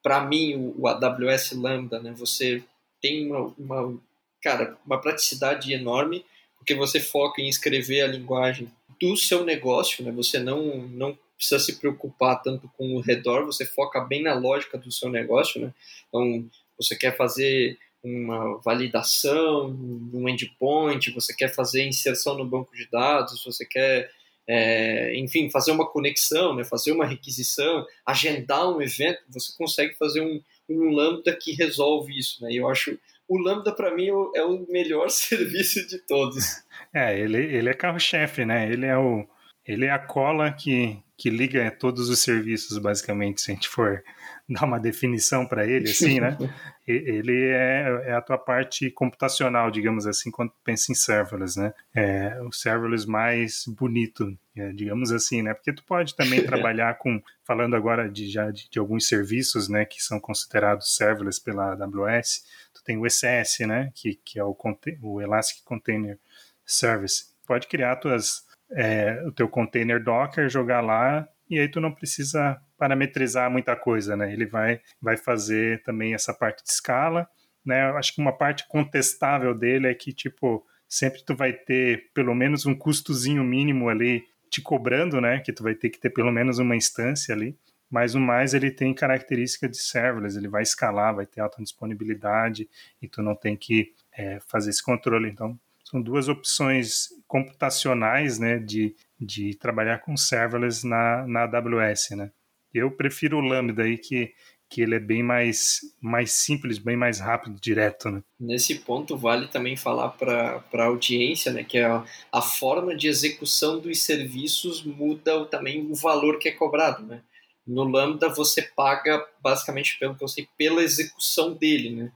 para 0.03 0.23
mim 0.23 0.55
o, 0.55 0.81
o, 0.83 0.87
AWS 0.87 1.53
Lambda, 1.53 1.99
né, 1.99 2.13
você 2.15 2.63
tem 3.01 3.27
uma, 3.27 3.53
uma, 3.57 3.99
cara, 4.41 4.77
uma 4.85 5.01
praticidade 5.01 5.73
enorme, 5.73 6.23
porque 6.57 6.75
você 6.75 6.99
foca 6.99 7.41
em 7.41 7.49
escrever 7.49 8.01
a 8.01 8.07
linguagem 8.07 8.71
do 8.99 9.17
seu 9.17 9.43
negócio, 9.43 10.05
né? 10.05 10.11
Você 10.11 10.37
não, 10.37 10.77
não 10.87 11.17
precisa 11.41 11.59
se 11.59 11.79
preocupar 11.79 12.39
tanto 12.43 12.69
com 12.77 12.95
o 12.95 13.01
redor, 13.01 13.47
você 13.47 13.65
foca 13.65 13.99
bem 13.99 14.21
na 14.21 14.35
lógica 14.35 14.77
do 14.77 14.91
seu 14.91 15.09
negócio, 15.09 15.59
né? 15.59 15.73
Então, 16.07 16.47
você 16.77 16.95
quer 16.95 17.17
fazer 17.17 17.79
uma 18.03 18.59
validação 18.61 19.75
um 20.13 20.29
endpoint, 20.29 21.11
você 21.11 21.33
quer 21.33 21.49
fazer 21.49 21.87
inserção 21.87 22.37
no 22.37 22.45
banco 22.45 22.75
de 22.75 22.87
dados, 22.91 23.43
você 23.43 23.65
quer, 23.65 24.11
é, 24.47 25.15
enfim, 25.17 25.49
fazer 25.49 25.71
uma 25.71 25.89
conexão, 25.89 26.55
né? 26.55 26.63
fazer 26.63 26.91
uma 26.91 27.05
requisição, 27.05 27.85
agendar 28.05 28.69
um 28.69 28.79
evento, 28.79 29.19
você 29.29 29.51
consegue 29.57 29.95
fazer 29.95 30.21
um, 30.21 30.39
um 30.69 30.91
Lambda 30.91 31.35
que 31.35 31.53
resolve 31.53 32.17
isso, 32.17 32.43
né? 32.43 32.51
E 32.51 32.57
eu 32.57 32.67
acho 32.67 32.97
o 33.27 33.37
Lambda 33.37 33.71
para 33.71 33.95
mim 33.95 34.09
é 34.35 34.43
o 34.43 34.65
melhor 34.69 35.09
serviço 35.09 35.87
de 35.87 35.97
todos. 36.05 36.63
É, 36.93 37.19
ele, 37.19 37.37
ele 37.37 37.69
é 37.69 37.73
carro-chefe, 37.73 38.45
né? 38.45 38.71
Ele 38.71 38.85
é 38.85 38.97
o 38.97 39.25
ele 39.65 39.85
é 39.85 39.91
a 39.91 39.99
cola 39.99 40.51
que, 40.51 40.99
que 41.21 41.29
liga 41.29 41.69
todos 41.69 42.09
os 42.09 42.17
serviços, 42.17 42.79
basicamente, 42.79 43.41
se 43.41 43.51
a 43.51 43.53
gente 43.53 43.69
for 43.69 44.03
dar 44.49 44.65
uma 44.65 44.79
definição 44.79 45.45
para 45.45 45.67
ele, 45.67 45.87
assim, 45.87 46.19
né? 46.19 46.35
ele 46.87 47.51
é, 47.51 48.05
é, 48.07 48.13
a 48.13 48.21
tua 48.21 48.39
parte 48.39 48.89
computacional, 48.89 49.69
digamos 49.69 50.07
assim, 50.07 50.31
quando 50.31 50.51
pensa 50.63 50.91
em 50.91 50.95
serverless, 50.95 51.59
né? 51.59 51.75
É 51.93 52.41
o 52.41 52.51
serverless 52.51 53.07
mais 53.07 53.65
bonito, 53.67 54.35
é, 54.55 54.71
digamos 54.71 55.11
assim, 55.11 55.43
né? 55.43 55.53
Porque 55.53 55.71
tu 55.71 55.83
pode 55.83 56.15
também 56.15 56.41
trabalhar 56.43 56.97
com, 56.97 57.21
falando 57.43 57.75
agora 57.75 58.09
de, 58.09 58.27
já 58.27 58.49
de, 58.49 58.67
de, 58.67 58.79
alguns 58.79 59.07
serviços, 59.07 59.69
né, 59.69 59.85
que 59.85 60.01
são 60.01 60.19
considerados 60.19 60.95
serverless 60.95 61.39
pela 61.39 61.73
AWS, 61.73 62.47
tu 62.73 62.83
tem 62.83 62.97
o 62.97 63.05
ECS, 63.05 63.59
né, 63.67 63.91
que, 63.93 64.15
que 64.25 64.39
é 64.39 64.43
o, 64.43 64.57
o 65.03 65.21
Elastic 65.21 65.63
Container 65.63 66.17
Service. 66.65 67.25
Pode 67.45 67.67
criar 67.67 67.97
tuas 67.97 68.49
é, 68.73 69.23
o 69.25 69.31
teu 69.31 69.47
container 69.47 70.03
Docker, 70.03 70.49
jogar 70.49 70.81
lá 70.81 71.27
e 71.51 71.59
aí 71.59 71.67
tu 71.67 71.81
não 71.81 71.91
precisa 71.91 72.61
parametrizar 72.77 73.51
muita 73.51 73.75
coisa, 73.75 74.15
né? 74.15 74.31
Ele 74.31 74.45
vai, 74.45 74.79
vai 75.01 75.17
fazer 75.17 75.83
também 75.83 76.13
essa 76.13 76.33
parte 76.33 76.63
de 76.63 76.71
escala, 76.71 77.27
né? 77.65 77.89
Eu 77.89 77.97
acho 77.97 78.15
que 78.15 78.21
uma 78.21 78.31
parte 78.31 78.65
contestável 78.69 79.53
dele 79.53 79.87
é 79.87 79.93
que, 79.93 80.13
tipo, 80.13 80.65
sempre 80.87 81.21
tu 81.25 81.35
vai 81.35 81.51
ter 81.51 82.09
pelo 82.13 82.33
menos 82.33 82.65
um 82.65 82.73
custozinho 82.73 83.43
mínimo 83.43 83.89
ali 83.89 84.23
te 84.49 84.61
cobrando, 84.61 85.19
né? 85.19 85.39
Que 85.41 85.51
tu 85.51 85.61
vai 85.61 85.75
ter 85.75 85.89
que 85.89 85.99
ter 85.99 86.09
pelo 86.09 86.31
menos 86.31 86.57
uma 86.57 86.75
instância 86.75 87.35
ali. 87.35 87.57
Mas 87.89 88.15
o 88.15 88.19
mais 88.21 88.53
ele 88.53 88.71
tem 88.71 88.93
característica 88.93 89.67
de 89.67 89.75
serverless, 89.75 90.37
ele 90.37 90.47
vai 90.47 90.63
escalar, 90.63 91.13
vai 91.13 91.25
ter 91.25 91.41
alta 91.41 91.61
disponibilidade 91.61 92.69
e 93.01 93.09
tu 93.09 93.21
não 93.21 93.35
tem 93.35 93.57
que 93.57 93.93
é, 94.13 94.39
fazer 94.47 94.69
esse 94.69 94.81
controle. 94.81 95.29
Então, 95.29 95.59
são 95.83 96.01
duas 96.01 96.29
opções 96.29 97.09
computacionais 97.31 98.37
né, 98.37 98.59
de, 98.59 98.93
de 99.17 99.55
trabalhar 99.55 99.99
com 99.99 100.17
serverless 100.17 100.85
na, 100.85 101.25
na 101.25 101.43
AWS. 101.43 102.09
Né? 102.11 102.29
Eu 102.73 102.91
prefiro 102.91 103.37
o 103.37 103.39
Lambda 103.39 103.83
aí, 103.83 103.97
que, 103.97 104.33
que 104.69 104.81
ele 104.81 104.95
é 104.95 104.99
bem 104.99 105.23
mais, 105.23 105.79
mais 106.01 106.33
simples, 106.33 106.77
bem 106.77 106.97
mais 106.97 107.21
rápido, 107.21 107.57
direto. 107.61 108.11
Né? 108.11 108.21
Nesse 108.37 108.79
ponto, 108.79 109.15
vale 109.15 109.47
também 109.47 109.77
falar 109.77 110.09
para 110.09 110.61
a 110.73 110.83
audiência 110.83 111.53
né, 111.53 111.63
que 111.63 111.79
a, 111.79 112.03
a 112.33 112.41
forma 112.41 112.93
de 112.97 113.07
execução 113.07 113.79
dos 113.79 114.03
serviços 114.03 114.83
muda 114.83 115.45
também 115.45 115.89
o 115.89 115.95
valor 115.95 116.37
que 116.37 116.49
é 116.49 116.51
cobrado. 116.51 117.01
Né? 117.07 117.21
No 117.65 117.85
Lambda, 117.85 118.27
você 118.27 118.61
paga, 118.61 119.25
basicamente, 119.41 119.97
pelo 119.97 120.17
que 120.17 120.23
eu 120.25 120.27
sei, 120.27 120.49
pela 120.57 120.83
execução 120.83 121.53
dele. 121.53 121.95
Né? 121.95 122.11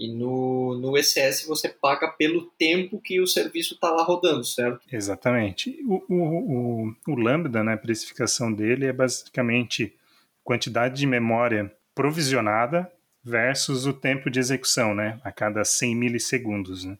E 0.00 0.08
no, 0.08 0.78
no 0.78 0.96
ECS 0.96 1.44
você 1.46 1.68
paga 1.68 2.08
pelo 2.08 2.46
tempo 2.58 2.98
que 2.98 3.20
o 3.20 3.26
serviço 3.26 3.74
está 3.74 3.90
lá 3.90 4.02
rodando, 4.02 4.42
certo? 4.42 4.80
Exatamente. 4.90 5.78
O, 5.86 6.02
o, 6.08 6.86
o, 6.86 6.96
o 7.06 7.14
Lambda, 7.14 7.62
né, 7.62 7.74
a 7.74 7.76
precificação 7.76 8.50
dele 8.50 8.86
é 8.86 8.94
basicamente 8.94 9.94
quantidade 10.42 10.94
de 10.94 11.06
memória 11.06 11.70
provisionada 11.94 12.90
versus 13.22 13.84
o 13.84 13.92
tempo 13.92 14.30
de 14.30 14.38
execução, 14.40 14.94
né, 14.94 15.20
a 15.22 15.30
cada 15.30 15.66
100 15.66 15.94
milissegundos. 15.94 16.86
Né? 16.86 16.96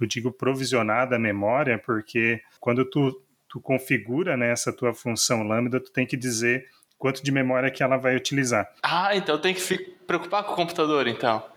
Eu 0.00 0.06
digo 0.06 0.30
provisionada 0.30 1.16
a 1.16 1.18
memória 1.18 1.76
porque 1.84 2.40
quando 2.60 2.84
tu, 2.84 3.20
tu 3.48 3.60
configura 3.60 4.36
né, 4.36 4.52
essa 4.52 4.72
tua 4.72 4.94
função 4.94 5.42
Lambda, 5.42 5.80
tu 5.80 5.90
tem 5.90 6.06
que 6.06 6.16
dizer 6.16 6.68
quanto 6.96 7.24
de 7.24 7.32
memória 7.32 7.72
que 7.72 7.82
ela 7.82 7.96
vai 7.96 8.14
utilizar. 8.14 8.72
Ah, 8.84 9.16
então 9.16 9.36
tem 9.36 9.52
que 9.52 9.60
se 9.60 9.76
preocupar 10.06 10.44
com 10.44 10.52
o 10.52 10.56
computador, 10.56 11.08
então 11.08 11.55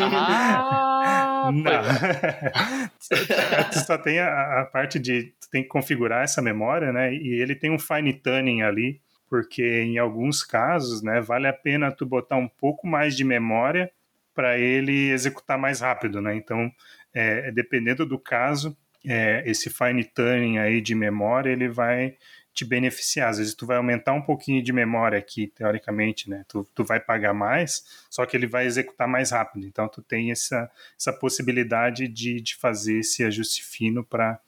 ah, 0.00 1.50
não. 1.52 1.82
tu 3.70 3.78
só 3.80 3.98
tem 3.98 4.18
a, 4.18 4.60
a, 4.60 4.64
parte 4.64 4.98
de 4.98 5.34
tu 5.40 5.50
tem 5.50 5.62
que 5.62 5.68
configurar 5.68 6.24
essa 6.24 6.40
memória, 6.40 6.92
né? 6.92 7.14
E 7.14 7.40
ele 7.40 7.54
tem 7.54 7.70
um 7.70 7.78
fine 7.78 8.12
tuning 8.12 8.62
ali, 8.62 9.00
porque 9.28 9.82
em 9.82 9.98
alguns 9.98 10.42
casos, 10.42 11.02
né, 11.02 11.20
vale 11.20 11.46
a 11.46 11.52
pena 11.52 11.92
tu 11.92 12.06
botar 12.06 12.36
um 12.36 12.48
pouco 12.48 12.86
mais 12.86 13.16
de 13.16 13.24
memória 13.24 13.90
para 14.34 14.58
ele 14.58 15.10
executar 15.10 15.58
mais 15.58 15.80
rápido, 15.80 16.20
né? 16.20 16.34
Então, 16.34 16.70
é, 17.14 17.50
dependendo 17.50 18.04
do 18.04 18.18
caso, 18.18 18.76
é, 19.06 19.42
esse 19.46 19.70
fine 19.70 20.04
tuning 20.04 20.58
aí 20.58 20.80
de 20.80 20.94
memória 20.94 21.50
ele 21.50 21.68
vai 21.68 22.16
te 22.56 22.64
beneficiar. 22.64 23.28
Às 23.28 23.38
vezes 23.38 23.54
tu 23.54 23.66
vai 23.66 23.76
aumentar 23.76 24.14
um 24.14 24.22
pouquinho 24.22 24.62
de 24.62 24.72
memória 24.72 25.18
aqui, 25.18 25.46
teoricamente, 25.46 26.30
né? 26.30 26.42
Tu, 26.48 26.66
tu 26.74 26.82
vai 26.82 26.98
pagar 26.98 27.34
mais, 27.34 27.84
só 28.08 28.24
que 28.24 28.34
ele 28.34 28.46
vai 28.46 28.64
executar 28.64 29.06
mais 29.06 29.30
rápido. 29.30 29.66
Então 29.66 29.86
tu 29.86 30.00
tem 30.00 30.30
essa, 30.30 30.70
essa 30.98 31.12
possibilidade 31.12 32.08
de, 32.08 32.40
de 32.40 32.56
fazer 32.56 33.00
esse 33.00 33.22
ajuste 33.22 33.62
fino 33.62 34.02
para 34.02 34.40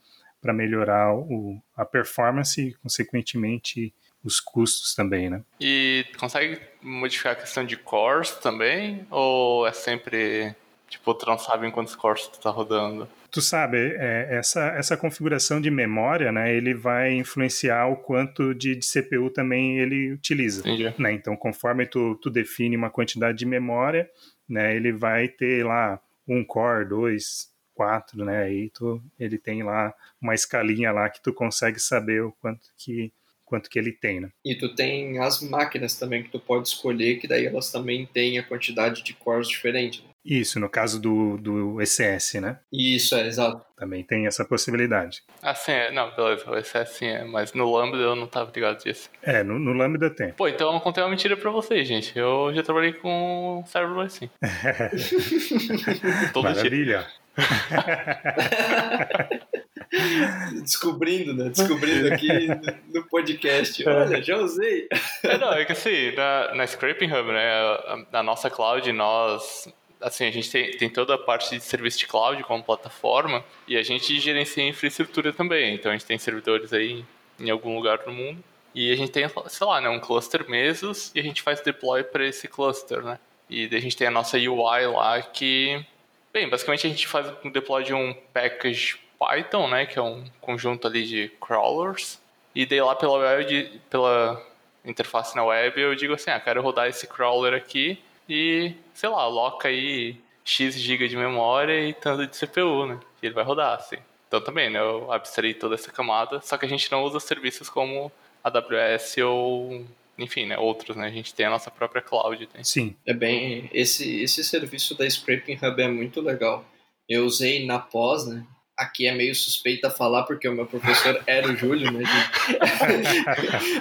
melhorar 0.42 1.14
o, 1.14 1.60
a 1.76 1.84
performance 1.84 2.58
e, 2.60 2.74
consequentemente, 2.74 3.94
os 4.24 4.40
custos 4.40 4.94
também, 4.94 5.28
né? 5.28 5.44
E 5.60 6.06
consegue 6.18 6.58
modificar 6.80 7.34
a 7.34 7.36
questão 7.36 7.64
de 7.64 7.76
cores 7.76 8.30
também? 8.32 9.06
Ou 9.10 9.66
é 9.66 9.72
sempre 9.72 10.56
Tipo, 10.88 11.14
tu 11.14 11.26
não 11.26 11.38
sabe 11.38 11.66
em 11.66 11.70
quantos 11.70 11.94
cores 11.94 12.26
tu 12.26 12.40
tá 12.40 12.50
rodando. 12.50 13.08
Tu 13.30 13.42
sabe, 13.42 13.76
é, 13.76 14.28
essa, 14.30 14.68
essa 14.68 14.96
configuração 14.96 15.60
de 15.60 15.70
memória, 15.70 16.32
né, 16.32 16.54
ele 16.54 16.72
vai 16.74 17.12
influenciar 17.12 17.86
o 17.86 17.96
quanto 17.96 18.54
de, 18.54 18.74
de 18.74 18.86
CPU 18.86 19.30
também 19.30 19.78
ele 19.78 20.12
utiliza. 20.12 20.60
Entendi. 20.60 20.94
Né? 20.98 21.12
Então, 21.12 21.36
conforme 21.36 21.86
tu, 21.86 22.14
tu 22.22 22.30
define 22.30 22.76
uma 22.76 22.90
quantidade 22.90 23.36
de 23.36 23.44
memória, 23.44 24.08
né, 24.48 24.74
ele 24.74 24.92
vai 24.92 25.28
ter 25.28 25.64
lá 25.64 26.00
um 26.26 26.42
core, 26.42 26.88
dois, 26.88 27.48
quatro, 27.74 28.24
né, 28.24 28.44
aí 28.44 28.70
tu, 28.70 29.02
ele 29.18 29.38
tem 29.38 29.62
lá 29.62 29.92
uma 30.20 30.34
escalinha 30.34 30.90
lá 30.90 31.10
que 31.10 31.22
tu 31.22 31.32
consegue 31.32 31.78
saber 31.78 32.22
o 32.22 32.32
quanto 32.40 32.66
que 32.78 33.12
quanto 33.48 33.70
que 33.70 33.78
ele 33.78 33.92
tem, 33.92 34.20
né? 34.20 34.28
E 34.44 34.54
tu 34.54 34.74
tem 34.74 35.18
as 35.18 35.42
máquinas 35.42 35.98
também 35.98 36.22
que 36.22 36.30
tu 36.30 36.38
pode 36.38 36.68
escolher, 36.68 37.16
que 37.16 37.26
daí 37.26 37.46
elas 37.46 37.72
também 37.72 38.04
têm 38.06 38.38
a 38.38 38.42
quantidade 38.42 39.02
de 39.02 39.14
cores 39.14 39.48
diferente. 39.48 40.02
Né? 40.02 40.08
Isso, 40.24 40.58
no 40.60 40.68
caso 40.68 41.00
do, 41.00 41.38
do 41.38 41.80
ECS, 41.80 42.34
né? 42.34 42.58
Isso, 42.70 43.14
é, 43.14 43.26
exato. 43.26 43.64
Também 43.76 44.04
tem 44.04 44.26
essa 44.26 44.44
possibilidade. 44.44 45.22
Ah, 45.42 45.54
sim, 45.54 45.72
é. 45.72 45.90
Não, 45.90 46.14
beleza, 46.14 46.50
o 46.50 46.56
ECS 46.56 46.90
sim 46.90 47.06
é, 47.06 47.24
mas 47.24 47.54
no 47.54 47.72
Lambda 47.72 47.96
eu 47.96 48.14
não 48.14 48.26
tava 48.26 48.52
ligado 48.54 48.82
disso. 48.82 49.08
É, 49.22 49.42
no, 49.42 49.58
no 49.58 49.72
Lambda 49.72 50.10
tem. 50.10 50.32
Pô, 50.32 50.46
então 50.46 50.66
eu 50.68 50.72
não 50.74 50.80
contei 50.80 51.02
uma 51.02 51.08
mentira 51.08 51.34
pra 51.36 51.50
vocês, 51.50 51.88
gente. 51.88 52.16
Eu 52.18 52.52
já 52.54 52.62
trabalhei 52.62 52.92
com 52.92 53.64
serverless 53.66 54.18
sim. 54.18 54.30
Todo 56.34 56.44
Maravilha. 56.44 57.06
Descobrindo, 60.62 61.34
né? 61.34 61.50
Descobrindo 61.50 62.12
aqui 62.12 62.48
no 62.92 63.04
podcast. 63.08 63.86
Olha, 63.88 64.22
já 64.22 64.36
usei. 64.36 64.88
É, 65.22 65.38
não, 65.38 65.52
é 65.52 65.64
que 65.64 65.72
assim, 65.72 66.12
na, 66.14 66.54
na 66.54 66.66
Scraping 66.66 67.12
Hub, 67.12 67.32
né? 67.32 68.06
Na 68.12 68.22
nossa 68.22 68.50
cloud, 68.50 68.90
nós 68.92 69.68
assim, 70.00 70.26
a 70.26 70.30
gente 70.30 70.50
tem, 70.50 70.70
tem 70.72 70.90
toda 70.90 71.14
a 71.14 71.18
parte 71.18 71.50
de 71.50 71.60
serviço 71.60 71.98
de 71.98 72.06
cloud 72.06 72.42
como 72.44 72.62
plataforma 72.62 73.44
e 73.66 73.76
a 73.76 73.82
gente 73.82 74.18
gerencia 74.20 74.62
a 74.62 74.68
infraestrutura 74.68 75.32
também. 75.32 75.74
Então 75.74 75.90
a 75.90 75.94
gente 75.94 76.06
tem 76.06 76.18
servidores 76.18 76.72
aí 76.72 77.04
em 77.38 77.50
algum 77.50 77.74
lugar 77.74 77.98
do 77.98 78.12
mundo 78.12 78.42
e 78.74 78.92
a 78.92 78.96
gente 78.96 79.10
tem, 79.10 79.26
sei 79.48 79.66
lá, 79.66 79.80
né, 79.80 79.88
um 79.88 79.98
cluster 79.98 80.48
Mesos 80.48 81.10
e 81.14 81.20
a 81.20 81.22
gente 81.22 81.42
faz 81.42 81.60
deploy 81.60 82.04
para 82.04 82.26
esse 82.26 82.46
cluster, 82.46 83.02
né? 83.02 83.18
E 83.50 83.64
a 83.74 83.80
gente 83.80 83.96
tem 83.96 84.06
a 84.06 84.10
nossa 84.10 84.36
UI 84.36 84.86
lá 84.86 85.20
que, 85.22 85.84
bem, 86.32 86.48
basicamente 86.48 86.86
a 86.86 86.90
gente 86.90 87.08
faz 87.08 87.32
um 87.42 87.50
deploy 87.50 87.82
de 87.82 87.94
um 87.94 88.14
package 88.32 88.98
Python, 89.18 89.68
né, 89.68 89.86
que 89.86 89.98
é 89.98 90.02
um 90.02 90.24
conjunto 90.40 90.86
ali 90.86 91.04
de 91.06 91.28
crawlers. 91.40 92.20
E 92.54 92.64
daí 92.64 92.80
lá 92.80 92.94
pela 92.94 93.18
web, 93.18 93.80
pela 93.90 94.42
interface 94.84 95.36
na 95.36 95.44
web, 95.44 95.80
eu 95.80 95.94
digo 95.94 96.14
assim, 96.14 96.30
ah, 96.30 96.40
quero 96.40 96.62
rodar 96.62 96.88
esse 96.88 97.06
crawler 97.06 97.54
aqui 97.54 97.98
e, 98.28 98.74
sei 98.94 99.08
lá, 99.08 99.22
aloca 99.22 99.68
aí 99.68 100.16
X 100.44 100.74
GB 100.78 101.08
de 101.08 101.16
memória 101.16 101.88
e 101.88 101.92
tanto 101.92 102.26
de 102.26 102.38
CPU, 102.38 102.86
né? 102.86 102.98
E 103.22 103.26
ele 103.26 103.34
vai 103.34 103.44
rodar, 103.44 103.74
assim. 103.74 103.96
Então 104.26 104.40
também, 104.40 104.70
né? 104.70 104.78
Eu 104.78 105.10
abstraí 105.12 105.54
toda 105.54 105.74
essa 105.74 105.90
camada, 105.90 106.40
só 106.42 106.56
que 106.56 106.66
a 106.66 106.68
gente 106.68 106.90
não 106.90 107.02
usa 107.02 107.20
serviços 107.20 107.68
como 107.68 108.12
AWS 108.44 109.18
ou, 109.18 109.84
enfim, 110.18 110.46
né? 110.46 110.58
Outros, 110.58 110.96
né? 110.96 111.06
A 111.06 111.10
gente 111.10 111.34
tem 111.34 111.46
a 111.46 111.50
nossa 111.50 111.70
própria 111.70 112.02
cloud. 112.02 112.48
Né? 112.54 112.62
Sim. 112.62 112.94
É 113.06 113.14
bem... 113.14 113.68
Esse, 113.72 114.22
esse 114.22 114.44
serviço 114.44 114.94
da 114.94 115.08
Scraping 115.08 115.58
Hub 115.62 115.82
é 115.82 115.88
muito 115.88 116.20
legal. 116.20 116.64
Eu 117.08 117.24
usei 117.24 117.64
na 117.66 117.78
pós, 117.78 118.26
né? 118.26 118.44
Aqui 118.78 119.06
é 119.06 119.14
meio 119.14 119.34
suspeita 119.34 119.90
falar 119.90 120.22
porque 120.22 120.48
o 120.48 120.54
meu 120.54 120.66
professor 120.66 121.20
era 121.26 121.48
o 121.48 121.56
Júlio, 121.56 121.90
né? 121.90 122.04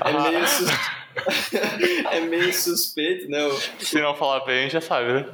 é, 0.04 0.30
meio 0.30 0.48
sus... 0.48 0.70
é 2.12 2.20
meio 2.22 2.54
suspeito, 2.54 3.30
né? 3.30 3.40
Se 3.80 4.02
não 4.02 4.16
falar 4.16 4.44
bem, 4.46 4.70
já 4.70 4.82
sabe, 4.82 5.14
né? 5.14 5.26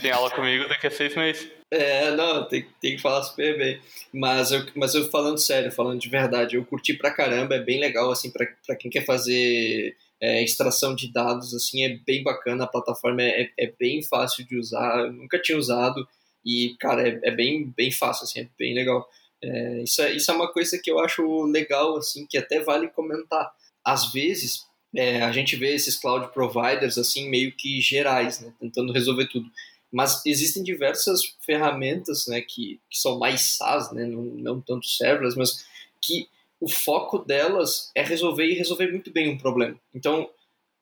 tem 0.00 0.10
aula 0.10 0.30
comigo 0.30 0.68
daqui 0.68 0.86
a 0.86 0.90
seis 0.90 1.16
meses. 1.16 1.50
É, 1.70 2.10
não, 2.12 2.48
tem, 2.48 2.66
tem 2.80 2.96
que 2.96 3.02
falar 3.02 3.22
super 3.22 3.56
bem. 3.56 3.80
Mas 4.12 4.50
eu, 4.50 4.66
mas 4.74 4.94
eu 4.94 5.08
falando 5.08 5.38
sério, 5.38 5.70
falando 5.70 6.00
de 6.00 6.08
verdade, 6.08 6.56
eu 6.56 6.64
curti 6.64 6.94
pra 6.94 7.12
caramba, 7.12 7.54
é 7.54 7.62
bem 7.62 7.78
legal, 7.78 8.10
assim, 8.10 8.30
pra, 8.30 8.46
pra 8.66 8.74
quem 8.76 8.90
quer 8.90 9.04
fazer 9.04 9.96
é, 10.20 10.42
extração 10.42 10.94
de 10.94 11.12
dados, 11.12 11.54
assim, 11.54 11.84
é 11.84 11.96
bem 12.04 12.22
bacana, 12.22 12.64
a 12.64 12.68
plataforma 12.68 13.22
é, 13.22 13.42
é, 13.42 13.50
é 13.58 13.72
bem 13.78 14.02
fácil 14.02 14.44
de 14.46 14.56
usar, 14.56 15.00
eu 15.00 15.12
nunca 15.12 15.40
tinha 15.40 15.56
usado, 15.56 16.06
e, 16.44 16.76
cara, 16.78 17.08
é, 17.08 17.20
é 17.24 17.30
bem, 17.30 17.72
bem 17.76 17.90
fácil, 17.90 18.24
assim, 18.24 18.40
é 18.40 18.48
bem 18.58 18.74
legal. 18.74 19.08
É, 19.42 19.82
isso, 19.82 20.02
é, 20.02 20.12
isso 20.12 20.30
é 20.30 20.34
uma 20.34 20.52
coisa 20.52 20.78
que 20.78 20.90
eu 20.90 20.98
acho 20.98 21.42
legal, 21.44 21.96
assim, 21.96 22.26
que 22.26 22.38
até 22.38 22.60
vale 22.60 22.88
comentar. 22.88 23.52
Às 23.84 24.12
vezes, 24.12 24.66
é, 24.94 25.22
a 25.22 25.32
gente 25.32 25.56
vê 25.56 25.74
esses 25.74 25.96
cloud 25.96 26.32
providers, 26.32 26.98
assim, 26.98 27.28
meio 27.28 27.52
que 27.52 27.80
gerais, 27.80 28.40
né, 28.40 28.52
tentando 28.60 28.92
resolver 28.92 29.26
tudo. 29.28 29.50
Mas 29.90 30.24
existem 30.26 30.62
diversas 30.62 31.20
ferramentas, 31.44 32.26
né, 32.26 32.40
que, 32.40 32.80
que 32.88 32.98
são 32.98 33.18
mais 33.18 33.56
SaaS, 33.56 33.92
né, 33.92 34.04
não, 34.04 34.22
não 34.22 34.60
tanto 34.60 34.86
serverless, 34.86 35.36
mas 35.36 35.66
que 36.00 36.28
o 36.60 36.68
foco 36.68 37.18
delas 37.18 37.90
é 37.94 38.02
resolver 38.02 38.46
e 38.46 38.54
resolver 38.54 38.90
muito 38.90 39.10
bem 39.10 39.30
um 39.30 39.38
problema. 39.38 39.80
Então, 39.94 40.28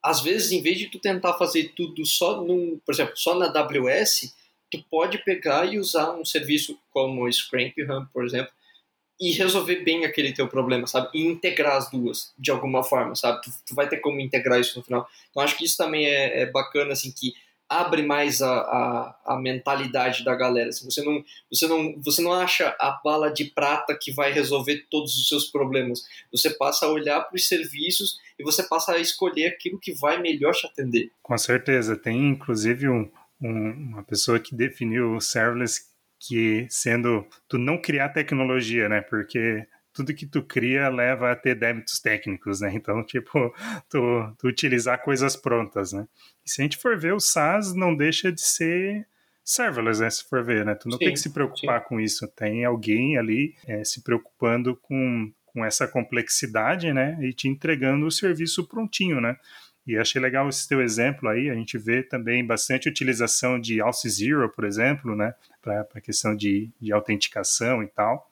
às 0.02 0.20
vezes, 0.20 0.52
em 0.52 0.62
vez 0.62 0.78
de 0.78 0.88
tu 0.88 0.98
tentar 0.98 1.34
fazer 1.34 1.72
tudo 1.76 2.04
só 2.04 2.42
num, 2.42 2.80
por 2.84 2.92
exemplo, 2.92 3.16
só 3.16 3.34
na 3.34 3.46
AWS, 3.46 4.34
tu 4.70 4.82
pode 4.90 5.18
pegar 5.18 5.72
e 5.72 5.78
usar 5.78 6.12
um 6.12 6.24
serviço 6.24 6.78
como 6.90 7.24
o 7.24 7.32
Scrampieham, 7.32 8.06
por 8.12 8.24
exemplo, 8.24 8.52
e 9.20 9.32
resolver 9.32 9.82
bem 9.84 10.04
aquele 10.04 10.32
teu 10.32 10.46
problema, 10.46 10.86
sabe? 10.86 11.08
E 11.12 11.26
integrar 11.26 11.76
as 11.76 11.90
duas, 11.90 12.32
de 12.38 12.50
alguma 12.50 12.84
forma, 12.84 13.14
sabe? 13.16 13.42
Tu, 13.42 13.50
tu 13.66 13.74
vai 13.74 13.88
ter 13.88 13.98
como 13.98 14.20
integrar 14.20 14.60
isso 14.60 14.78
no 14.78 14.84
final. 14.84 15.08
Então, 15.30 15.42
acho 15.42 15.56
que 15.56 15.64
isso 15.64 15.76
também 15.76 16.06
é, 16.06 16.42
é 16.42 16.46
bacana, 16.46 16.92
assim, 16.92 17.10
que 17.10 17.32
abre 17.68 18.02
mais 18.02 18.40
a, 18.40 18.50
a, 18.50 19.16
a, 19.26 19.36
mentalidade 19.36 20.24
da 20.24 20.34
galera. 20.34 20.70
Assim, 20.70 20.88
você, 20.88 21.02
não, 21.02 21.22
você, 21.50 21.66
não, 21.66 22.00
você 22.00 22.22
não 22.22 22.32
acha 22.32 22.74
a 22.80 22.98
bala 23.04 23.30
de 23.30 23.44
prata 23.44 23.96
que 24.00 24.10
vai 24.10 24.32
resolver 24.32 24.86
todos 24.90 25.18
os 25.18 25.28
seus 25.28 25.46
problemas. 25.46 26.04
Você 26.32 26.50
passa 26.50 26.86
a 26.86 26.90
olhar 26.90 27.20
para 27.20 27.36
os 27.36 27.46
serviços 27.46 28.18
e 28.38 28.44
você 28.44 28.62
passa 28.62 28.92
a 28.92 28.98
escolher 28.98 29.48
aquilo 29.48 29.78
que 29.78 29.92
vai 29.92 30.18
melhor 30.18 30.54
te 30.54 30.66
atender. 30.66 31.10
Com 31.22 31.36
certeza. 31.36 31.94
Tem, 31.94 32.28
inclusive, 32.28 32.88
um, 32.88 33.10
um, 33.40 33.70
uma 33.70 34.02
pessoa 34.02 34.38
que 34.38 34.54
definiu 34.54 35.14
o 35.14 35.20
serverless 35.20 35.80
que 36.20 36.66
sendo 36.68 37.26
tu 37.48 37.58
não 37.58 37.80
criar 37.80 38.08
tecnologia, 38.08 38.88
né? 38.88 39.00
Porque 39.00 39.66
tudo 39.92 40.14
que 40.14 40.26
tu 40.26 40.42
cria 40.42 40.88
leva 40.88 41.32
a 41.32 41.36
ter 41.36 41.54
débitos 41.54 42.00
técnicos, 42.00 42.60
né? 42.60 42.72
Então, 42.74 43.04
tipo, 43.04 43.52
tu, 43.88 44.34
tu 44.38 44.48
utilizar 44.48 45.02
coisas 45.02 45.36
prontas, 45.36 45.92
né? 45.92 46.06
E 46.44 46.50
se 46.50 46.60
a 46.60 46.64
gente 46.64 46.76
for 46.76 46.98
ver, 46.98 47.14
o 47.14 47.20
SaaS 47.20 47.74
não 47.74 47.94
deixa 47.96 48.30
de 48.30 48.40
ser 48.40 49.06
serverless, 49.44 50.00
né? 50.00 50.10
Se 50.10 50.28
for 50.28 50.44
ver, 50.44 50.64
né? 50.64 50.74
Tu 50.74 50.88
não 50.88 50.98
sim, 50.98 51.04
tem 51.04 51.14
que 51.14 51.20
se 51.20 51.30
preocupar 51.30 51.80
sim. 51.80 51.88
com 51.88 52.00
isso. 52.00 52.28
Tem 52.28 52.64
alguém 52.64 53.16
ali 53.16 53.54
é, 53.66 53.82
se 53.82 54.02
preocupando 54.02 54.76
com, 54.76 55.32
com 55.46 55.64
essa 55.64 55.88
complexidade, 55.88 56.92
né? 56.92 57.18
E 57.20 57.32
te 57.32 57.48
entregando 57.48 58.06
o 58.06 58.10
serviço 58.10 58.68
prontinho, 58.68 59.20
né? 59.20 59.36
E 59.88 59.96
achei 59.96 60.20
legal 60.20 60.46
esse 60.50 60.68
teu 60.68 60.82
exemplo 60.82 61.30
aí. 61.30 61.48
A 61.48 61.54
gente 61.54 61.78
vê 61.78 62.02
também 62.02 62.44
bastante 62.44 62.90
utilização 62.90 63.58
de 63.58 63.80
Alce 63.80 64.06
Zero, 64.10 64.46
por 64.50 64.64
exemplo, 64.64 65.16
né? 65.16 65.34
Para 65.62 65.88
a 65.94 66.00
questão 66.02 66.36
de, 66.36 66.70
de 66.78 66.92
autenticação 66.92 67.82
e 67.82 67.86
tal, 67.86 68.30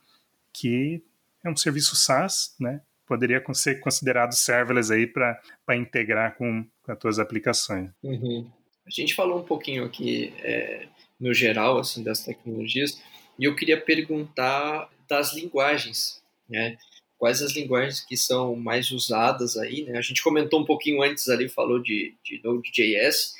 que 0.53 1.03
é 1.43 1.49
um 1.49 1.57
serviço 1.57 1.97
SaaS, 1.97 2.55
né? 2.61 2.83
Poderia 3.07 3.43
ser 3.55 3.81
considerado 3.81 4.35
serverless 4.35 4.93
aí 4.93 5.07
para 5.07 5.41
integrar 5.75 6.37
com, 6.37 6.67
com 6.83 6.93
as 6.93 6.99
tuas 6.99 7.19
aplicações. 7.19 7.91
Uhum. 8.03 8.51
A 8.87 8.91
gente 8.91 9.15
falou 9.15 9.41
um 9.41 9.45
pouquinho 9.45 9.85
aqui 9.85 10.35
é, 10.41 10.87
no 11.19 11.33
geral 11.33 11.79
assim 11.79 12.03
das 12.03 12.23
tecnologias 12.23 13.03
e 13.39 13.45
eu 13.45 13.57
queria 13.57 13.81
perguntar 13.81 14.91
das 15.09 15.33
linguagens, 15.33 16.23
né? 16.51 16.77
Quais 17.19 17.43
as 17.43 17.53
linguagens 17.55 18.01
que 18.01 18.17
são 18.17 18.55
mais 18.57 18.91
usadas 18.91 19.57
aí, 19.57 19.85
né? 19.85 19.99
A 19.99 20.03
gente 20.03 20.23
comentou 20.23 20.61
um 20.61 20.65
pouquinho 20.65 21.03
antes 21.03 21.29
ali, 21.29 21.49
falou 21.49 21.81
de, 21.83 22.15
de 22.23 22.41
Node.js, 22.45 23.35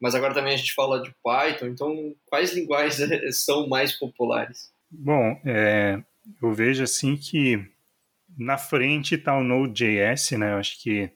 mas 0.00 0.14
agora 0.14 0.34
também 0.34 0.54
a 0.54 0.56
gente 0.56 0.74
fala 0.74 1.02
de 1.02 1.14
Python. 1.22 1.66
Então, 1.66 2.14
quais 2.26 2.52
linguagens 2.52 2.98
são 3.44 3.68
mais 3.68 3.92
populares? 3.92 4.70
Bom, 4.90 5.40
é, 5.44 6.02
eu 6.42 6.52
vejo 6.52 6.82
assim 6.82 7.16
que 7.16 7.64
na 8.36 8.58
frente 8.58 9.14
está 9.14 9.36
o 9.36 9.44
Node.js, 9.44 10.32
né? 10.32 10.52
Eu 10.52 10.58
acho 10.58 10.82
que 10.82 11.10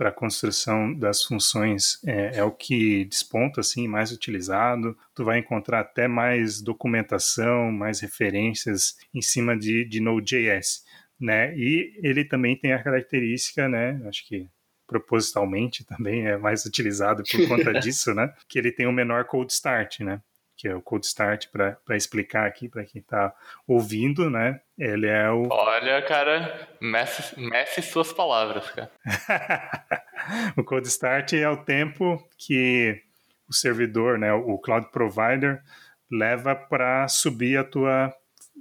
para 0.00 0.08
a 0.08 0.12
construção 0.12 0.94
das 0.94 1.22
funções 1.22 2.02
é, 2.06 2.38
é, 2.38 2.42
o 2.42 2.50
que 2.50 3.04
desponta 3.04 3.60
assim 3.60 3.86
mais 3.86 4.10
utilizado. 4.10 4.96
Tu 5.14 5.22
vai 5.22 5.38
encontrar 5.38 5.80
até 5.80 6.08
mais 6.08 6.62
documentação, 6.62 7.70
mais 7.70 8.00
referências 8.00 8.96
em 9.12 9.20
cima 9.20 9.54
de, 9.54 9.84
de 9.84 10.00
Node.js, 10.00 10.84
né? 11.20 11.54
E 11.56 11.98
ele 12.02 12.24
também 12.24 12.56
tem 12.56 12.72
a 12.72 12.82
característica, 12.82 13.68
né? 13.68 14.00
Acho 14.06 14.26
que 14.26 14.48
propositalmente 14.86 15.84
também 15.84 16.26
é 16.26 16.36
mais 16.36 16.64
utilizado 16.64 17.22
por 17.22 17.48
conta 17.48 17.72
disso, 17.78 18.14
né? 18.14 18.32
Que 18.48 18.58
ele 18.58 18.72
tem 18.72 18.86
o 18.86 18.92
menor 18.92 19.24
cold 19.26 19.52
start, 19.52 20.00
né? 20.00 20.20
que 20.60 20.68
é 20.68 20.74
o 20.74 20.82
Cold 20.82 21.06
Start, 21.06 21.46
para 21.50 21.96
explicar 21.96 22.46
aqui 22.46 22.68
para 22.68 22.84
quem 22.84 23.00
está 23.00 23.34
ouvindo, 23.66 24.28
né? 24.28 24.60
Ele 24.76 25.06
é 25.06 25.30
o. 25.30 25.48
Olha, 25.50 26.02
cara, 26.02 26.68
mexe, 26.78 27.40
mexe 27.40 27.80
suas 27.80 28.12
palavras, 28.12 28.70
cara. 28.70 28.90
o 30.58 30.62
Cold 30.62 30.86
Start 30.86 31.32
é 31.32 31.48
o 31.48 31.64
tempo 31.64 32.22
que 32.36 33.02
o 33.48 33.54
servidor, 33.54 34.18
né, 34.18 34.34
o 34.34 34.58
cloud 34.58 34.90
provider, 34.92 35.62
leva 36.10 36.54
para 36.54 37.08
subir 37.08 37.56
a 37.56 37.64
tua 37.64 38.14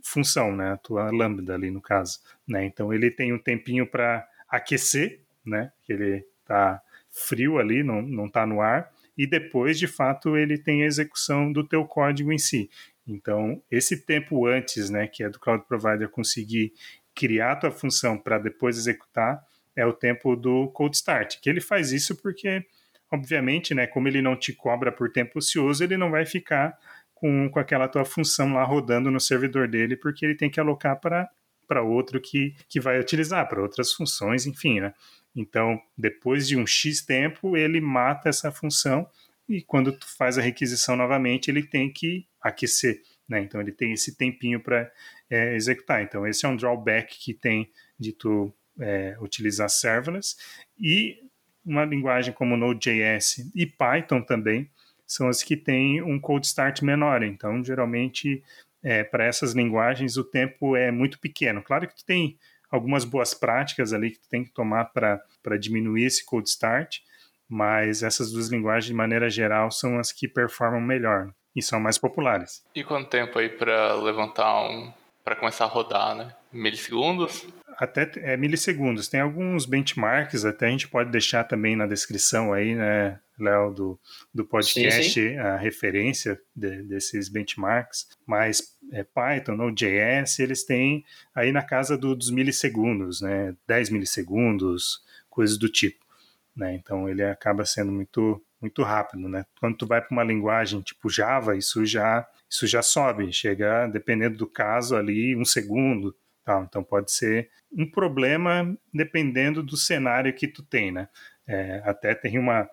função, 0.04 0.56
né, 0.56 0.72
a 0.74 0.78
tua 0.78 1.12
lambda 1.12 1.54
ali 1.56 1.70
no 1.70 1.82
caso, 1.82 2.20
né? 2.48 2.66
Então 2.66 2.94
ele 2.94 3.12
tem 3.12 3.34
um 3.34 3.40
tempinho 3.40 3.86
para 3.86 4.28
aquecer, 4.48 5.22
né? 5.46 5.72
Que 5.84 5.94
ele 5.94 6.26
está 6.42 6.82
frio 7.10 7.58
ali, 7.58 7.84
não 7.84 8.02
não 8.02 8.26
está 8.26 8.46
no 8.46 8.62
ar 8.62 8.92
e 9.20 9.28
depois, 9.28 9.78
de 9.78 9.86
fato, 9.86 10.38
ele 10.38 10.58
tem 10.58 10.82
a 10.82 10.86
execução 10.86 11.52
do 11.52 11.68
teu 11.68 11.84
código 11.84 12.32
em 12.32 12.38
si. 12.38 12.70
Então, 13.06 13.62
esse 13.70 14.06
tempo 14.06 14.48
antes, 14.48 14.90
né, 14.90 15.08
que 15.08 15.26
é 15.26 15.30
do 15.30 15.38
cloud 15.38 15.66
provider 15.68 16.08
conseguir 16.08 16.72
criar 17.14 17.52
a 17.52 17.56
tua 17.58 17.72
função 17.72 18.18
para 18.18 18.38
depois 18.38 18.78
executar, 18.78 19.46
é 19.76 19.86
o 19.86 19.92
tempo 19.92 20.38
do 20.38 20.70
cold 20.70 20.96
start, 20.96 21.42
que 21.42 21.50
ele 21.50 21.60
faz 21.60 21.92
isso 21.92 22.16
porque, 22.22 22.64
obviamente, 23.12 23.76
né, 23.76 23.86
como 23.88 24.08
ele 24.08 24.22
não 24.22 24.38
te 24.38 24.54
cobra 24.54 24.90
por 24.90 25.12
tempo 25.12 25.40
ocioso, 25.40 25.84
ele 25.84 25.98
não 25.98 26.12
vai 26.12 26.26
ficar 26.26 26.78
com, 27.20 27.50
com 27.50 27.60
aquela 27.60 27.88
tua 27.88 28.06
função 28.06 28.54
lá 28.54 28.64
rodando 28.64 29.12
no 29.12 29.20
servidor 29.20 29.68
dele, 29.68 29.96
porque 29.96 30.26
ele 30.26 30.36
tem 30.36 30.50
que 30.50 30.60
alocar 30.60 31.00
para 31.00 31.84
outro 31.84 32.20
que, 32.20 32.56
que 32.68 32.80
vai 32.80 33.00
utilizar, 33.00 33.48
para 33.48 33.62
outras 33.62 33.94
funções, 33.94 34.46
enfim, 34.46 34.80
né? 34.80 34.94
Então, 35.36 35.80
depois 35.98 36.48
de 36.48 36.58
um 36.58 36.66
X 36.66 37.06
tempo, 37.06 37.56
ele 37.56 37.80
mata 37.80 38.30
essa 38.30 38.52
função 38.52 39.08
e 39.48 39.62
quando 39.62 39.92
tu 39.92 40.08
faz 40.18 40.38
a 40.38 40.42
requisição 40.42 40.96
novamente, 40.96 41.50
ele 41.50 41.64
tem 41.64 41.92
que 41.92 42.26
aquecer, 42.42 43.02
né? 43.28 43.42
Então, 43.42 43.60
ele 43.62 43.72
tem 43.72 43.92
esse 43.92 44.16
tempinho 44.16 44.60
para 44.60 44.92
é, 45.30 45.56
executar. 45.56 46.02
Então, 46.02 46.26
esse 46.26 46.46
é 46.46 46.50
um 46.50 46.56
drawback 46.56 47.20
que 47.20 47.34
tem 47.34 47.70
de 48.00 48.14
tu 48.14 48.54
é, 48.80 49.18
utilizar 49.20 49.70
serverless 49.70 50.36
e 50.80 51.18
uma 51.66 51.86
linguagem 51.86 52.34
como 52.34 52.58
Node.js 52.58 53.52
e 53.54 53.66
Python 53.66 54.22
também 54.22 54.70
são 55.10 55.28
as 55.28 55.42
que 55.42 55.58
têm 55.58 56.04
um 56.04 56.20
cold 56.20 56.46
start 56.46 56.84
menor. 56.84 57.24
Então, 57.24 57.64
geralmente, 57.64 58.44
é, 58.84 59.04
para 59.04 59.26
essas 59.26 59.54
linguagens, 59.54 60.18
o 60.18 60.24
tempo 60.24 60.76
é 60.76 60.92
muito 60.92 61.20
pequeno. 61.20 61.64
Claro 61.64 61.88
que 61.88 61.96
tu 61.96 62.06
tem 62.06 62.38
algumas 62.70 63.04
boas 63.04 63.34
práticas 63.34 63.92
ali 63.92 64.12
que 64.12 64.20
tu 64.20 64.30
tem 64.30 64.44
que 64.44 64.52
tomar 64.52 64.86
para 64.86 65.58
diminuir 65.60 66.06
esse 66.06 66.24
cold 66.24 66.48
start, 66.48 67.00
mas 67.48 68.04
essas 68.04 68.32
duas 68.32 68.50
linguagens, 68.50 68.86
de 68.86 68.94
maneira 68.94 69.32
geral, 69.32 69.72
são 69.72 69.98
as 69.98 70.12
que 70.12 70.28
performam 70.28 70.80
melhor 70.80 71.34
e 71.56 71.62
são 71.64 71.80
mais 71.80 71.98
populares. 71.98 72.64
E 72.76 72.84
quanto 72.84 73.10
tempo 73.10 73.40
aí 73.40 73.50
para 73.50 73.96
levantar 73.96 74.62
um. 74.70 74.94
para 75.24 75.36
começar 75.36 75.66
a 75.66 75.68
rodar, 75.68 76.16
né? 76.16 76.36
Milissegundos? 76.54 77.48
Até 77.80 78.12
é, 78.18 78.36
milissegundos. 78.36 79.08
Tem 79.08 79.22
alguns 79.22 79.66
benchmarks, 79.66 80.44
até 80.44 80.68
a 80.68 80.70
gente 80.70 80.90
pode 80.90 81.10
deixar 81.12 81.46
também 81.46 81.78
na 81.78 81.88
descrição 81.88 82.52
aí, 82.52 82.76
né, 82.76 83.18
Léo, 83.40 83.74
do, 83.74 84.00
do 84.34 84.46
podcast, 84.46 85.04
sim, 85.14 85.30
sim. 85.30 85.38
a 85.38 85.56
referência 85.56 86.38
de, 86.54 86.84
desses 86.84 87.30
benchmarks. 87.30 88.08
Mas 88.26 88.78
é, 88.92 89.04
Python, 89.04 89.56
Node.js, 89.56 90.40
eles 90.40 90.66
têm 90.66 91.06
aí 91.34 91.54
na 91.54 91.62
casa 91.62 91.98
do, 91.98 92.14
dos 92.14 92.30
milissegundos, 92.30 93.22
né? 93.22 93.56
10 93.66 93.92
milissegundos, 93.92 95.02
coisas 95.30 95.58
do 95.58 95.70
tipo. 95.70 96.06
Né? 96.54 96.76
Então 96.76 97.08
ele 97.08 97.24
acaba 97.24 97.66
sendo 97.66 97.92
muito 97.92 98.44
muito 98.62 98.84
rápido, 98.84 99.30
né? 99.30 99.46
Quando 99.58 99.78
tu 99.78 99.88
vai 99.88 100.02
para 100.02 100.12
uma 100.12 100.24
linguagem 100.24 100.82
tipo 100.82 101.10
Java, 101.10 101.56
isso 101.56 101.86
já 101.86 102.28
isso 102.50 102.68
já 102.68 102.82
sobe, 102.82 103.32
chega 103.32 103.88
dependendo 103.88 104.36
do 104.36 104.46
caso 104.46 104.98
ali 104.98 105.34
um 105.34 105.46
segundo, 105.46 106.14
tal. 106.44 106.66
Então 106.66 106.84
pode 106.84 107.10
ser 107.10 107.50
um 107.72 107.90
problema 107.90 108.76
dependendo 108.94 109.62
do 109.62 109.78
cenário 109.78 110.34
que 110.34 110.48
tu 110.48 110.64
tem, 110.64 110.92
né? 110.92 111.08
É, 111.48 111.82
até 111.86 112.14
tem 112.14 112.38
uma 112.38 112.70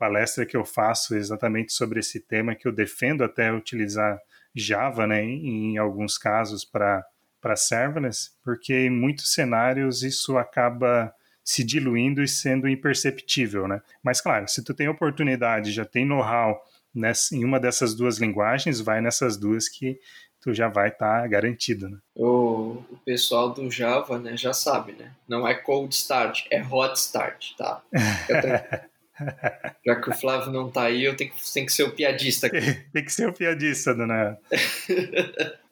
palestra 0.00 0.46
que 0.46 0.56
eu 0.56 0.64
faço 0.64 1.14
exatamente 1.14 1.74
sobre 1.74 2.00
esse 2.00 2.20
tema 2.20 2.54
que 2.54 2.66
eu 2.66 2.72
defendo 2.72 3.22
até 3.22 3.52
utilizar 3.52 4.18
Java, 4.54 5.06
né, 5.06 5.22
em, 5.22 5.76
alguns 5.76 6.16
casos 6.16 6.64
para 6.64 7.04
para 7.40 7.56
serverless, 7.56 8.32
porque 8.44 8.74
em 8.74 8.90
muitos 8.90 9.32
cenários 9.32 10.02
isso 10.02 10.36
acaba 10.36 11.10
se 11.42 11.64
diluindo 11.64 12.22
e 12.22 12.28
sendo 12.28 12.68
imperceptível, 12.68 13.66
né? 13.66 13.80
Mas 14.02 14.20
claro, 14.20 14.46
se 14.46 14.62
tu 14.62 14.74
tem 14.74 14.88
oportunidade, 14.88 15.72
já 15.72 15.86
tem 15.86 16.04
know-how 16.04 16.60
em 17.32 17.44
uma 17.44 17.58
dessas 17.58 17.94
duas 17.94 18.18
linguagens, 18.18 18.80
vai 18.82 19.00
nessas 19.00 19.38
duas 19.38 19.70
que 19.70 19.98
tu 20.40 20.54
já 20.54 20.68
vai 20.68 20.88
estar 20.88 21.22
tá 21.22 21.26
garantido, 21.26 21.88
né? 21.88 21.98
O, 22.14 22.82
o, 22.90 23.00
pessoal 23.04 23.50
do 23.50 23.70
Java, 23.70 24.18
né, 24.18 24.36
já 24.36 24.52
sabe, 24.52 24.92
né? 24.92 25.12
Não 25.28 25.46
é 25.46 25.54
cold 25.54 25.94
start, 25.94 26.46
é 26.50 26.62
hot 26.62 26.98
start, 26.98 27.54
tá? 27.56 27.82
Já 29.84 30.00
que 30.00 30.10
o 30.10 30.14
Flávio 30.14 30.50
não 30.50 30.70
tá 30.70 30.84
aí, 30.84 31.04
eu 31.04 31.14
tenho 31.14 31.30
que, 31.30 31.52
tenho 31.52 31.66
que 31.66 31.72
ser 31.72 31.82
o 31.82 31.92
piadista 31.92 32.46
aqui. 32.46 32.56
tem 32.92 33.04
que 33.04 33.12
ser 33.12 33.28
o 33.28 33.32
piadista, 33.32 33.92
dona. 33.94 34.38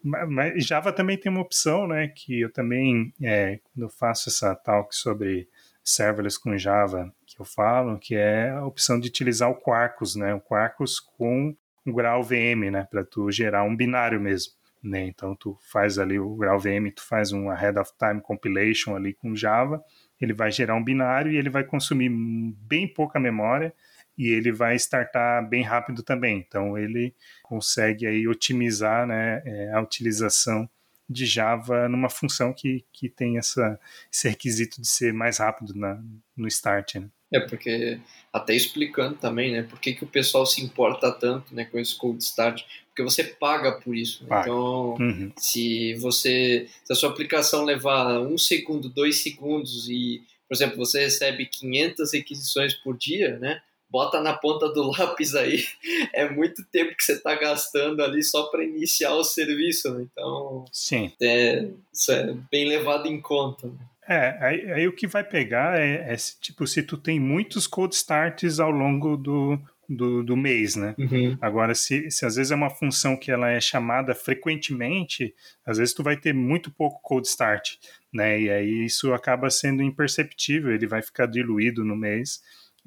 Mas 0.02 0.66
Java 0.66 0.92
também 0.92 1.16
tem 1.16 1.30
uma 1.30 1.40
opção, 1.40 1.86
né? 1.86 2.08
Que 2.08 2.42
eu 2.42 2.52
também, 2.52 3.12
é, 3.22 3.58
quando 3.64 3.84
eu 3.84 3.88
faço 3.88 4.28
essa 4.28 4.54
talk 4.54 4.94
sobre 4.94 5.48
serverless 5.82 6.38
com 6.38 6.56
Java, 6.58 7.12
que 7.26 7.40
eu 7.40 7.44
falo, 7.44 7.98
que 7.98 8.14
é 8.14 8.50
a 8.50 8.66
opção 8.66 9.00
de 9.00 9.08
utilizar 9.08 9.50
o 9.50 9.56
Quarkus, 9.56 10.14
né? 10.14 10.34
O 10.34 10.40
Quarkus 10.40 11.00
com 11.00 11.56
o 11.86 11.92
grau 11.92 12.22
VM, 12.22 12.70
né? 12.70 12.86
Para 12.90 13.04
tu 13.04 13.30
gerar 13.30 13.64
um 13.64 13.74
binário 13.74 14.20
mesmo. 14.20 14.52
Né? 14.82 15.06
Então 15.06 15.34
tu 15.34 15.58
faz 15.72 15.98
ali 15.98 16.18
o 16.18 16.36
grau 16.36 16.58
VM, 16.58 16.90
tu 16.94 17.04
faz 17.04 17.32
um 17.32 17.50
ahead 17.50 17.78
of 17.78 17.90
time 17.98 18.20
compilation 18.20 18.94
ali 18.94 19.12
com 19.12 19.34
Java 19.34 19.82
ele 20.20 20.32
vai 20.32 20.50
gerar 20.50 20.74
um 20.74 20.82
binário 20.82 21.32
e 21.32 21.36
ele 21.36 21.50
vai 21.50 21.64
consumir 21.64 22.10
bem 22.10 22.86
pouca 22.86 23.20
memória 23.20 23.72
e 24.16 24.28
ele 24.28 24.50
vai 24.50 24.74
startar 24.76 25.48
bem 25.48 25.62
rápido 25.62 26.02
também. 26.02 26.44
Então 26.46 26.76
ele 26.76 27.14
consegue 27.42 28.06
aí 28.06 28.26
otimizar 28.26 29.06
né, 29.06 29.42
é, 29.44 29.72
a 29.72 29.80
utilização 29.80 30.68
de 31.08 31.24
Java 31.24 31.88
numa 31.88 32.10
função 32.10 32.52
que, 32.52 32.84
que 32.92 33.08
tem 33.08 33.38
essa, 33.38 33.78
esse 34.12 34.28
requisito 34.28 34.80
de 34.80 34.88
ser 34.88 35.12
mais 35.12 35.38
rápido 35.38 35.72
na, 35.74 36.02
no 36.36 36.48
start. 36.48 36.96
Né? 36.96 37.08
É, 37.32 37.40
porque 37.40 38.00
até 38.32 38.54
explicando 38.54 39.14
também, 39.16 39.52
né, 39.52 39.62
por 39.62 39.78
que, 39.78 39.94
que 39.94 40.04
o 40.04 40.08
pessoal 40.08 40.44
se 40.44 40.62
importa 40.62 41.12
tanto, 41.12 41.54
né, 41.54 41.64
com 41.64 41.78
esse 41.78 41.96
cold 41.96 42.22
start, 42.22 42.62
porque 42.98 43.02
você 43.02 43.22
paga 43.22 43.72
por 43.72 43.96
isso. 43.96 44.26
Né? 44.28 44.40
Então, 44.40 44.96
uhum. 44.98 45.32
se 45.36 45.94
você, 45.94 46.66
se 46.82 46.92
a 46.92 46.96
sua 46.96 47.10
aplicação 47.10 47.64
levar 47.64 48.20
um 48.20 48.36
segundo, 48.36 48.88
dois 48.88 49.22
segundos 49.22 49.88
e, 49.88 50.22
por 50.48 50.54
exemplo, 50.54 50.76
você 50.76 51.04
recebe 51.04 51.46
500 51.46 52.12
requisições 52.12 52.74
por 52.74 52.96
dia, 52.96 53.38
né, 53.38 53.60
bota 53.88 54.20
na 54.20 54.34
ponta 54.34 54.68
do 54.68 54.90
lápis 54.98 55.36
aí, 55.36 55.64
é 56.12 56.28
muito 56.28 56.64
tempo 56.72 56.96
que 56.96 57.04
você 57.04 57.12
está 57.12 57.36
gastando 57.36 58.02
ali 58.02 58.22
só 58.22 58.44
para 58.44 58.64
iniciar 58.64 59.14
o 59.14 59.22
serviço, 59.22 59.94
né? 59.94 60.06
então 60.10 60.64
Sim. 60.72 61.12
É, 61.22 61.68
isso 61.92 62.10
é 62.10 62.34
bem 62.50 62.66
levado 62.68 63.06
em 63.06 63.20
conta. 63.20 63.68
Né? 63.68 63.78
É, 64.08 64.38
aí, 64.40 64.72
aí, 64.72 64.88
o 64.88 64.92
que 64.92 65.06
vai 65.06 65.22
pegar 65.22 65.78
é, 65.78 66.12
é, 66.12 66.16
tipo 66.40 66.66
se 66.66 66.82
tu 66.82 66.96
tem 66.96 67.20
muitos 67.20 67.66
cold 67.66 67.94
starts 67.94 68.58
ao 68.58 68.70
longo 68.70 69.18
do, 69.18 69.60
do, 69.88 70.22
do 70.22 70.36
mês, 70.36 70.76
né? 70.76 70.94
Uhum. 70.98 71.38
Agora, 71.40 71.74
se, 71.74 72.10
se 72.10 72.26
às 72.26 72.36
vezes 72.36 72.52
é 72.52 72.54
uma 72.54 72.68
função 72.68 73.16
que 73.16 73.30
ela 73.30 73.50
é 73.50 73.60
chamada 73.60 74.14
frequentemente, 74.14 75.34
às 75.64 75.78
vezes 75.78 75.94
tu 75.94 76.02
vai 76.02 76.16
ter 76.16 76.34
muito 76.34 76.70
pouco 76.70 77.00
cold 77.00 77.26
start, 77.26 77.76
né? 78.12 78.40
E 78.40 78.50
aí 78.50 78.84
isso 78.84 79.14
acaba 79.14 79.48
sendo 79.48 79.82
imperceptível, 79.82 80.72
ele 80.72 80.86
vai 80.86 81.00
ficar 81.00 81.26
diluído 81.26 81.84
no 81.84 81.96
mês 81.96 82.40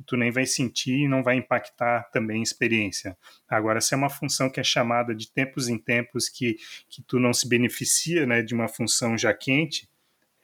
tu 0.05 0.17
nem 0.17 0.31
vai 0.31 0.45
sentir 0.45 1.01
e 1.01 1.07
não 1.07 1.23
vai 1.23 1.35
impactar 1.35 2.09
também 2.11 2.39
a 2.39 2.43
experiência. 2.43 3.17
Agora, 3.47 3.81
se 3.81 3.93
é 3.93 3.97
uma 3.97 4.09
função 4.09 4.49
que 4.49 4.59
é 4.59 4.63
chamada 4.63 5.13
de 5.13 5.31
tempos 5.31 5.67
em 5.67 5.77
tempos 5.77 6.27
que, 6.29 6.57
que 6.89 7.01
tu 7.03 7.19
não 7.19 7.33
se 7.33 7.47
beneficia 7.47 8.25
né, 8.25 8.41
de 8.41 8.53
uma 8.53 8.67
função 8.67 9.17
já 9.17 9.33
quente, 9.33 9.87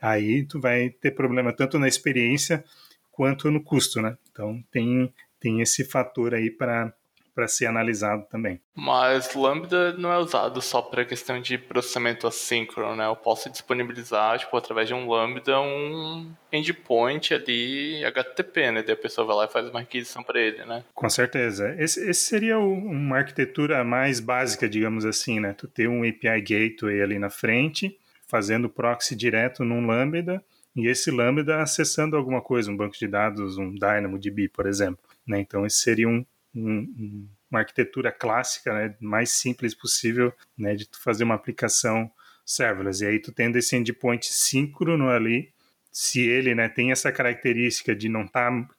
aí 0.02 0.46
tu 0.46 0.60
vai 0.60 0.90
ter 0.90 1.12
problema 1.12 1.52
tanto 1.52 1.80
na 1.80 1.88
experiência 1.88 2.64
quanto 3.12 3.50
no 3.50 3.64
custo, 3.64 4.02
né? 4.02 4.16
Então 4.32 4.64
tem, 4.72 5.12
tem 5.40 5.62
esse 5.62 5.84
fator 5.84 6.34
aí 6.34 6.50
para 6.50 6.94
para 7.38 7.48
ser 7.48 7.68
analisado 7.68 8.26
também. 8.32 8.60
Mas 8.76 9.36
Lambda 9.36 9.94
não 9.94 10.12
é 10.12 10.18
usado 10.18 10.60
só 10.60 10.82
para 10.82 11.06
questão 11.06 11.40
de 11.40 11.56
processamento 11.56 12.26
assíncrono, 12.26 12.96
né? 12.96 13.06
Eu 13.06 13.16
posso 13.16 13.48
disponibilizar, 13.48 14.40
tipo, 14.40 14.58
através 14.58 14.88
de 14.88 14.96
um 14.96 15.08
Lambda, 15.08 15.62
um 15.62 16.32
endpoint 16.52 17.36
ali 17.36 18.04
HTTP, 18.04 18.72
né? 18.72 18.82
Daí 18.82 18.94
a 18.94 18.98
pessoa 18.98 19.28
vai 19.28 19.36
lá 19.36 19.46
e 19.46 19.50
faz 19.50 19.70
uma 19.70 19.82
requisição 19.82 20.24
para 20.24 20.42
ele, 20.42 20.66
né? 20.66 20.84
Com 20.96 21.08
certeza. 21.12 21.76
Esse, 21.78 22.10
esse 22.10 22.22
seria 22.22 22.58
uma 22.58 23.18
arquitetura 23.18 23.84
mais 23.84 24.20
básica, 24.20 24.68
digamos 24.68 25.06
assim, 25.06 25.40
né? 25.40 25.54
Tu 25.54 25.68
ter 25.68 25.88
um 25.88 26.00
API 26.00 26.42
Gateway 26.42 27.04
ali 27.04 27.20
na 27.20 27.30
frente, 27.30 27.96
fazendo 28.28 28.68
proxy 28.68 29.16
direto 29.16 29.64
num 29.64 29.86
Lambda, 29.86 30.44
e 30.76 30.88
esse 30.88 31.12
Lambda 31.12 31.62
acessando 31.62 32.18
alguma 32.18 32.42
coisa, 32.42 32.72
um 32.72 32.76
banco 32.76 32.98
de 32.98 33.08
dados, 33.08 33.60
um 33.60 33.76
DynamoDB, 33.76 34.50
por 34.50 34.66
exemplo. 34.66 35.07
Né? 35.28 35.40
Então, 35.42 35.66
esse 35.66 35.78
seria 35.78 36.08
um, 36.08 36.26
um, 36.56 37.28
uma 37.50 37.60
arquitetura 37.60 38.12
clássica, 38.12 38.74
né, 38.74 38.96
mais 39.00 39.32
simples 39.32 39.74
possível, 39.74 40.34
né, 40.58 40.76
de 40.76 40.88
tu 40.88 41.02
fazer 41.02 41.24
uma 41.24 41.36
aplicação 41.36 42.12
serverless. 42.46 43.04
E 43.04 43.08
aí 43.08 43.20
tu 43.20 43.32
tendo 43.32 43.58
esse 43.58 43.76
endpoint 43.76 44.26
síncrono 44.26 45.10
ali, 45.10 45.52
se 45.92 46.22
ele, 46.22 46.54
né, 46.54 46.70
tem 46.70 46.92
essa 46.92 47.12
característica 47.12 47.96
de 47.96 48.10
não 48.10 48.24
estar 48.24 48.52
tá 48.52 48.70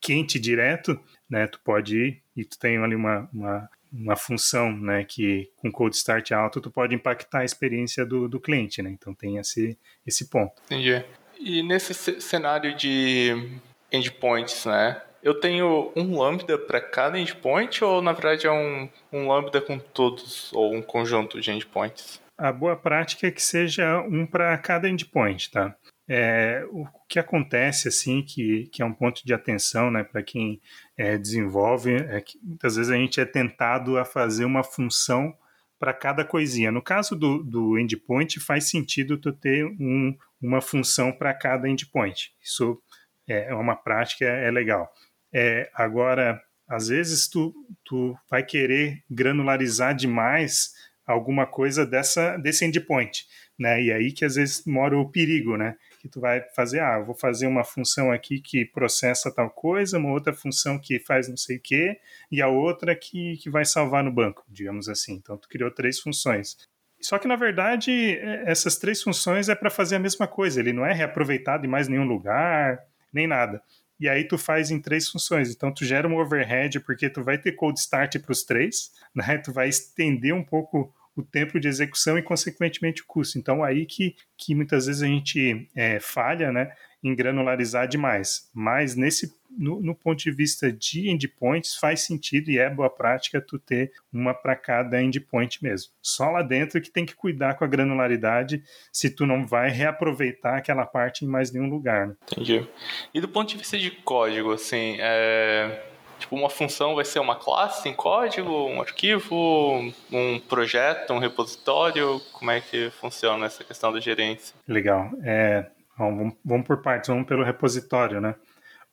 quente 0.00 0.38
direto, 0.38 0.98
né, 1.28 1.46
tu 1.46 1.60
pode 1.60 1.96
ir 1.96 2.22
e 2.36 2.44
tu 2.44 2.58
tem 2.58 2.78
ali 2.78 2.94
uma, 2.94 3.28
uma, 3.32 3.68
uma 3.92 4.16
função, 4.16 4.76
né, 4.76 5.04
que 5.04 5.50
com 5.56 5.72
cold 5.72 5.96
start 5.96 6.30
alto 6.32 6.60
tu 6.60 6.70
pode 6.70 6.94
impactar 6.94 7.40
a 7.40 7.44
experiência 7.44 8.06
do, 8.06 8.28
do 8.28 8.40
cliente, 8.40 8.80
né, 8.80 8.90
então 8.90 9.14
tem 9.14 9.38
esse, 9.38 9.76
esse 10.06 10.28
ponto. 10.28 10.62
Entendi. 10.66 11.04
E 11.40 11.62
nesse 11.62 11.94
cenário 12.20 12.76
de 12.76 13.60
endpoints, 13.92 14.64
né, 14.66 15.02
eu 15.22 15.38
tenho 15.38 15.92
um 15.96 16.18
lambda 16.18 16.58
para 16.58 16.80
cada 16.80 17.18
endpoint 17.18 17.84
ou 17.84 18.00
na 18.00 18.12
verdade 18.12 18.46
é 18.46 18.52
um, 18.52 18.88
um 19.12 19.28
lambda 19.28 19.60
com 19.60 19.78
todos 19.78 20.52
ou 20.52 20.74
um 20.74 20.82
conjunto 20.82 21.40
de 21.40 21.50
endpoints? 21.50 22.20
A 22.36 22.52
boa 22.52 22.76
prática 22.76 23.26
é 23.26 23.30
que 23.30 23.42
seja 23.42 24.00
um 24.02 24.24
para 24.24 24.56
cada 24.58 24.88
endpoint, 24.88 25.50
tá? 25.50 25.74
É, 26.10 26.64
o 26.70 26.86
que 27.06 27.18
acontece 27.18 27.88
assim 27.88 28.22
que, 28.22 28.66
que 28.72 28.80
é 28.80 28.84
um 28.84 28.94
ponto 28.94 29.26
de 29.26 29.34
atenção 29.34 29.90
né, 29.90 30.02
para 30.02 30.22
quem 30.22 30.58
é, 30.96 31.18
desenvolve 31.18 31.96
é 31.96 32.20
que 32.22 32.38
muitas 32.42 32.76
vezes 32.76 32.90
a 32.90 32.96
gente 32.96 33.20
é 33.20 33.26
tentado 33.26 33.98
a 33.98 34.06
fazer 34.06 34.46
uma 34.46 34.64
função 34.64 35.36
para 35.78 35.92
cada 35.92 36.24
coisinha. 36.24 36.72
No 36.72 36.80
caso 36.80 37.14
do, 37.14 37.42
do 37.44 37.78
endpoint, 37.78 38.40
faz 38.40 38.70
sentido 38.70 39.18
tu 39.18 39.32
ter 39.32 39.64
um, 39.64 40.16
uma 40.40 40.62
função 40.62 41.12
para 41.12 41.34
cada 41.34 41.68
endpoint. 41.68 42.32
Isso 42.42 42.80
é, 43.28 43.50
é 43.50 43.54
uma 43.54 43.76
prática, 43.76 44.24
é 44.24 44.50
legal. 44.50 44.90
É, 45.32 45.70
agora, 45.74 46.40
às 46.68 46.88
vezes 46.88 47.28
tu, 47.28 47.54
tu 47.84 48.16
vai 48.30 48.42
querer 48.42 49.02
granularizar 49.10 49.94
demais 49.94 50.72
alguma 51.06 51.46
coisa 51.46 51.86
dessa 51.86 52.36
desse 52.36 52.64
endpoint, 52.66 53.26
né? 53.58 53.82
E 53.82 53.90
aí 53.90 54.12
que 54.12 54.24
às 54.24 54.34
vezes 54.34 54.64
mora 54.66 54.96
o 54.98 55.10
perigo, 55.10 55.56
né? 55.56 55.74
Que 56.00 56.08
tu 56.08 56.20
vai 56.20 56.42
fazer, 56.54 56.80
ah, 56.80 57.00
vou 57.00 57.14
fazer 57.14 57.46
uma 57.46 57.64
função 57.64 58.12
aqui 58.12 58.40
que 58.40 58.66
processa 58.66 59.34
tal 59.34 59.50
coisa, 59.50 59.98
uma 59.98 60.12
outra 60.12 60.34
função 60.34 60.78
que 60.78 61.00
faz 61.00 61.28
não 61.28 61.36
sei 61.36 61.56
o 61.56 61.60
quê, 61.62 61.98
e 62.30 62.42
a 62.42 62.48
outra 62.48 62.94
que, 62.94 63.38
que 63.38 63.48
vai 63.50 63.64
salvar 63.64 64.04
no 64.04 64.12
banco, 64.12 64.44
digamos 64.48 64.88
assim. 64.88 65.14
Então 65.14 65.38
tu 65.38 65.48
criou 65.48 65.70
três 65.70 65.98
funções. 65.98 66.56
Só 67.00 67.18
que 67.18 67.28
na 67.28 67.36
verdade 67.36 67.90
é, 67.90 68.44
essas 68.46 68.76
três 68.76 69.02
funções 69.02 69.48
é 69.48 69.54
para 69.54 69.70
fazer 69.70 69.96
a 69.96 70.00
mesma 70.00 70.28
coisa, 70.28 70.60
ele 70.60 70.72
não 70.72 70.84
é 70.84 70.92
reaproveitado 70.92 71.64
em 71.64 71.70
mais 71.70 71.88
nenhum 71.88 72.04
lugar, 72.04 72.78
nem 73.12 73.26
nada 73.26 73.62
e 73.98 74.08
aí 74.08 74.24
tu 74.24 74.38
faz 74.38 74.70
em 74.70 74.80
três 74.80 75.08
funções. 75.08 75.50
Então 75.50 75.72
tu 75.72 75.84
gera 75.84 76.06
um 76.06 76.18
overhead 76.18 76.80
porque 76.80 77.10
tu 77.10 77.22
vai 77.22 77.38
ter 77.38 77.52
cold 77.52 77.78
start 77.78 78.18
para 78.18 78.32
os 78.32 78.44
três, 78.44 78.92
né? 79.14 79.38
Tu 79.38 79.52
vai 79.52 79.68
estender 79.68 80.34
um 80.34 80.44
pouco 80.44 80.92
o 81.16 81.22
tempo 81.22 81.58
de 81.58 81.66
execução 81.66 82.16
e 82.16 82.22
consequentemente 82.22 83.02
o 83.02 83.06
custo. 83.06 83.38
Então 83.38 83.64
aí 83.64 83.84
que, 83.84 84.14
que 84.36 84.54
muitas 84.54 84.86
vezes 84.86 85.02
a 85.02 85.06
gente 85.06 85.68
é, 85.74 85.98
falha, 85.98 86.52
né? 86.52 86.72
Em 87.02 87.14
granularizar 87.14 87.86
demais. 87.86 88.48
Mas 88.52 88.96
nesse 88.96 89.32
no, 89.58 89.80
no, 89.80 89.94
ponto 89.94 90.22
de 90.22 90.30
vista 90.30 90.70
de 90.70 91.10
endpoints, 91.10 91.74
faz 91.74 92.02
sentido 92.02 92.50
e 92.50 92.58
é 92.58 92.70
boa 92.70 92.88
prática 92.88 93.40
tu 93.40 93.58
ter 93.58 93.92
uma 94.12 94.32
para 94.32 94.54
cada 94.54 95.02
endpoint 95.02 95.62
mesmo. 95.62 95.92
Só 96.00 96.30
lá 96.30 96.42
dentro 96.42 96.80
que 96.80 96.90
tem 96.90 97.04
que 97.04 97.14
cuidar 97.14 97.54
com 97.54 97.64
a 97.64 97.66
granularidade 97.66 98.62
se 98.92 99.10
tu 99.10 99.26
não 99.26 99.44
vai 99.44 99.70
reaproveitar 99.70 100.56
aquela 100.56 100.86
parte 100.86 101.24
em 101.24 101.28
mais 101.28 101.50
nenhum 101.50 101.68
lugar. 101.68 102.06
Né? 102.06 102.16
Entendi. 102.32 102.66
E 103.12 103.20
do 103.20 103.28
ponto 103.28 103.48
de 103.48 103.56
vista 103.56 103.76
de 103.76 103.90
código, 103.90 104.52
assim, 104.52 104.96
é... 105.00 105.84
Tipo, 106.18 106.34
uma 106.34 106.50
função 106.50 106.96
vai 106.96 107.04
ser 107.04 107.20
uma 107.20 107.36
classe 107.36 107.88
em 107.88 107.94
código, 107.94 108.50
um 108.50 108.80
arquivo, 108.80 109.94
um 110.10 110.40
projeto, 110.40 111.12
um 111.12 111.18
repositório? 111.20 112.20
Como 112.32 112.50
é 112.50 112.60
que 112.60 112.90
funciona 112.90 113.46
essa 113.46 113.62
questão 113.62 113.92
da 113.92 114.00
gerência? 114.00 114.52
Legal. 114.66 115.12
É, 115.22 115.66
vamos, 115.98 116.34
vamos 116.44 116.66
por 116.66 116.80
partes, 116.80 117.08
vamos 117.08 117.26
pelo 117.26 117.44
repositório, 117.44 118.20
né? 118.20 118.34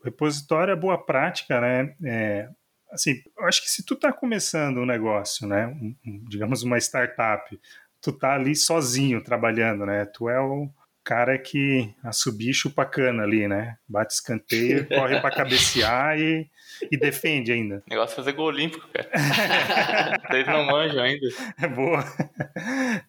repositório 0.05 0.71
é 0.71 0.75
boa 0.75 1.03
prática, 1.03 1.59
né? 1.59 1.95
É, 2.03 2.47
assim, 2.91 3.21
eu 3.37 3.45
acho 3.45 3.61
que 3.61 3.69
se 3.69 3.83
tu 3.83 3.95
tá 3.95 4.13
começando 4.13 4.77
um 4.77 4.85
negócio, 4.85 5.47
né? 5.47 5.67
Um, 5.67 5.95
um, 6.05 6.23
digamos 6.29 6.63
uma 6.63 6.77
startup, 6.77 7.59
tu 8.01 8.13
tá 8.13 8.35
ali 8.35 8.55
sozinho 8.55 9.23
trabalhando, 9.23 9.85
né? 9.85 10.05
Tu 10.05 10.29
é 10.29 10.39
o 10.39 10.69
cara 11.03 11.37
que 11.37 11.93
assobia 12.03 12.53
chupa 12.53 12.85
cana 12.85 13.23
ali, 13.23 13.47
né? 13.47 13.77
Bate 13.87 14.13
escanteio, 14.13 14.87
corre 14.89 15.19
para 15.19 15.35
cabecear 15.35 16.19
e, 16.19 16.49
e 16.91 16.97
defende 16.97 17.51
ainda. 17.51 17.83
O 17.87 17.89
negócio 17.89 18.13
é 18.13 18.15
fazer 18.15 18.33
gol 18.33 18.47
olímpico, 18.47 18.87
cara. 18.89 19.09
Vocês 20.29 20.47
não 20.47 20.65
manjam 20.65 21.03
ainda. 21.03 21.27
É 21.61 21.67
boa. 21.67 22.03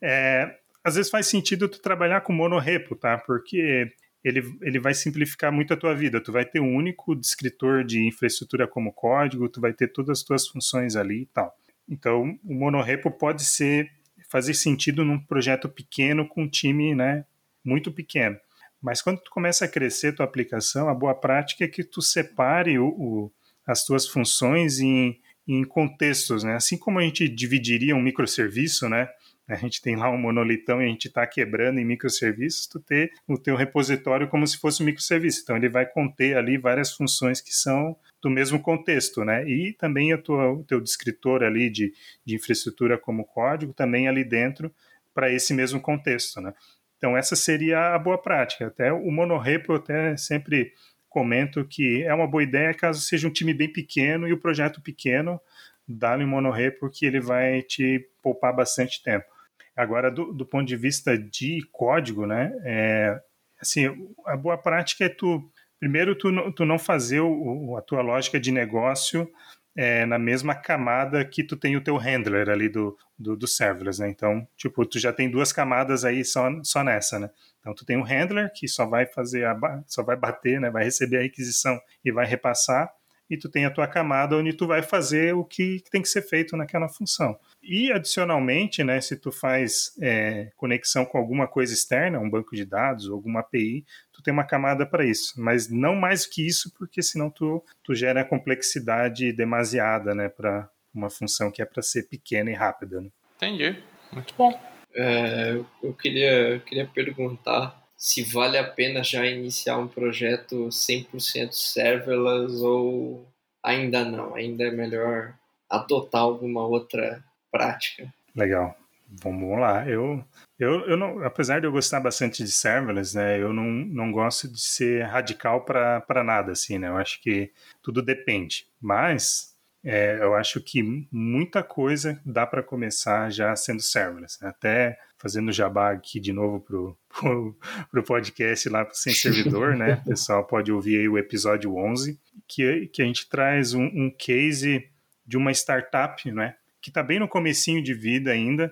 É, 0.01 0.57
às 0.87 0.95
vezes 0.95 1.11
faz 1.11 1.27
sentido 1.27 1.69
tu 1.69 1.81
trabalhar 1.81 2.21
com 2.21 2.33
monorepo, 2.33 2.95
tá? 2.95 3.19
Porque 3.19 3.93
ele, 4.23 4.41
ele 4.63 4.79
vai 4.79 4.95
simplificar 4.95 5.51
muito 5.51 5.75
a 5.75 5.77
tua 5.77 5.93
vida. 5.93 6.23
Tu 6.23 6.31
vai 6.31 6.45
ter 6.45 6.61
um 6.61 6.77
único 6.77 7.17
descritor 7.17 7.83
de 7.83 8.07
infraestrutura 8.07 8.69
como 8.69 8.93
código, 8.93 9.49
tu 9.49 9.61
vai 9.61 9.73
ter 9.73 9.89
todas 9.89 10.21
as 10.21 10.25
tuas 10.25 10.47
funções 10.47 10.95
ali 10.95 11.23
e 11.23 11.27
tal. 11.27 11.53
Então, 11.89 12.39
o 12.45 12.55
monorepo 12.55 13.11
pode 13.11 13.45
ser 13.45 13.91
fazer 14.31 14.55
sentido 14.55 15.05
num 15.05 15.19
projeto 15.19 15.69
pequeno 15.69 16.29
com 16.29 16.45
um 16.45 16.49
time, 16.49 16.95
né, 16.95 17.25
muito 17.65 17.91
pequeno. 17.91 18.37
Mas 18.81 19.03
quando 19.03 19.21
tu 19.21 19.31
começa 19.31 19.65
a 19.65 19.69
crescer 19.69 20.15
tua 20.15 20.25
aplicação, 20.25 20.89
a 20.89 20.95
boa 20.95 21.17
prática 21.17 21.65
é 21.65 21.69
que 21.69 21.83
tu 21.83 22.01
separe 22.01 22.79
o, 22.79 22.87
o 22.87 23.33
as 23.67 23.85
tuas 23.85 24.07
funções 24.07 24.79
em, 24.79 25.19
em 25.49 25.65
contextos, 25.65 26.45
né? 26.45 26.55
Assim 26.55 26.79
como 26.79 27.01
a 27.01 27.03
gente 27.03 27.29
dividiria 27.29 27.97
um 27.97 28.03
microserviço, 28.03 28.89
né? 28.89 29.09
A 29.49 29.55
gente 29.55 29.81
tem 29.81 29.95
lá 29.95 30.11
um 30.11 30.19
monolitão 30.19 30.83
e 30.83 30.87
a 30.87 30.89
gente 30.89 31.07
está 31.07 31.25
quebrando 31.27 31.79
em 31.79 31.85
microserviços, 31.85 32.67
tu 32.67 32.81
ter 32.81 33.13
o 33.29 33.39
teu 33.39 33.55
repositório 33.55 34.29
como 34.29 34.47
se 34.47 34.59
fosse 34.59 34.83
um 34.83 34.87
microserviço. 34.87 35.43
Então 35.43 35.57
ele 35.57 35.69
vai 35.69 35.87
conter 35.87 36.37
ali 36.37 36.59
várias 36.59 36.93
funções 36.93 37.41
que 37.41 37.53
são 37.53 37.97
do 38.21 38.29
mesmo 38.29 38.61
contexto, 38.61 39.25
né? 39.25 39.49
E 39.49 39.73
também 39.73 40.13
a 40.13 40.19
tua, 40.19 40.51
o 40.51 40.65
teu 40.65 40.81
descritor 40.81 41.45
ali 41.45 41.71
de, 41.71 41.93
de 42.25 42.35
infraestrutura 42.35 42.99
como 42.99 43.25
código 43.25 43.73
também 43.73 44.09
ali 44.09 44.25
dentro 44.25 44.75
para 45.15 45.33
esse 45.33 45.55
mesmo 45.55 45.81
contexto, 45.81 46.41
né? 46.41 46.53
Então 46.97 47.17
essa 47.17 47.37
seria 47.37 47.95
a 47.95 47.99
boa 47.99 48.19
prática. 48.19 48.67
Até 48.67 48.93
o 48.93 49.11
monorepo 49.13 49.73
eu 49.73 49.77
até 49.77 50.17
sempre 50.17 50.73
comento 51.09 51.65
que 51.65 52.03
é 52.03 52.13
uma 52.13 52.27
boa 52.27 52.43
ideia 52.43 52.75
caso 52.75 53.01
seja 53.01 53.29
um 53.29 53.33
time 53.33 53.55
bem 53.55 53.73
pequeno 53.73 54.27
e 54.27 54.33
o 54.33 54.41
projeto 54.41 54.83
pequeno, 54.83 55.41
dá-lhe 55.87 56.25
um 56.25 56.29
monorê 56.29 56.71
porque 56.71 57.07
ele 57.07 57.21
vai 57.21 57.63
te 57.63 58.07
poupar 58.21 58.55
bastante 58.55 59.03
tempo. 59.03 59.36
Agora, 59.77 60.11
do, 60.11 60.33
do 60.33 60.47
ponto 60.47 60.67
de 60.67 60.77
vista 60.77 61.19
de 61.19 61.61
código, 61.71 62.27
né, 62.27 62.53
é, 62.65 63.21
assim, 63.61 63.87
a 64.25 64.37
boa 64.37 64.57
prática 64.57 65.05
é 65.05 65.09
tu, 65.09 65.51
primeiro, 65.79 66.17
tu, 66.17 66.53
tu 66.53 66.65
não 66.65 66.79
fazer 66.79 67.21
o, 67.21 67.77
a 67.77 67.83
tua 67.83 68.01
lógica 68.01 68.41
de 68.41 68.51
negócio 68.51 69.31
é, 69.77 70.07
na 70.07 70.19
mesma 70.19 70.55
camada 70.55 71.23
que 71.23 71.45
tu 71.45 71.55
tem 71.55 71.77
o 71.77 71.83
teu 71.83 71.97
handler 71.99 72.49
ali 72.49 72.69
do, 72.69 72.97
do, 73.19 73.37
do 73.37 73.47
serverless, 73.47 74.01
né? 74.01 74.09
Então, 74.09 74.49
tipo, 74.57 74.87
tu 74.87 74.99
já 74.99 75.13
tem 75.13 75.31
duas 75.31 75.53
camadas 75.53 76.03
aí 76.05 76.25
só, 76.25 76.49
só 76.63 76.83
nessa, 76.83 77.19
né? 77.19 77.31
Então, 77.61 77.75
tu 77.75 77.85
tem 77.85 77.99
um 77.99 78.03
handler 78.03 78.51
que 78.55 78.67
só 78.67 78.87
vai 78.87 79.05
fazer, 79.05 79.45
a, 79.45 79.83
só 79.87 80.03
vai 80.03 80.17
bater, 80.17 80.59
né? 80.59 80.71
Vai 80.71 80.85
receber 80.85 81.19
a 81.19 81.23
requisição 81.23 81.79
e 82.03 82.11
vai 82.11 82.25
repassar 82.25 82.91
e 83.29 83.37
tu 83.37 83.49
tem 83.49 83.65
a 83.65 83.71
tua 83.71 83.87
camada 83.87 84.37
onde 84.37 84.53
tu 84.53 84.67
vai 84.67 84.83
fazer 84.83 85.35
o 85.35 85.45
que 85.45 85.83
tem 85.91 86.03
que 86.03 86.09
ser 86.09 86.23
feito 86.23 86.57
naquela 86.57 86.89
função. 86.89 87.39
E 87.63 87.91
adicionalmente, 87.93 88.85
né, 88.85 89.01
se 89.01 89.17
tu 89.17 89.33
faz 89.33 89.93
é, 90.01 90.51
conexão 90.57 91.05
com 91.05 91.19
alguma 91.19 91.49
coisa 91.49 91.75
externa, 91.75 92.19
um 92.19 92.31
banco 92.31 92.55
de 92.55 92.65
dados, 92.65 93.11
alguma 93.11 93.41
API, 93.41 93.85
tu 94.13 94.23
tem 94.23 94.33
uma 94.33 94.47
camada 94.47 94.87
para 94.87 95.05
isso. 95.05 95.35
Mas 95.37 95.69
não 95.69 95.97
mais 95.97 96.27
que 96.27 96.47
isso, 96.47 96.73
porque 96.79 97.03
senão 97.03 97.29
tu, 97.31 97.65
tu 97.83 97.95
gera 97.95 98.25
complexidade 98.25 99.33
demasiada, 99.33 100.15
né, 100.15 100.29
para 100.29 100.69
uma 100.95 101.11
função 101.11 101.51
que 101.51 101.61
é 101.61 101.65
para 101.65 101.83
ser 101.83 102.05
pequena 102.05 102.51
e 102.51 102.55
rápida. 102.55 103.01
Né? 103.01 103.11
Entendi. 103.37 103.83
Muito 104.13 104.35
bom. 104.37 104.59
É, 104.95 105.61
eu 105.83 105.93
queria, 105.93 106.61
queria 106.61 106.87
perguntar 106.87 107.86
se 108.07 108.23
vale 108.23 108.57
a 108.57 108.63
pena 108.63 109.03
já 109.03 109.27
iniciar 109.27 109.79
um 109.79 109.89
projeto 109.89 110.69
100% 110.69 111.51
serverless 111.51 112.63
ou 112.63 113.27
ainda 113.61 114.05
não, 114.05 114.37
ainda 114.37 114.63
é 114.63 114.71
melhor 114.71 115.35
adotar 115.69 116.21
alguma 116.21 116.65
outra 116.65 117.21
prática. 117.51 118.15
Legal. 118.33 118.77
Vamos 119.09 119.59
lá. 119.59 119.89
Eu, 119.89 120.25
eu, 120.57 120.87
eu 120.87 120.97
não, 120.97 121.25
apesar 121.25 121.61
de 121.61 121.67
eu 121.67 121.73
gostar 121.73 121.99
bastante 121.99 122.45
de 122.45 122.53
serverless, 122.53 123.17
né, 123.17 123.43
eu 123.43 123.53
não, 123.53 123.65
não 123.65 124.13
gosto 124.13 124.47
de 124.47 124.61
ser 124.61 125.03
radical 125.03 125.65
para 125.65 126.23
nada, 126.25 126.53
assim, 126.53 126.79
né? 126.79 126.87
Eu 126.87 126.97
acho 126.97 127.21
que 127.21 127.51
tudo 127.83 128.01
depende. 128.01 128.69
Mas 128.81 129.53
é, 129.85 130.19
eu 130.21 130.37
acho 130.37 130.61
que 130.61 131.09
muita 131.11 131.61
coisa 131.61 132.21
dá 132.25 132.47
para 132.47 132.63
começar 132.63 133.31
já 133.33 133.55
sendo 133.57 133.83
serverless. 133.83 134.41
Né? 134.41 134.49
Até 134.49 134.97
fazendo 135.27 135.51
jabá 135.51 135.91
aqui 135.91 136.21
de 136.21 136.33
novo 136.33 136.61
pro, 136.61 136.97
pro, 137.11 137.59
pro 137.91 138.03
podcast 138.05 138.69
lá 138.69 138.87
Sem 138.93 139.13
Servidor, 139.13 139.77
né? 139.77 140.01
O 140.07 140.11
pessoal 140.11 140.47
pode 140.47 140.71
ouvir 140.71 141.01
aí 141.01 141.09
o 141.09 141.19
episódio 141.19 141.77
11, 141.77 142.17
que, 142.47 142.87
que 142.93 143.03
a 143.03 143.05
gente 143.05 143.29
traz 143.29 143.75
um, 143.75 143.87
um 143.87 144.09
case 144.09 144.89
de 145.27 145.37
uma 145.37 145.51
startup, 145.51 146.31
né? 146.31 146.55
Que 146.81 146.91
está 146.91 147.03
bem 147.03 147.19
no 147.19 147.27
comecinho 147.27 147.83
de 147.83 147.93
vida 147.93 148.31
ainda, 148.31 148.71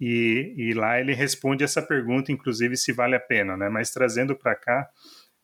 e, 0.00 0.54
e, 0.56 0.74
lá 0.74 0.98
ele 0.98 1.14
responde 1.14 1.62
essa 1.62 1.80
pergunta, 1.80 2.32
inclusive, 2.32 2.76
se 2.76 2.92
vale 2.92 3.14
a 3.14 3.20
pena, 3.20 3.56
né? 3.56 3.68
Mas 3.68 3.92
trazendo 3.92 4.34
para 4.34 4.56
cá, 4.56 4.88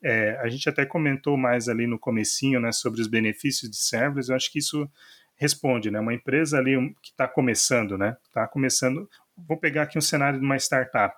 é, 0.02 0.36
a 0.42 0.48
gente 0.48 0.68
até 0.68 0.84
comentou 0.84 1.36
mais 1.36 1.68
ali 1.68 1.86
no 1.86 1.96
comecinho, 1.96 2.58
né, 2.58 2.72
sobre 2.72 3.00
os 3.00 3.06
benefícios 3.06 3.70
de 3.70 3.76
serverless. 3.76 4.30
Eu 4.30 4.34
acho 4.34 4.50
que 4.50 4.58
isso 4.58 4.90
responde, 5.36 5.88
né? 5.92 6.00
Uma 6.00 6.12
empresa 6.12 6.58
ali 6.58 6.74
que 7.00 7.10
está 7.10 7.28
começando, 7.28 7.96
né? 7.96 8.16
Está 8.26 8.48
começando. 8.48 9.08
Vou 9.46 9.56
pegar 9.56 9.82
aqui 9.82 9.98
um 9.98 10.02
cenário 10.02 10.38
de 10.38 10.44
uma 10.44 10.56
startup 10.56 11.16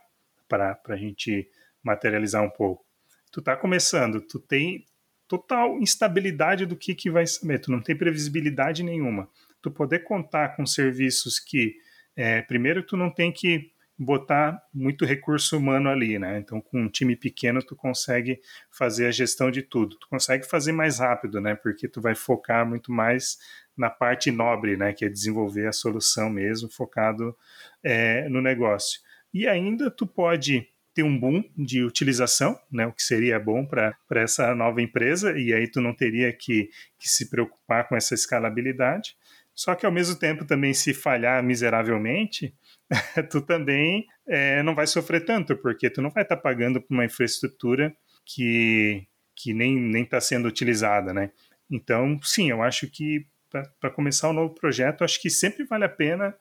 para 0.48 0.78
a 0.88 0.96
gente 0.96 1.48
materializar 1.82 2.42
um 2.42 2.50
pouco. 2.50 2.84
Tu 3.32 3.40
está 3.40 3.56
começando, 3.56 4.20
tu 4.20 4.38
tem 4.38 4.84
total 5.28 5.78
instabilidade 5.78 6.66
do 6.66 6.76
que, 6.76 6.94
que 6.94 7.10
vai 7.10 7.26
saber, 7.26 7.60
tu 7.60 7.70
não 7.70 7.80
tem 7.80 7.96
previsibilidade 7.96 8.82
nenhuma. 8.82 9.28
Tu 9.62 9.70
poder 9.70 10.00
contar 10.00 10.56
com 10.56 10.66
serviços 10.66 11.38
que, 11.38 11.76
é, 12.16 12.42
primeiro, 12.42 12.82
tu 12.82 12.96
não 12.96 13.10
tem 13.10 13.32
que 13.32 13.70
botar 13.96 14.60
muito 14.72 15.04
recurso 15.04 15.58
humano 15.58 15.90
ali, 15.90 16.18
né? 16.18 16.38
Então, 16.38 16.60
com 16.60 16.80
um 16.82 16.88
time 16.88 17.14
pequeno, 17.14 17.62
tu 17.62 17.76
consegue 17.76 18.40
fazer 18.70 19.06
a 19.06 19.10
gestão 19.10 19.50
de 19.50 19.62
tudo. 19.62 19.96
Tu 19.98 20.08
consegue 20.08 20.46
fazer 20.46 20.72
mais 20.72 20.98
rápido, 20.98 21.38
né? 21.38 21.54
Porque 21.54 21.86
tu 21.86 22.00
vai 22.00 22.14
focar 22.14 22.66
muito 22.66 22.90
mais 22.90 23.36
na 23.80 23.88
parte 23.88 24.30
nobre, 24.30 24.76
né? 24.76 24.92
Que 24.92 25.06
é 25.06 25.08
desenvolver 25.08 25.66
a 25.66 25.72
solução 25.72 26.28
mesmo, 26.28 26.70
focado 26.70 27.34
é, 27.82 28.28
no 28.28 28.42
negócio. 28.42 29.00
E 29.32 29.48
ainda 29.48 29.90
tu 29.90 30.06
pode 30.06 30.68
ter 30.92 31.02
um 31.02 31.18
boom 31.18 31.42
de 31.56 31.82
utilização, 31.82 32.58
né, 32.70 32.84
o 32.84 32.92
que 32.92 33.02
seria 33.02 33.38
bom 33.38 33.64
para 33.64 33.96
essa 34.16 34.54
nova 34.56 34.82
empresa, 34.82 35.38
e 35.38 35.54
aí 35.54 35.70
tu 35.70 35.80
não 35.80 35.94
teria 35.94 36.32
que, 36.32 36.68
que 36.98 37.08
se 37.08 37.30
preocupar 37.30 37.88
com 37.88 37.96
essa 37.96 38.12
escalabilidade. 38.12 39.16
Só 39.54 39.74
que 39.74 39.86
ao 39.86 39.92
mesmo 39.92 40.16
tempo 40.16 40.44
também 40.44 40.74
se 40.74 40.92
falhar 40.92 41.42
miseravelmente, 41.42 42.52
tu 43.30 43.40
também 43.40 44.04
é, 44.26 44.62
não 44.62 44.74
vai 44.74 44.86
sofrer 44.86 45.24
tanto, 45.24 45.56
porque 45.56 45.88
tu 45.88 46.02
não 46.02 46.10
vai 46.10 46.24
estar 46.24 46.36
tá 46.36 46.42
pagando 46.42 46.82
por 46.82 46.92
uma 46.92 47.04
infraestrutura 47.04 47.94
que, 48.26 49.06
que 49.36 49.54
nem 49.54 50.02
está 50.02 50.20
sendo 50.20 50.48
utilizada, 50.48 51.14
né? 51.14 51.30
Então, 51.70 52.18
sim, 52.22 52.50
eu 52.50 52.62
acho 52.62 52.90
que 52.90 53.24
para 53.50 53.90
começar 53.90 54.30
um 54.30 54.32
novo 54.32 54.54
projeto, 54.54 55.04
acho 55.04 55.20
que 55.20 55.28
sempre 55.28 55.64
vale 55.64 55.84
a 55.84 55.88
pena 55.88 56.34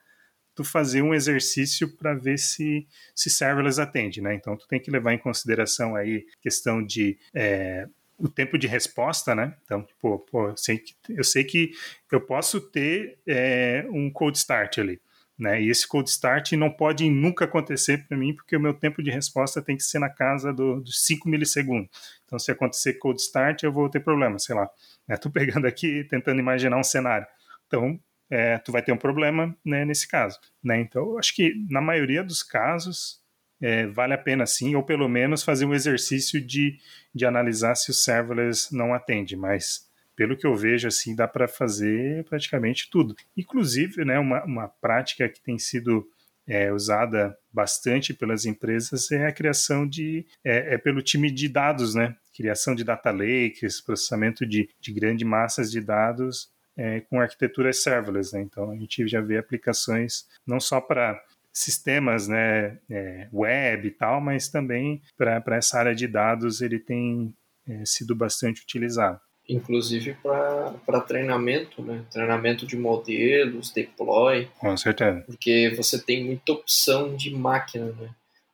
tu 0.55 0.63
fazer 0.63 1.01
um 1.01 1.13
exercício 1.13 1.95
para 1.95 2.13
ver 2.13 2.37
se 2.37 2.85
se 3.15 3.29
serverless 3.29 3.79
atende, 3.79 4.21
né? 4.21 4.35
Então, 4.35 4.57
tu 4.57 4.67
tem 4.67 4.79
que 4.79 4.91
levar 4.91 5.13
em 5.13 5.17
consideração 5.17 5.95
aí 5.95 6.25
questão 6.41 6.83
de 6.85 7.17
é, 7.33 7.87
o 8.17 8.27
tempo 8.27 8.57
de 8.57 8.67
resposta, 8.67 9.33
né? 9.33 9.55
Então, 9.63 9.83
tipo, 9.83 10.19
pô, 10.19 10.49
eu 10.49 10.57
sei 10.57 10.77
que, 10.77 10.93
eu, 11.09 11.23
sei 11.23 11.43
que 11.45 11.71
eu 12.11 12.19
posso 12.19 12.59
ter 12.59 13.17
é, 13.25 13.85
um 13.89 14.11
cold 14.11 14.37
start 14.37 14.79
ali. 14.79 15.01
Né? 15.39 15.61
E 15.61 15.69
esse 15.69 15.87
cold 15.87 16.09
start 16.09 16.51
não 16.53 16.69
pode 16.69 17.09
nunca 17.09 17.45
acontecer 17.45 18.05
para 18.05 18.17
mim, 18.17 18.35
porque 18.35 18.57
o 18.57 18.59
meu 18.59 18.73
tempo 18.73 19.01
de 19.01 19.09
resposta 19.09 19.61
tem 19.61 19.77
que 19.77 19.83
ser 19.83 19.97
na 19.97 20.09
casa 20.09 20.51
do, 20.51 20.81
dos 20.81 21.05
5 21.05 21.29
milissegundos. 21.29 21.89
Então, 22.25 22.37
se 22.37 22.51
acontecer 22.51 22.95
cold 22.95 23.21
start, 23.21 23.63
eu 23.63 23.71
vou 23.71 23.89
ter 23.89 24.01
problema, 24.01 24.37
sei 24.37 24.53
lá. 24.53 24.69
Estou 25.09 25.31
né? 25.33 25.39
pegando 25.39 25.65
aqui, 25.65 26.03
tentando 26.03 26.41
imaginar 26.41 26.77
um 26.77 26.83
cenário. 26.83 27.25
Então, 27.67 27.97
é, 28.29 28.57
tu 28.57 28.71
vai 28.73 28.81
ter 28.81 28.91
um 28.91 28.97
problema 28.97 29.55
né, 29.63 29.85
nesse 29.85 30.07
caso. 30.07 30.37
Né? 30.61 30.81
Então, 30.81 31.17
acho 31.17 31.33
que 31.33 31.53
na 31.69 31.79
maioria 31.79 32.21
dos 32.21 32.43
casos, 32.43 33.21
é, 33.61 33.87
vale 33.87 34.13
a 34.13 34.17
pena 34.17 34.45
sim, 34.45 34.75
ou 34.75 34.83
pelo 34.83 35.07
menos 35.07 35.41
fazer 35.41 35.65
um 35.65 35.73
exercício 35.73 36.41
de, 36.41 36.77
de 37.15 37.25
analisar 37.25 37.75
se 37.75 37.91
o 37.91 37.93
serverless 37.93 38.75
não 38.75 38.93
atende, 38.93 39.37
mas 39.37 39.88
pelo 40.19 40.35
que 40.35 40.45
eu 40.45 40.53
vejo, 40.53 40.85
assim, 40.85 41.15
dá 41.15 41.29
para 41.29 41.47
fazer 41.47 42.25
praticamente 42.25 42.89
tudo. 42.89 43.15
Inclusive, 43.37 44.03
né, 44.03 44.19
uma, 44.19 44.43
uma 44.43 44.67
prática 44.67 45.29
que 45.29 45.41
tem 45.41 45.57
sido 45.57 46.05
é, 46.45 46.73
usada 46.73 47.37
bastante 47.53 48.13
pelas 48.13 48.43
empresas 48.45 49.09
é 49.13 49.27
a 49.27 49.31
criação 49.31 49.87
de 49.87 50.25
é, 50.43 50.73
é, 50.73 50.77
pelo 50.77 51.01
time 51.01 51.31
de 51.31 51.47
dados, 51.47 51.95
né? 51.95 52.17
Criação 52.35 52.75
de 52.75 52.83
data 52.83 53.11
lakes, 53.11 53.79
processamento 53.79 54.45
de, 54.45 54.69
de 54.77 54.91
grandes 54.91 55.25
massas 55.25 55.71
de 55.71 55.79
dados 55.79 56.51
é, 56.75 56.99
com 56.99 57.21
arquiteturas 57.21 57.81
serverless, 57.81 58.35
né? 58.35 58.41
Então 58.41 58.71
a 58.71 58.75
gente 58.75 59.07
já 59.07 59.21
vê 59.21 59.37
aplicações 59.37 60.27
não 60.45 60.59
só 60.59 60.81
para 60.81 61.17
sistemas, 61.53 62.27
né, 62.27 62.77
é, 62.89 63.29
web 63.31 63.87
e 63.87 63.91
tal, 63.91 64.19
mas 64.19 64.49
também 64.49 65.01
para 65.17 65.55
essa 65.55 65.79
área 65.79 65.95
de 65.95 66.07
dados 66.09 66.61
ele 66.61 66.77
tem 66.77 67.33
é, 67.65 67.85
sido 67.85 68.13
bastante 68.13 68.61
utilizado 68.61 69.21
inclusive 69.49 70.15
para 70.21 71.01
treinamento, 71.01 71.81
né? 71.81 72.05
Treinamento 72.11 72.67
de 72.67 72.77
modelos, 72.77 73.71
deploy. 73.71 74.47
Com 74.59 74.77
certeza. 74.77 75.23
Porque 75.25 75.73
você 75.75 75.99
tem 75.99 76.23
muita 76.23 76.53
opção 76.53 77.15
de 77.15 77.31
máquina, 77.31 77.87
né? 77.99 78.09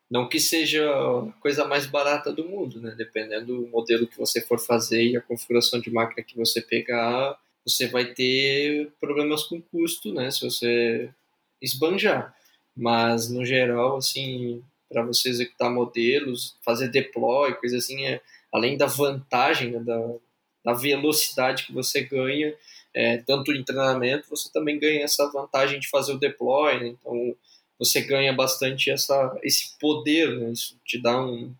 Não 0.10 0.30
que 0.30 0.39
seja 0.39 0.88
a 0.89 1.32
coisa 1.41 1.66
mais 1.66 1.86
barata 1.86 2.32
do 2.32 2.46
mundo, 2.46 2.80
né? 2.80 2.96
Dependendo 2.98 3.48
do 3.48 3.68
modelo 3.68 4.08
que 4.08 4.18
você 4.18 4.39
for 4.39 4.58
fazer 4.58 5.04
e 5.04 5.18
a 5.18 5.22
configuração 5.22 5.80
de 5.82 5.91
máquina 5.91 6.26
que 6.26 6.38
você 6.38 6.62
pegar, 6.62 7.38
você 7.66 7.88
vai 7.88 8.06
ter 8.06 8.89
problemas 9.00 9.43
com 9.43 9.62
custo, 9.62 10.14
né? 10.14 10.32
Se 10.32 10.41
você 10.41 11.10
esbanjar. 11.62 12.34
Mas, 12.78 13.30
no 13.30 13.43
geral, 13.46 13.98
assim, 13.98 14.64
para 14.89 15.02
você 15.02 15.30
executar 15.30 15.72
modelos, 15.72 16.56
fazer 16.64 16.89
deploy, 16.89 17.54
coisa 17.56 17.78
assim, 17.78 18.06
é, 18.06 18.22
além 18.54 18.78
da 18.78 18.86
vantagem 18.86 19.72
né, 19.72 19.80
da, 19.80 19.98
da 20.66 20.74
velocidade 20.74 21.68
que 21.68 21.72
você 21.72 22.01
ganha, 22.01 22.55
é, 22.91 23.18
tanto 23.18 23.53
em 23.53 23.63
treinamento, 23.63 24.30
você 24.30 24.51
também 24.51 24.80
ganha 24.80 25.03
essa 25.03 25.30
vantagem 25.32 25.80
de 25.80 25.88
fazer 25.88 26.13
o 26.13 26.18
deploy, 26.18 26.80
né? 26.80 26.88
então 26.88 27.36
você 27.78 28.01
ganha 28.01 28.34
bastante 28.34 28.89
essa, 28.89 29.38
esse 29.43 29.78
poder, 29.78 30.36
né? 30.39 30.51
isso 30.51 30.80
te 30.84 30.99
dá 30.99 31.24
um, 31.24 31.53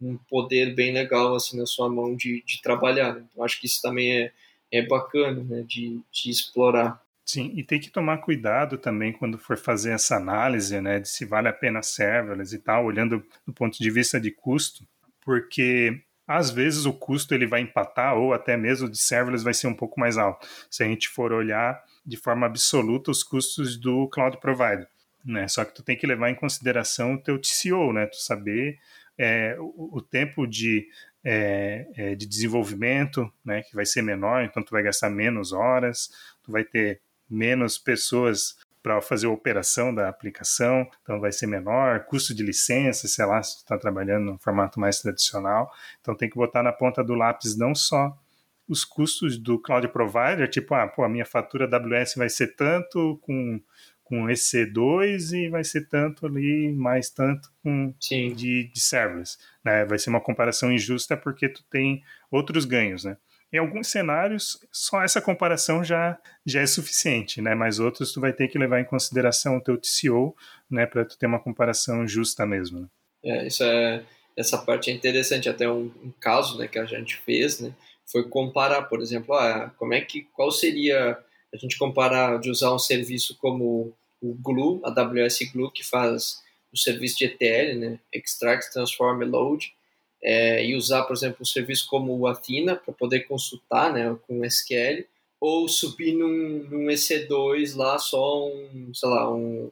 um 0.00 0.18
poder 0.28 0.74
bem 0.74 0.92
legal 0.92 1.34
assim 1.34 1.56
na 1.56 1.64
sua 1.64 1.88
mão 1.88 2.14
de, 2.14 2.42
de 2.44 2.60
trabalhar. 2.60 3.14
Né? 3.14 3.24
Então 3.30 3.42
acho 3.42 3.58
que 3.58 3.66
isso 3.66 3.80
também 3.80 4.12
é, 4.12 4.32
é 4.70 4.82
bacana 4.82 5.42
né? 5.42 5.64
de, 5.66 6.00
de 6.12 6.30
explorar. 6.30 7.00
Sim, 7.24 7.52
e 7.54 7.62
tem 7.62 7.78
que 7.78 7.90
tomar 7.90 8.18
cuidado 8.18 8.76
também 8.76 9.12
quando 9.12 9.38
for 9.38 9.56
fazer 9.56 9.92
essa 9.92 10.16
análise, 10.16 10.80
né, 10.80 10.98
de 10.98 11.08
se 11.08 11.24
vale 11.24 11.46
a 11.46 11.52
pena 11.52 11.80
serverless 11.80 12.52
e 12.52 12.58
tal, 12.58 12.84
olhando 12.84 13.24
do 13.46 13.52
ponto 13.52 13.78
de 13.78 13.88
vista 13.88 14.20
de 14.20 14.32
custo, 14.32 14.84
porque 15.20 16.02
às 16.30 16.48
vezes 16.48 16.86
o 16.86 16.92
custo 16.92 17.34
ele 17.34 17.44
vai 17.44 17.60
empatar 17.60 18.16
ou 18.16 18.32
até 18.32 18.56
mesmo 18.56 18.88
de 18.88 18.96
serverless 18.96 19.42
vai 19.42 19.52
ser 19.52 19.66
um 19.66 19.74
pouco 19.74 19.98
mais 19.98 20.16
alto. 20.16 20.46
Se 20.70 20.84
a 20.84 20.86
gente 20.86 21.08
for 21.08 21.32
olhar 21.32 21.82
de 22.06 22.16
forma 22.16 22.46
absoluta 22.46 23.10
os 23.10 23.24
custos 23.24 23.76
do 23.76 24.08
cloud 24.08 24.38
provider, 24.38 24.86
né? 25.24 25.48
Só 25.48 25.64
que 25.64 25.74
tu 25.74 25.82
tem 25.82 25.96
que 25.96 26.06
levar 26.06 26.30
em 26.30 26.36
consideração 26.36 27.14
o 27.14 27.20
teu 27.20 27.36
TCO, 27.36 27.92
né? 27.92 28.06
Tu 28.06 28.22
saber 28.22 28.78
é, 29.18 29.56
o, 29.58 29.96
o, 29.98 30.00
tempo 30.00 30.46
de, 30.46 30.86
é, 31.24 31.88
é, 31.96 32.14
de 32.14 32.26
desenvolvimento, 32.26 33.28
né? 33.44 33.62
Que 33.62 33.74
vai 33.74 33.84
ser 33.84 34.00
menor, 34.00 34.44
então 34.44 34.62
tu 34.62 34.70
vai 34.70 34.84
gastar 34.84 35.10
menos 35.10 35.52
horas, 35.52 36.10
tu 36.44 36.52
vai 36.52 36.62
ter 36.62 37.00
menos 37.28 37.76
pessoas 37.76 38.56
para 38.82 39.00
fazer 39.00 39.26
a 39.26 39.30
operação 39.30 39.94
da 39.94 40.08
aplicação, 40.08 40.88
então 41.02 41.20
vai 41.20 41.32
ser 41.32 41.46
menor, 41.46 42.04
custo 42.04 42.34
de 42.34 42.42
licença, 42.42 43.06
sei 43.08 43.26
lá, 43.26 43.42
se 43.42 43.58
está 43.58 43.76
trabalhando 43.76 44.32
no 44.32 44.38
formato 44.38 44.80
mais 44.80 45.00
tradicional, 45.00 45.70
então 46.00 46.14
tem 46.14 46.30
que 46.30 46.36
botar 46.36 46.62
na 46.62 46.72
ponta 46.72 47.04
do 47.04 47.14
lápis 47.14 47.56
não 47.56 47.74
só 47.74 48.16
os 48.68 48.84
custos 48.84 49.36
do 49.36 49.58
cloud 49.58 49.88
provider, 49.88 50.48
tipo, 50.48 50.74
ah, 50.74 50.86
pô, 50.86 51.02
a 51.02 51.08
minha 51.08 51.26
fatura 51.26 51.64
AWS 51.64 52.14
vai 52.16 52.28
ser 52.28 52.54
tanto 52.54 53.18
com 53.22 53.60
com 54.10 54.24
EC2 54.24 55.32
e 55.34 55.48
vai 55.48 55.62
ser 55.62 55.86
tanto 55.86 56.26
ali, 56.26 56.72
mais 56.72 57.10
tanto 57.10 57.48
com 57.62 57.94
de, 58.34 58.64
de 58.64 58.80
serverless. 58.80 59.38
Né? 59.64 59.84
Vai 59.84 60.00
ser 60.00 60.10
uma 60.10 60.20
comparação 60.20 60.72
injusta 60.72 61.16
porque 61.16 61.48
tu 61.48 61.62
tem 61.70 62.02
outros 62.28 62.64
ganhos, 62.64 63.04
né? 63.04 63.16
Em 63.52 63.58
alguns 63.58 63.88
cenários, 63.88 64.64
só 64.70 65.02
essa 65.02 65.20
comparação 65.20 65.82
já, 65.82 66.16
já 66.46 66.60
é 66.60 66.66
suficiente, 66.66 67.42
né? 67.42 67.54
Mas 67.54 67.80
outros 67.80 68.12
tu 68.12 68.20
vai 68.20 68.32
ter 68.32 68.46
que 68.46 68.58
levar 68.58 68.80
em 68.80 68.84
consideração 68.84 69.56
o 69.56 69.60
teu 69.60 69.76
TCO, 69.76 70.36
né? 70.70 70.86
Para 70.86 71.04
tu 71.04 71.18
ter 71.18 71.26
uma 71.26 71.42
comparação 71.42 72.06
justa 72.06 72.46
mesmo. 72.46 72.80
Né? 72.80 72.88
É, 73.24 73.46
isso 73.48 73.64
é, 73.64 74.04
essa 74.36 74.56
parte 74.56 74.90
é 74.90 74.94
interessante. 74.94 75.48
Até 75.48 75.68
um, 75.68 75.90
um, 76.02 76.12
caso, 76.20 76.58
né, 76.58 76.68
que 76.68 76.78
a 76.78 76.84
gente 76.84 77.16
fez, 77.18 77.58
né? 77.60 77.74
Foi 78.10 78.28
comparar, 78.28 78.82
por 78.82 79.00
exemplo, 79.00 79.34
ah, 79.34 79.72
como 79.76 79.94
é 79.94 80.00
que, 80.00 80.22
qual 80.32 80.50
seria 80.52 81.18
a 81.52 81.56
gente 81.56 81.76
comparar 81.76 82.38
de 82.38 82.50
usar 82.50 82.72
um 82.72 82.78
serviço 82.78 83.36
como 83.38 83.92
o 84.20 84.34
Glue, 84.34 84.80
a 84.84 84.90
AWS 84.90 85.40
Glue, 85.52 85.72
que 85.72 85.84
faz 85.84 86.40
o 86.72 86.78
serviço 86.78 87.18
de 87.18 87.24
ETL, 87.24 87.78
né? 87.78 87.98
Extract, 88.12 88.72
Transform, 88.72 89.24
Load, 89.24 89.72
é, 90.22 90.64
e 90.64 90.74
usar, 90.74 91.04
por 91.04 91.14
exemplo, 91.14 91.38
um 91.40 91.46
serviço 91.46 91.86
como 91.88 92.16
o 92.16 92.26
Athena 92.26 92.76
para 92.76 92.92
poder 92.92 93.20
consultar 93.20 93.92
né, 93.92 94.16
com 94.26 94.44
SQL, 94.44 95.04
ou 95.40 95.68
subir 95.68 96.12
num, 96.12 96.66
num 96.68 96.86
EC2 96.86 97.74
lá 97.74 97.98
só 97.98 98.46
um, 98.46 98.92
sei 98.92 99.08
lá, 99.08 99.32
um, 99.32 99.70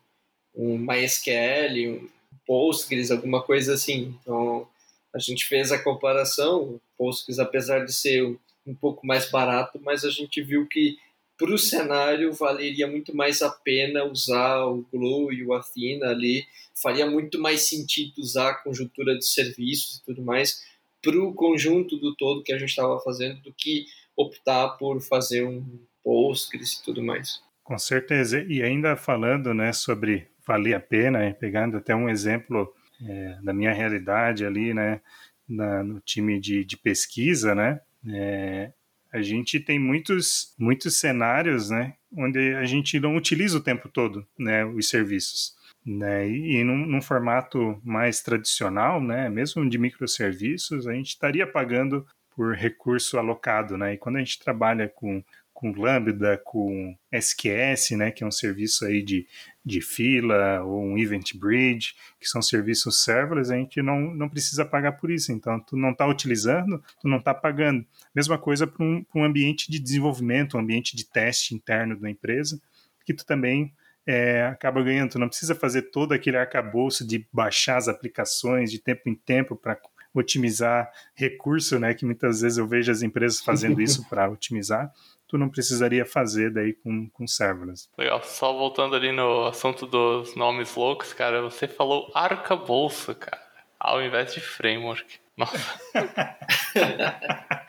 um 0.54 0.78
MySQL, 0.78 1.90
um 1.90 2.08
Postgres, 2.46 3.10
alguma 3.10 3.42
coisa 3.42 3.74
assim. 3.74 4.14
Então, 4.22 4.66
a 5.14 5.18
gente 5.18 5.44
fez 5.44 5.70
a 5.70 5.78
comparação, 5.78 6.62
o 6.62 6.80
Postgres, 6.96 7.38
apesar 7.38 7.84
de 7.84 7.92
ser 7.92 8.24
um, 8.24 8.38
um 8.66 8.74
pouco 8.74 9.06
mais 9.06 9.30
barato, 9.30 9.78
mas 9.82 10.04
a 10.04 10.10
gente 10.10 10.40
viu 10.42 10.66
que 10.66 10.96
para 11.38 11.54
o 11.54 11.58
cenário 11.58 12.32
valeria 12.32 12.88
muito 12.88 13.16
mais 13.16 13.40
a 13.42 13.50
pena 13.50 14.04
usar 14.04 14.64
o 14.64 14.84
Glow 14.92 15.32
e 15.32 15.44
o 15.44 15.54
Athena 15.54 16.08
ali, 16.08 16.44
faria 16.74 17.08
muito 17.08 17.40
mais 17.40 17.68
sentido 17.68 18.18
usar 18.18 18.50
a 18.50 18.54
conjuntura 18.54 19.16
de 19.16 19.24
serviços 19.24 19.98
e 19.98 20.04
tudo 20.04 20.22
mais 20.22 20.66
para 21.02 21.16
o 21.16 21.32
conjunto 21.32 21.96
do 21.96 22.14
todo 22.16 22.42
que 22.42 22.52
a 22.52 22.58
gente 22.58 22.70
estava 22.70 22.98
fazendo 23.00 23.40
do 23.40 23.52
que 23.52 23.86
optar 24.16 24.70
por 24.70 25.00
fazer 25.00 25.44
um 25.44 25.64
Postgres 26.02 26.72
e 26.72 26.84
tudo 26.84 27.02
mais. 27.02 27.40
Com 27.62 27.78
certeza. 27.78 28.42
E 28.48 28.62
ainda 28.62 28.96
falando 28.96 29.52
né, 29.52 29.72
sobre 29.72 30.26
valer 30.46 30.74
a 30.74 30.80
pena, 30.80 31.36
pegando 31.38 31.76
até 31.76 31.94
um 31.94 32.08
exemplo 32.08 32.72
é, 33.06 33.38
da 33.42 33.52
minha 33.52 33.72
realidade 33.72 34.44
ali, 34.44 34.72
né, 34.72 35.00
na, 35.46 35.84
no 35.84 36.00
time 36.00 36.40
de, 36.40 36.64
de 36.64 36.76
pesquisa, 36.78 37.54
né, 37.54 37.80
é, 38.08 38.72
a 39.12 39.22
gente 39.22 39.58
tem 39.60 39.78
muitos, 39.78 40.54
muitos 40.58 40.98
cenários, 40.98 41.70
né, 41.70 41.94
onde 42.12 42.54
a 42.54 42.64
gente 42.64 42.98
não 43.00 43.16
utiliza 43.16 43.58
o 43.58 43.62
tempo 43.62 43.88
todo, 43.88 44.26
né, 44.38 44.64
os 44.64 44.88
serviços. 44.88 45.56
Né, 45.86 46.28
e 46.28 46.62
num, 46.64 46.84
num 46.84 47.00
formato 47.00 47.80
mais 47.82 48.20
tradicional, 48.22 49.00
né, 49.00 49.30
mesmo 49.30 49.68
de 49.68 49.78
microserviços, 49.78 50.86
a 50.86 50.92
gente 50.92 51.08
estaria 51.08 51.46
pagando 51.46 52.06
por 52.38 52.54
recurso 52.54 53.18
alocado, 53.18 53.76
né? 53.76 53.94
E 53.94 53.98
quando 53.98 54.14
a 54.14 54.18
gente 54.20 54.38
trabalha 54.38 54.88
com 54.88 55.24
com 55.58 55.72
Lambda, 55.72 56.40
com 56.44 56.96
SQS, 57.10 57.90
né, 57.96 58.12
que 58.12 58.22
é 58.22 58.26
um 58.26 58.30
serviço 58.30 58.86
aí 58.86 59.02
de, 59.02 59.26
de 59.64 59.80
fila, 59.80 60.62
ou 60.62 60.80
um 60.80 60.96
Event 60.96 61.34
Bridge, 61.34 61.96
que 62.20 62.28
são 62.28 62.40
serviços 62.40 63.02
serverless, 63.02 63.52
a 63.52 63.56
gente 63.56 63.82
não, 63.82 64.14
não 64.14 64.28
precisa 64.28 64.64
pagar 64.64 64.92
por 64.92 65.10
isso. 65.10 65.32
Então, 65.32 65.58
tu 65.58 65.76
não 65.76 65.90
está 65.90 66.06
utilizando, 66.06 66.80
tu 67.00 67.08
não 67.08 67.18
está 67.18 67.34
pagando. 67.34 67.84
Mesma 68.14 68.38
coisa 68.38 68.68
para 68.68 68.84
um, 68.84 69.04
um 69.12 69.24
ambiente 69.24 69.68
de 69.68 69.80
desenvolvimento, 69.80 70.56
um 70.56 70.60
ambiente 70.60 70.94
de 70.94 71.04
teste 71.04 71.56
interno 71.56 71.98
da 71.98 72.08
empresa, 72.08 72.62
que 73.04 73.12
tu 73.12 73.26
também 73.26 73.74
é, 74.06 74.44
acaba 74.44 74.80
ganhando. 74.80 75.10
Tu 75.10 75.18
não 75.18 75.28
precisa 75.28 75.56
fazer 75.56 75.90
todo 75.90 76.12
aquele 76.12 76.36
arcabouço 76.36 77.04
de 77.04 77.26
baixar 77.32 77.78
as 77.78 77.88
aplicações 77.88 78.70
de 78.70 78.78
tempo 78.78 79.08
em 79.08 79.14
tempo 79.16 79.56
para 79.56 79.76
otimizar 80.14 80.88
recurso, 81.16 81.80
né? 81.80 81.94
Que 81.94 82.04
muitas 82.04 82.42
vezes 82.42 82.58
eu 82.58 82.66
vejo 82.68 82.92
as 82.92 83.02
empresas 83.02 83.40
fazendo 83.40 83.80
isso 83.82 84.08
para 84.08 84.30
otimizar 84.30 84.92
tu 85.28 85.36
não 85.36 85.48
precisaria 85.48 86.04
fazer 86.06 86.50
daí 86.50 86.72
com, 86.72 87.08
com 87.10 87.26
serverless. 87.26 87.88
Legal, 87.96 88.22
só 88.24 88.52
voltando 88.52 88.96
ali 88.96 89.12
no 89.12 89.44
assunto 89.46 89.86
dos 89.86 90.34
nomes 90.34 90.74
loucos, 90.74 91.12
cara, 91.12 91.42
você 91.42 91.68
falou 91.68 92.10
arcabouço, 92.14 93.14
cara, 93.14 93.38
ao 93.78 94.02
invés 94.02 94.32
de 94.34 94.40
framework. 94.40 95.20
Nossa. 95.36 95.80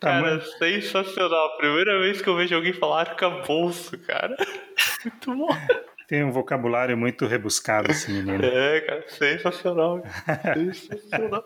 cara, 0.00 0.40
sensacional. 0.58 1.56
Primeira 1.58 2.00
vez 2.00 2.20
que 2.20 2.28
eu 2.28 2.36
vejo 2.36 2.56
alguém 2.56 2.72
falar 2.72 3.00
arcabouço, 3.00 3.96
cara. 3.98 4.34
Muito 5.04 5.36
bom. 5.36 5.48
Tem 6.08 6.24
um 6.24 6.32
vocabulário 6.32 6.96
muito 6.96 7.26
rebuscado, 7.26 7.90
esse 7.90 8.10
menino. 8.10 8.42
É, 8.42 8.80
cara, 8.80 9.04
sensacional. 9.08 10.02
sensacional. 10.72 11.44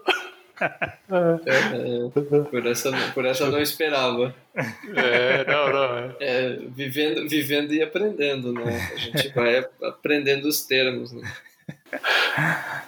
É, 0.60 2.42
por, 2.50 2.66
essa, 2.66 2.92
por 3.12 3.24
essa 3.24 3.50
não 3.50 3.60
esperava. 3.60 4.34
É, 4.54 5.44
não, 5.44 5.72
não. 5.72 5.96
É. 5.96 6.16
é. 6.20 6.56
vivendo, 6.68 7.28
vivendo 7.28 7.72
e 7.72 7.82
aprendendo, 7.82 8.52
né? 8.52 8.90
A 8.92 8.96
gente 8.96 9.28
vai 9.30 9.66
aprendendo 9.82 10.46
os 10.46 10.64
termos, 10.64 11.12
né? 11.12 11.22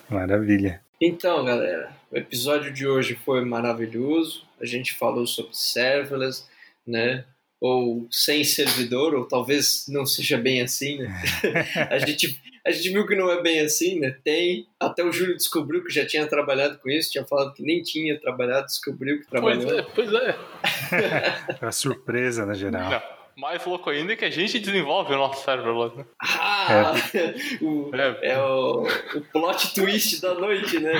Maravilha. 0.09 0.81
Então, 1.01 1.45
galera, 1.45 1.91
o 2.11 2.17
episódio 2.17 2.73
de 2.73 2.87
hoje 2.87 3.15
foi 3.15 3.45
maravilhoso. 3.45 4.47
A 4.61 4.65
gente 4.65 4.95
falou 4.95 5.27
sobre 5.27 5.55
serverless, 5.55 6.45
né? 6.87 7.25
Ou 7.61 8.07
sem 8.11 8.45
servidor, 8.45 9.15
ou 9.15 9.25
talvez 9.27 9.87
não 9.89 10.07
seja 10.07 10.37
bem 10.37 10.63
assim, 10.63 10.99
né? 10.99 11.23
a 11.91 11.99
gente 11.99 12.41
a 12.67 12.71
gente 12.71 12.91
viu 12.91 13.07
que 13.07 13.15
não 13.15 13.31
é 13.31 13.43
bem 13.43 13.61
assim, 13.61 14.01
né? 14.01 14.17
Tem. 14.25 14.67
Até 14.81 15.05
o 15.05 15.13
Júlio 15.13 15.37
descobriu 15.37 15.85
que 15.85 15.93
já 15.93 16.07
tinha 16.07 16.27
trabalhado 16.27 16.79
com 16.79 16.89
isso, 16.89 17.11
tinha 17.11 17.25
falado 17.25 17.53
que 17.53 17.63
nem 17.63 17.83
tinha 17.83 18.19
trabalhado, 18.19 18.67
descobriu 18.67 19.21
que 19.21 19.27
trabalhou. 19.27 19.85
Pois 19.95 20.13
é, 20.13 20.13
pois 20.13 20.13
é. 20.13 21.59
Uma 21.61 21.73
surpresa, 21.73 22.47
na 22.47 22.55
geral. 22.55 22.91
Não. 22.91 23.15
Mais 23.37 23.65
louco 23.67 23.91
ainda 23.91 24.13
é 24.13 24.17
que 24.17 24.25
a 24.25 24.31
gente 24.31 24.61
desenvolve 24.61 25.13
o 25.13 25.17
nosso 25.17 25.45
cérebro 25.45 25.93
né? 25.97 26.05
Ah! 26.23 26.95
É, 27.13 27.35
o, 27.65 27.91
é. 27.93 28.29
é 28.31 28.39
o, 28.41 28.87
o 29.17 29.21
plot 29.33 29.75
twist 29.75 30.21
da 30.21 30.35
noite, 30.35 30.79
né? 30.79 30.93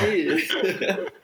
Peraí. 0.00 0.48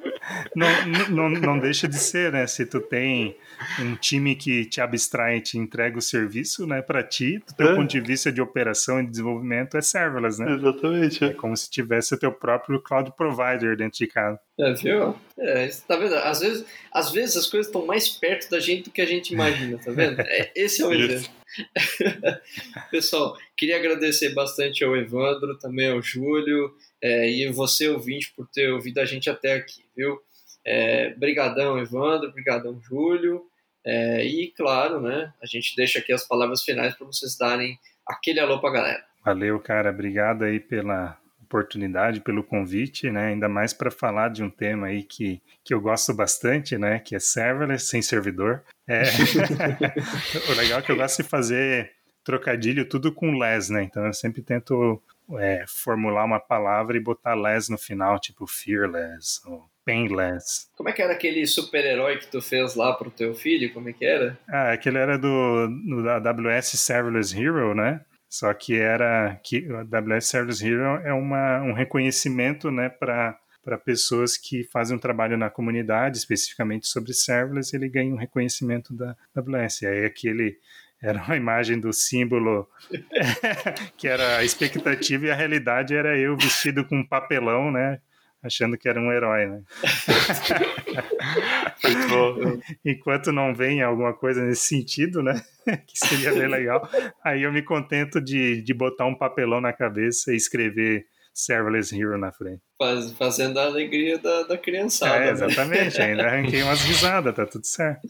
Não, 0.54 0.68
não, 1.08 1.28
não 1.28 1.58
deixa 1.58 1.86
de 1.86 1.96
ser, 1.96 2.32
né? 2.32 2.46
Se 2.46 2.66
tu 2.66 2.80
tem 2.80 3.36
um 3.80 3.94
time 3.96 4.34
que 4.34 4.64
te 4.64 4.80
abstrai 4.80 5.36
e 5.36 5.40
te 5.40 5.58
entrega 5.58 5.98
o 5.98 6.02
serviço, 6.02 6.66
né, 6.66 6.82
para 6.82 7.02
ti, 7.02 7.38
do 7.38 7.54
teu 7.54 7.68
é. 7.68 7.74
ponto 7.74 7.90
de 7.90 8.00
vista 8.00 8.30
de 8.30 8.40
operação 8.40 9.00
e 9.00 9.06
desenvolvimento, 9.06 9.76
é 9.76 9.80
serverless, 9.80 10.40
né? 10.40 10.52
Exatamente. 10.52 11.24
É 11.24 11.32
como 11.32 11.56
se 11.56 11.70
tivesse 11.70 12.14
o 12.14 12.18
teu 12.18 12.32
próprio 12.32 12.80
cloud 12.80 13.12
provider 13.16 13.76
dentro 13.76 13.98
de 13.98 14.06
casa. 14.06 14.38
É, 14.58 14.72
viu? 14.72 15.14
É, 15.38 15.68
tá 15.86 15.96
vendo? 15.96 16.14
Às 16.14 16.40
vezes, 16.40 16.64
às 16.92 17.12
vezes 17.12 17.36
as 17.36 17.46
coisas 17.46 17.66
estão 17.66 17.84
mais 17.84 18.08
perto 18.08 18.50
da 18.50 18.58
gente 18.58 18.84
do 18.84 18.90
que 18.90 19.02
a 19.02 19.06
gente 19.06 19.32
imagina, 19.32 19.78
tá 19.78 19.90
vendo? 19.90 20.20
É, 20.20 20.50
esse 20.54 20.82
é 20.82 20.86
o 20.86 20.92
exemplo. 20.92 21.30
Pessoal, 22.90 23.36
queria 23.56 23.76
agradecer 23.76 24.34
bastante 24.34 24.84
ao 24.84 24.96
Evandro, 24.96 25.58
também 25.58 25.90
ao 25.90 26.02
Júlio, 26.02 26.74
é, 27.02 27.30
e 27.30 27.50
você, 27.50 27.88
ouvinte, 27.88 28.32
por 28.36 28.46
ter 28.48 28.70
ouvido 28.72 28.98
a 28.98 29.04
gente 29.04 29.30
até 29.30 29.54
aqui, 29.54 29.84
viu? 29.96 30.18
É, 30.64 31.14
brigadão, 31.14 31.78
Evandro, 31.78 32.32
brigadão, 32.32 32.80
Júlio. 32.82 33.44
É, 33.84 34.24
e, 34.24 34.52
claro, 34.56 35.00
né, 35.00 35.32
a 35.40 35.46
gente 35.46 35.76
deixa 35.76 36.00
aqui 36.00 36.12
as 36.12 36.26
palavras 36.26 36.62
finais 36.62 36.96
para 36.96 37.06
vocês 37.06 37.36
darem 37.38 37.78
aquele 38.06 38.40
alô 38.40 38.60
para 38.60 38.70
a 38.70 38.72
galera. 38.72 39.04
Valeu, 39.24 39.58
cara. 39.60 39.90
Obrigado 39.90 40.44
aí 40.44 40.58
pela 40.58 41.18
oportunidade, 41.42 42.20
pelo 42.20 42.42
convite, 42.42 43.10
né? 43.10 43.28
Ainda 43.28 43.48
mais 43.48 43.72
para 43.72 43.90
falar 43.90 44.28
de 44.30 44.42
um 44.42 44.50
tema 44.50 44.88
aí 44.88 45.02
que, 45.02 45.40
que 45.64 45.72
eu 45.72 45.80
gosto 45.80 46.12
bastante, 46.12 46.76
né? 46.76 46.98
Que 46.98 47.14
é 47.14 47.18
serverless 47.18 47.86
sem 47.86 48.02
servidor. 48.02 48.64
É... 48.88 49.02
o 50.50 50.54
legal 50.54 50.78
é 50.78 50.82
que 50.82 50.92
eu 50.92 50.96
gosto 50.96 51.22
de 51.22 51.28
fazer 51.28 51.92
trocadilho 52.24 52.88
tudo 52.88 53.12
com 53.12 53.38
less, 53.38 53.72
né? 53.72 53.82
Então 53.82 54.04
eu 54.04 54.12
sempre 54.12 54.42
tento 54.42 55.02
é, 55.38 55.64
formular 55.68 56.24
uma 56.24 56.40
palavra 56.40 56.96
e 56.96 57.00
botar 57.00 57.34
less 57.34 57.70
no 57.70 57.78
final, 57.78 58.18
tipo 58.18 58.46
fearless, 58.46 59.40
ou 59.46 59.68
Painless. 59.86 60.68
Como 60.76 60.88
é 60.88 60.92
que 60.92 61.00
era 61.00 61.12
aquele 61.12 61.46
super-herói 61.46 62.18
que 62.18 62.26
tu 62.26 62.42
fez 62.42 62.74
lá 62.74 62.92
pro 62.92 63.08
teu 63.08 63.34
filho? 63.34 63.72
Como 63.72 63.88
é 63.88 63.92
que 63.92 64.04
era? 64.04 64.36
Ah, 64.48 64.72
aquele 64.72 64.98
era 64.98 65.16
do, 65.16 65.68
do 65.68 66.10
AWS 66.10 66.72
Serverless 66.80 67.40
Hero, 67.40 67.72
né? 67.72 68.00
Só 68.28 68.52
que 68.52 68.76
era 68.76 69.38
que 69.44 69.68
o 69.70 69.76
AWS 69.76 70.26
Serverless 70.26 70.66
Hero 70.66 71.00
é 71.04 71.12
uma, 71.12 71.62
um 71.62 71.72
reconhecimento, 71.72 72.72
né, 72.72 72.88
para 72.88 73.38
para 73.66 73.76
pessoas 73.76 74.36
que 74.36 74.62
fazem 74.62 74.96
um 74.96 75.00
trabalho 75.00 75.36
na 75.36 75.50
comunidade, 75.50 76.18
especificamente 76.18 76.86
sobre 76.86 77.12
serverless, 77.12 77.74
ele 77.74 77.88
ganha 77.88 78.14
um 78.14 78.16
reconhecimento 78.16 78.94
da 78.94 79.16
AWS. 79.34 79.82
Aí 79.82 80.04
aquele 80.04 80.56
era 81.02 81.20
uma 81.20 81.36
imagem 81.36 81.80
do 81.80 81.92
símbolo 81.92 82.68
que 83.98 84.06
era 84.06 84.36
a 84.36 84.44
expectativa 84.44 85.26
e 85.26 85.30
a 85.32 85.34
realidade 85.34 85.96
era 85.96 86.16
eu 86.16 86.36
vestido 86.36 86.84
com 86.84 86.98
um 86.98 87.04
papelão, 87.04 87.72
né? 87.72 88.00
Achando 88.40 88.78
que 88.78 88.88
era 88.88 89.00
um 89.00 89.10
herói, 89.10 89.46
né? 89.46 89.62
Enquanto 92.84 93.32
não 93.32 93.52
vem 93.52 93.82
alguma 93.82 94.14
coisa 94.14 94.44
nesse 94.44 94.68
sentido, 94.68 95.24
né? 95.24 95.42
que 95.88 95.98
seria 95.98 96.32
bem 96.32 96.46
legal. 96.46 96.88
Aí 97.24 97.42
eu 97.42 97.52
me 97.52 97.62
contento 97.62 98.20
de, 98.20 98.62
de 98.62 98.72
botar 98.72 99.06
um 99.06 99.14
papelão 99.16 99.60
na 99.60 99.72
cabeça 99.72 100.32
e 100.32 100.36
escrever 100.36 101.04
Serverless 101.36 101.94
Hero 101.94 102.16
na 102.16 102.32
frente. 102.32 102.62
Faz, 102.78 103.12
fazendo 103.12 103.60
a 103.60 103.66
alegria 103.66 104.18
da, 104.18 104.44
da 104.44 104.56
criançada. 104.56 105.16
É, 105.16 105.26
né? 105.26 105.32
exatamente. 105.32 105.98
Né? 105.98 106.04
Ainda 106.06 106.22
arranquei 106.26 106.62
umas 106.62 106.80
risadas, 106.82 107.34
tá 107.34 107.44
tudo 107.44 107.66
certo. 107.66 108.08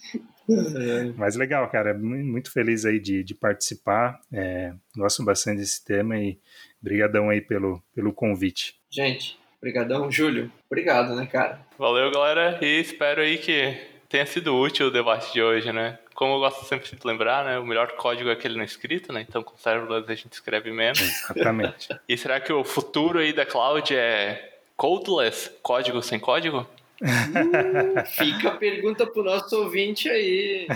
É. 0.48 1.12
Mas 1.16 1.34
legal, 1.34 1.68
cara. 1.68 1.92
Muito 1.92 2.52
feliz 2.52 2.84
aí 2.84 3.00
de, 3.00 3.24
de 3.24 3.34
participar. 3.34 4.20
É, 4.32 4.72
gosto 4.96 5.24
bastante 5.24 5.58
desse 5.58 5.84
tema 5.84 6.16
e 6.16 6.38
brigadão 6.80 7.28
aí 7.28 7.40
pelo, 7.40 7.82
pelo 7.92 8.12
convite. 8.12 8.76
Gente, 8.88 9.36
brigadão, 9.60 10.08
Júlio. 10.08 10.52
Obrigado, 10.70 11.16
né, 11.16 11.26
cara? 11.26 11.66
Valeu, 11.76 12.12
galera. 12.12 12.60
E 12.62 12.80
espero 12.80 13.22
aí 13.22 13.38
que 13.38 13.76
tenha 14.08 14.24
sido 14.24 14.54
útil 14.56 14.86
o 14.86 14.92
debate 14.92 15.32
de 15.32 15.42
hoje, 15.42 15.72
né? 15.72 15.98
Como 16.16 16.34
eu 16.34 16.38
gosto 16.40 16.64
sempre 16.64 16.88
de 16.88 17.06
lembrar, 17.06 17.44
né? 17.44 17.58
O 17.58 17.66
melhor 17.66 17.92
código 17.92 18.30
é 18.30 18.32
aquele 18.32 18.56
não 18.56 18.64
escrito, 18.64 19.12
né? 19.12 19.20
Então 19.20 19.42
com 19.42 19.56
serverless 19.56 20.10
a 20.10 20.14
gente 20.14 20.32
escreve 20.32 20.72
menos. 20.72 21.00
Exatamente. 21.00 21.88
e 22.08 22.16
será 22.16 22.40
que 22.40 22.52
o 22.52 22.64
futuro 22.64 23.18
aí 23.18 23.32
da 23.32 23.44
cloud 23.44 23.94
é 23.94 24.58
codeless, 24.76 25.50
código 25.62 26.02
sem 26.02 26.18
código? 26.18 26.66
Uh, 27.00 28.06
fica 28.08 28.48
a 28.48 28.56
pergunta 28.56 29.06
pro 29.06 29.22
nosso 29.22 29.54
ouvinte 29.56 30.08
aí. 30.08 30.66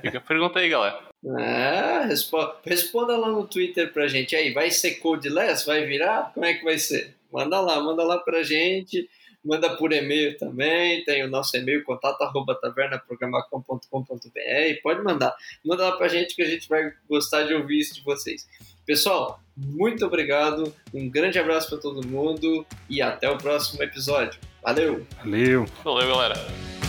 Fica 0.00 0.18
a 0.18 0.20
pergunta 0.20 0.60
aí, 0.60 0.68
galera. 0.68 1.00
Ah, 1.38 2.04
responda, 2.06 2.54
responda 2.64 3.16
lá 3.16 3.28
no 3.28 3.46
Twitter 3.46 3.92
pra 3.92 4.06
gente. 4.06 4.36
Aí, 4.36 4.52
vai 4.52 4.70
ser 4.70 4.96
codeless? 4.96 5.66
Vai 5.66 5.84
virar? 5.86 6.30
Como 6.32 6.46
é 6.46 6.54
que 6.54 6.62
vai 6.62 6.78
ser? 6.78 7.16
Manda 7.32 7.60
lá, 7.60 7.80
manda 7.80 8.04
lá 8.04 8.18
pra 8.18 8.44
gente 8.44 9.08
manda 9.44 9.76
por 9.76 9.92
e-mail 9.92 10.38
também, 10.38 11.04
tem 11.04 11.22
o 11.24 11.28
nosso 11.28 11.56
e-mail 11.56 11.84
contato@tavernaprogramacom.com.br, 11.84 14.80
pode 14.82 15.02
mandar. 15.02 15.36
Manda 15.64 15.84
lá 15.84 15.92
pra 15.96 16.08
gente 16.08 16.34
que 16.34 16.42
a 16.42 16.48
gente 16.48 16.68
vai 16.68 16.92
gostar 17.08 17.44
de 17.44 17.54
ouvir 17.54 17.78
isso 17.80 17.94
de 17.94 18.02
vocês. 18.02 18.48
Pessoal, 18.86 19.40
muito 19.56 20.04
obrigado, 20.04 20.74
um 20.92 21.08
grande 21.08 21.38
abraço 21.38 21.70
para 21.70 21.78
todo 21.78 22.06
mundo 22.06 22.66
e 22.88 23.00
até 23.00 23.30
o 23.30 23.38
próximo 23.38 23.82
episódio. 23.82 24.38
Valeu. 24.62 25.06
Valeu. 25.22 25.64
Valeu, 25.82 26.08
galera. 26.08 26.83